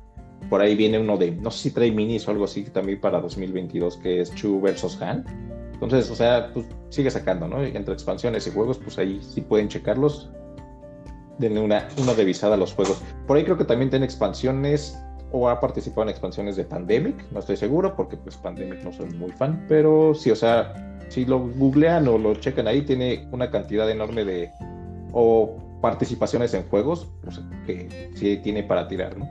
por 0.50 0.62
ahí 0.62 0.76
viene 0.76 1.00
uno 1.00 1.18
de, 1.18 1.32
no 1.32 1.52
sé 1.52 1.64
si 1.64 1.72
trae 1.72 1.92
minis 1.92 2.28
o 2.28 2.32
algo 2.32 2.46
así 2.46 2.64
también 2.64 3.00
para 3.00 3.22
2022, 3.22 3.98
que 3.98 4.22
es 4.22 4.34
Chu 4.36 4.60
versus 4.60 5.02
Han. 5.02 5.26
Entonces, 5.82 6.12
o 6.12 6.16
sea, 6.16 6.52
pues 6.54 6.68
sigue 6.90 7.10
sacando, 7.10 7.48
¿no? 7.48 7.64
Entre 7.64 7.94
expansiones 7.94 8.46
y 8.48 8.52
juegos, 8.52 8.78
pues 8.78 8.98
ahí 9.00 9.20
sí 9.22 9.42
pueden 9.42 9.68
checarlos 9.68 10.30
denle 11.40 11.60
una, 11.60 11.88
una 11.98 12.14
revisada 12.14 12.54
a 12.54 12.58
los 12.58 12.74
juegos. 12.74 13.02
Por 13.28 13.36
ahí 13.36 13.44
creo 13.44 13.58
que 13.58 13.66
también 13.66 13.90
tiene 13.90 14.06
expansiones 14.06 14.98
o 15.32 15.50
ha 15.50 15.60
participado 15.60 16.04
en 16.04 16.10
expansiones 16.10 16.56
de 16.56 16.66
Pandemic, 16.66 17.26
no 17.32 17.40
estoy 17.40 17.58
seguro 17.58 17.96
porque 17.96 18.18
pues 18.18 18.36
Pandemic 18.38 18.84
no 18.84 18.92
soy 18.92 19.10
muy 19.12 19.32
fan, 19.32 19.66
pero 19.68 20.14
sí, 20.14 20.30
o 20.30 20.36
sea, 20.36 20.98
si 21.08 21.26
lo 21.26 21.40
googlean 21.40 22.08
o 22.08 22.18
lo 22.18 22.36
checan 22.36 22.68
ahí, 22.68 22.82
tiene 22.82 23.28
una 23.32 23.50
cantidad 23.50 23.90
enorme 23.90 24.26
de 24.26 24.52
o 25.14 25.58
participaciones 25.82 26.54
en 26.54 26.68
juegos 26.70 27.10
pues, 27.24 27.42
que 27.66 28.12
sí 28.16 28.38
tiene 28.44 28.64
para 28.64 28.88
tirar, 28.88 29.18
¿no? 29.18 29.28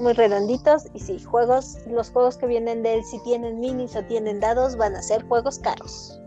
Muy 0.00 0.14
redonditos 0.14 0.88
y 0.94 1.00
si 1.00 1.22
juegos, 1.22 1.78
los 1.86 2.10
juegos 2.10 2.36
que 2.36 2.46
vienen 2.46 2.82
de 2.82 2.94
él 2.94 3.04
si 3.04 3.22
tienen 3.22 3.60
minis 3.60 3.94
o 3.96 4.02
tienen 4.04 4.40
dados 4.40 4.76
van 4.76 4.96
a 4.96 5.02
ser 5.02 5.22
juegos 5.24 5.58
caros. 5.58 6.20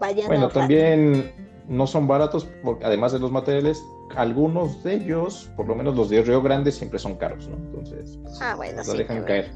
Vayan 0.00 0.28
bueno, 0.28 0.48
también 0.48 1.32
no 1.68 1.86
son 1.86 2.06
baratos 2.06 2.48
porque 2.62 2.84
además 2.84 3.12
de 3.12 3.18
los 3.18 3.30
materiales, 3.30 3.82
algunos 4.16 4.82
de 4.82 4.94
ellos, 4.94 5.50
por 5.56 5.66
lo 5.66 5.74
menos 5.74 5.94
los 5.94 6.10
de 6.10 6.22
Río 6.22 6.42
Grande 6.42 6.72
siempre 6.72 6.98
son 6.98 7.16
caros, 7.16 7.48
¿no? 7.48 7.56
Entonces, 7.56 8.18
pues, 8.22 8.40
ah, 8.40 8.54
bueno, 8.56 8.82
sí, 8.84 8.96
dejan 8.96 9.24
caer. 9.24 9.52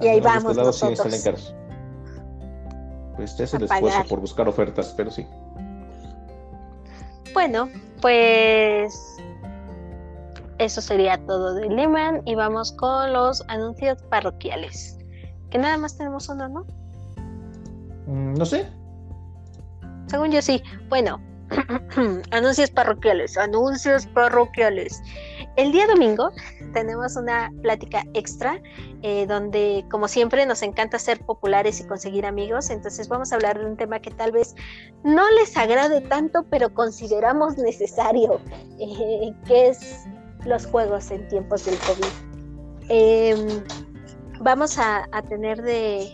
Y 0.00 0.08
ahí 0.08 0.18
este 0.18 0.28
vamos 0.28 0.56
nosotros. 0.56 1.12
Sí 1.12 1.22
caros. 1.22 1.54
Pues 3.16 3.38
es 3.38 3.54
el 3.54 3.64
esfuerzo 3.64 4.04
por 4.08 4.20
buscar 4.20 4.48
ofertas, 4.48 4.94
pero 4.96 5.10
sí. 5.10 5.26
Bueno, 7.34 7.68
pues 8.00 9.16
eso 10.58 10.80
sería 10.80 11.18
todo 11.26 11.54
de 11.54 11.68
Lehman 11.68 12.22
y 12.24 12.34
vamos 12.34 12.72
con 12.72 13.12
los 13.12 13.42
anuncios 13.48 14.02
parroquiales. 14.04 14.98
Que 15.50 15.58
nada 15.58 15.76
más 15.76 15.96
tenemos 15.96 16.28
uno, 16.28 16.48
¿no? 16.48 16.66
Mm, 18.06 18.34
no 18.34 18.44
sé. 18.44 18.66
Según 20.06 20.30
yo 20.30 20.42
sí. 20.42 20.62
Bueno, 20.88 21.20
anuncios 22.30 22.70
parroquiales, 22.70 23.36
anuncios 23.36 24.06
parroquiales. 24.06 25.02
El 25.56 25.72
día 25.72 25.86
domingo 25.86 26.30
tenemos 26.72 27.16
una 27.16 27.50
plática 27.60 28.04
extra 28.14 28.60
eh, 29.02 29.26
donde, 29.26 29.84
como 29.90 30.08
siempre, 30.08 30.46
nos 30.46 30.62
encanta 30.62 30.98
ser 30.98 31.20
populares 31.20 31.80
y 31.80 31.86
conseguir 31.86 32.24
amigos. 32.24 32.70
Entonces 32.70 33.08
vamos 33.08 33.32
a 33.32 33.34
hablar 33.34 33.58
de 33.58 33.66
un 33.66 33.76
tema 33.76 34.00
que 34.00 34.10
tal 34.10 34.32
vez 34.32 34.54
no 35.04 35.30
les 35.32 35.56
agrade 35.56 36.00
tanto, 36.02 36.44
pero 36.50 36.72
consideramos 36.72 37.58
necesario, 37.58 38.40
eh, 38.78 39.32
que 39.46 39.68
es 39.68 40.06
los 40.44 40.66
juegos 40.66 41.10
en 41.10 41.26
tiempos 41.28 41.64
del 41.64 41.78
COVID. 41.78 42.32
Em, 42.88 43.64
vamos 44.40 44.78
a, 44.78 45.06
tener 45.28 45.62
de, 45.62 46.10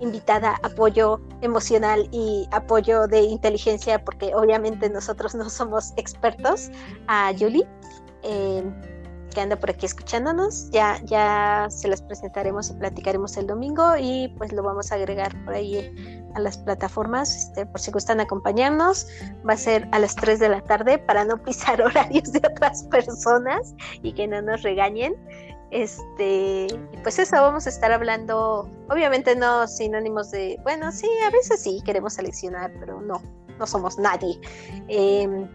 invitada 0.00 0.58
apoyo 0.62 1.20
emocional 1.42 2.08
y 2.10 2.48
apoyo 2.52 3.06
de 3.06 3.20
inteligencia, 3.22 4.02
porque 4.02 4.34
obviamente 4.34 4.88
nosotros 4.88 5.34
no 5.34 5.50
somos 5.50 5.92
expertos, 5.96 6.70
a 7.08 7.32
Julie. 7.38 7.66
Em, 8.22 8.72
que 9.30 9.40
anda 9.40 9.56
por 9.56 9.70
aquí 9.70 9.86
escuchándonos. 9.86 10.70
Ya, 10.70 11.00
ya 11.04 11.66
se 11.70 11.88
las 11.88 12.02
presentaremos 12.02 12.70
y 12.70 12.74
platicaremos 12.74 13.36
el 13.36 13.46
domingo 13.46 13.96
y 13.98 14.28
pues 14.36 14.52
lo 14.52 14.62
vamos 14.62 14.92
a 14.92 14.96
agregar 14.96 15.32
por 15.44 15.54
ahí 15.54 16.22
a 16.34 16.40
las 16.40 16.58
plataformas, 16.58 17.34
este, 17.36 17.66
por 17.66 17.80
si 17.80 17.90
gustan 17.90 18.20
acompañarnos. 18.20 19.06
Va 19.48 19.54
a 19.54 19.56
ser 19.56 19.88
a 19.92 19.98
las 19.98 20.14
3 20.16 20.38
de 20.38 20.48
la 20.48 20.60
tarde 20.60 20.98
para 20.98 21.24
no 21.24 21.42
pisar 21.42 21.80
horarios 21.82 22.32
de 22.32 22.38
otras 22.38 22.84
personas 22.84 23.74
y 24.02 24.12
que 24.12 24.26
no 24.26 24.42
nos 24.42 24.62
regañen. 24.62 25.14
Este, 25.70 26.66
pues 27.02 27.18
eso, 27.18 27.36
vamos 27.36 27.66
a 27.66 27.70
estar 27.70 27.92
hablando, 27.92 28.68
obviamente 28.88 29.36
no 29.36 29.68
sinónimos 29.68 30.32
de, 30.32 30.58
bueno, 30.64 30.90
sí, 30.90 31.08
a 31.24 31.30
veces 31.30 31.62
sí 31.62 31.80
queremos 31.84 32.14
seleccionar, 32.14 32.72
pero 32.80 33.00
no, 33.00 33.22
no 33.56 33.66
somos 33.66 33.96
nadie. 33.96 34.40
Em, 34.88 35.48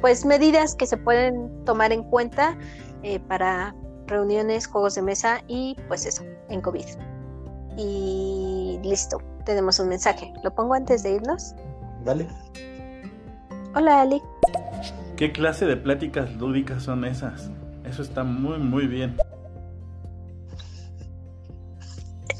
pues 0.00 0.24
medidas 0.24 0.74
que 0.74 0.86
se 0.86 0.96
pueden 0.96 1.64
tomar 1.64 1.92
en 1.92 2.02
cuenta 2.04 2.56
eh, 3.02 3.20
para 3.20 3.74
reuniones, 4.06 4.66
juegos 4.66 4.94
de 4.94 5.02
mesa 5.02 5.42
y 5.48 5.76
pues 5.88 6.06
eso, 6.06 6.24
en 6.48 6.60
COVID. 6.60 6.84
Y 7.76 8.78
listo, 8.82 9.18
tenemos 9.44 9.78
un 9.78 9.88
mensaje. 9.88 10.32
¿Lo 10.42 10.54
pongo 10.54 10.74
antes 10.74 11.02
de 11.02 11.12
irnos? 11.12 11.54
Dale. 12.04 12.26
Hola, 13.74 14.02
Ali. 14.02 14.22
¿Qué 15.16 15.32
clase 15.32 15.66
de 15.66 15.76
pláticas 15.76 16.32
lúdicas 16.36 16.84
son 16.84 17.04
esas? 17.04 17.50
Eso 17.84 18.02
está 18.02 18.24
muy, 18.24 18.58
muy 18.58 18.86
bien. 18.86 19.16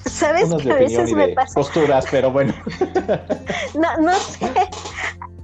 ¿Sabes 0.06 0.52
que 0.54 0.64
de 0.64 0.72
a 0.72 0.76
veces 0.76 1.10
y 1.10 1.14
me 1.14 1.28
pasa? 1.28 1.54
posturas, 1.54 2.06
pero 2.10 2.30
bueno. 2.32 2.52
No, 3.74 3.96
no 3.98 4.14
sé. 4.14 4.52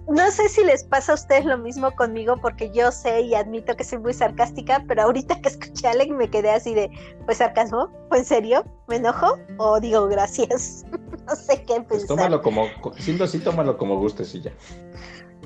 No 0.08 0.30
sé 0.30 0.48
si 0.50 0.62
les 0.64 0.84
pasa 0.84 1.12
a 1.12 1.14
ustedes 1.14 1.44
lo 1.46 1.56
mismo 1.56 1.90
conmigo, 1.92 2.36
porque 2.40 2.70
yo 2.70 2.92
sé 2.92 3.22
y 3.22 3.34
admito 3.34 3.74
que 3.74 3.84
soy 3.84 3.98
muy 3.98 4.12
sarcástica, 4.12 4.84
pero 4.86 5.02
ahorita 5.02 5.40
que 5.40 5.48
escuché 5.48 5.88
a 5.88 5.92
Alec 5.92 6.10
me 6.10 6.28
quedé 6.28 6.50
así 6.50 6.74
de, 6.74 6.90
pues 7.24 7.38
sarcasmo, 7.38 7.88
¿fue 8.08 8.18
en 8.18 8.24
serio? 8.24 8.64
¿Me 8.86 8.96
enojo? 8.96 9.38
¿O 9.58 9.80
digo 9.80 10.06
gracias? 10.06 10.84
No 11.26 11.34
sé 11.36 11.62
qué 11.62 11.80
Pues 11.80 12.02
pensar. 12.02 12.08
tómalo 12.08 12.42
como, 12.42 12.66
siendo 12.98 13.24
así, 13.24 13.38
tómalo 13.38 13.78
como 13.78 13.98
gustes 13.98 14.34
y 14.34 14.42
ya. 14.42 14.52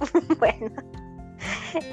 Bueno, 0.41 0.73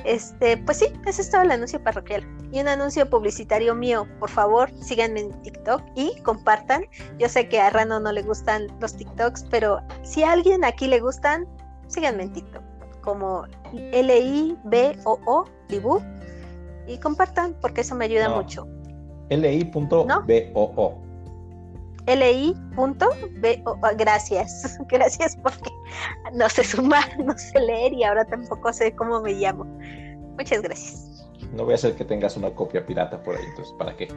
este, 0.06 0.58
pues 0.58 0.78
sí, 0.78 0.88
ese 1.06 1.22
es 1.22 1.30
todo 1.30 1.42
el 1.44 1.52
anuncio 1.52 1.84
parroquial. 1.84 2.28
Y 2.52 2.60
un 2.62 2.68
anuncio 2.68 3.08
publicitario 3.10 3.76
mío, 3.76 4.08
por 4.20 4.30
favor, 4.30 4.72
síganme 4.82 5.20
en 5.20 5.42
TikTok 5.44 5.84
y 5.96 6.20
compartan. 6.22 6.86
Yo 7.20 7.30
sé 7.30 7.48
que 7.48 7.60
a 7.60 7.70
Rano 7.70 8.00
no 8.00 8.12
le 8.12 8.24
gustan 8.24 8.68
los 8.80 8.96
TikToks, 8.96 9.46
pero 9.52 9.82
si 10.04 10.24
a 10.24 10.32
alguien 10.32 10.64
aquí 10.66 10.88
le 10.88 11.00
gustan, 11.00 11.46
síganme 11.88 12.24
en 12.24 12.34
TikTok 12.34 12.64
como 13.02 13.46
L-I-B-O-O, 13.74 15.46
Libu, 15.70 16.02
y 16.88 16.98
compartan 16.98 17.56
porque 17.62 17.82
eso 17.82 17.96
me 17.96 18.06
ayuda 18.06 18.30
No. 18.30 18.38
mucho. 18.38 18.68
li.boo. 19.30 21.02
L-I.B-O, 22.08 23.80
gracias, 23.98 24.78
gracias 24.90 25.36
porque 25.38 25.72
no 26.34 26.48
sé 26.50 26.64
sumar, 26.64 27.04
no 27.24 27.36
sé 27.38 27.60
leer 27.60 27.94
y 27.94 28.04
ahora 28.04 28.26
tampoco 28.26 28.72
sé 28.74 28.96
cómo 28.96 29.22
me 29.22 29.34
llamo. 29.34 29.66
Muchas 30.38 30.62
gracias. 30.62 31.28
No 31.54 31.64
voy 31.64 31.74
a 31.74 31.76
hacer 31.76 31.96
que 31.96 32.04
tengas 32.06 32.36
una 32.38 32.54
copia 32.54 32.86
pirata 32.86 33.22
por 33.24 33.36
ahí, 33.36 33.44
entonces, 33.50 33.74
¿para 33.78 33.96
qué? 33.96 34.08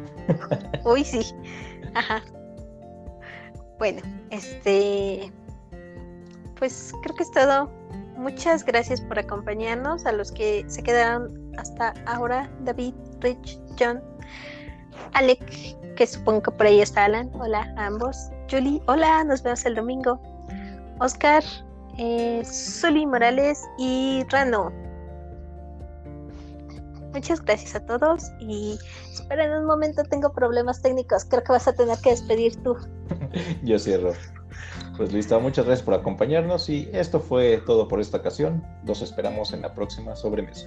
Uy, 0.85 1.05
sí. 1.05 1.35
Ajá. 1.95 2.23
Bueno, 3.79 4.03
este. 4.31 5.31
Pues 6.59 6.93
creo 7.03 7.15
que 7.15 7.23
es 7.23 7.31
todo. 7.31 7.71
Muchas 8.17 8.65
gracias 8.65 9.01
por 9.01 9.19
acompañarnos. 9.19 10.05
A 10.07 10.13
los 10.13 10.33
que 10.33 10.65
se 10.69 10.83
quedaron 10.83 11.53
hasta 11.57 11.95
ahora: 12.07 12.51
David, 12.65 12.95
Rich, 13.21 13.61
John, 13.79 14.03
Alec, 15.13 15.41
que 15.95 16.07
supongo 16.07 16.43
que 16.43 16.51
por 16.53 16.67
ahí 16.67 16.81
está 16.81 17.05
Alan. 17.05 17.31
Hola 17.35 17.73
a 17.77 17.87
ambos. 17.87 18.31
Julie, 18.51 18.83
hola, 18.87 19.25
nos 19.25 19.43
vemos 19.43 19.65
el 19.67 19.75
domingo. 19.77 20.21
Oscar, 21.01 21.45
eh, 21.99 22.43
Morales 23.07 23.63
y 23.79 24.25
Rano. 24.31 24.73
Muchas 27.13 27.41
gracias 27.43 27.75
a 27.75 27.87
todos 27.87 28.31
y 28.39 28.79
esperen 29.13 29.53
un 29.53 29.65
momento, 29.65 30.03
tengo 30.05 30.33
problemas 30.33 30.83
técnicos. 30.83 31.25
Creo 31.25 31.43
que 31.43 31.53
vas 31.53 31.67
a 31.67 31.73
tener 31.73 31.99
que 31.99 32.11
despedir 32.11 32.63
tú. 32.63 32.77
Yo 33.63 33.79
cierro. 33.79 34.13
Pues 34.99 35.13
listo, 35.13 35.39
muchas 35.39 35.65
gracias 35.65 35.85
por 35.85 35.95
acompañarnos 35.95 36.69
y 36.69 36.91
esto 36.93 37.21
fue 37.21 37.59
todo 37.59 37.87
por 37.87 38.01
esta 38.01 38.17
ocasión. 38.17 38.65
Los 38.85 39.01
esperamos 39.01 39.53
en 39.53 39.63
la 39.63 39.73
próxima 39.73 40.17
sobremesa. 40.17 40.67